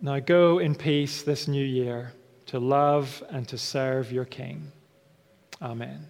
Now 0.10 0.18
go 0.18 0.58
in 0.58 0.74
peace 0.74 1.22
this 1.22 1.48
new 1.48 1.64
year 1.64 2.14
to 2.48 2.58
love 2.58 3.24
and 3.30 3.48
to 3.50 3.60
serve 3.60 4.12
your 4.12 4.26
King. 4.26 4.72
Amen. 5.62 6.08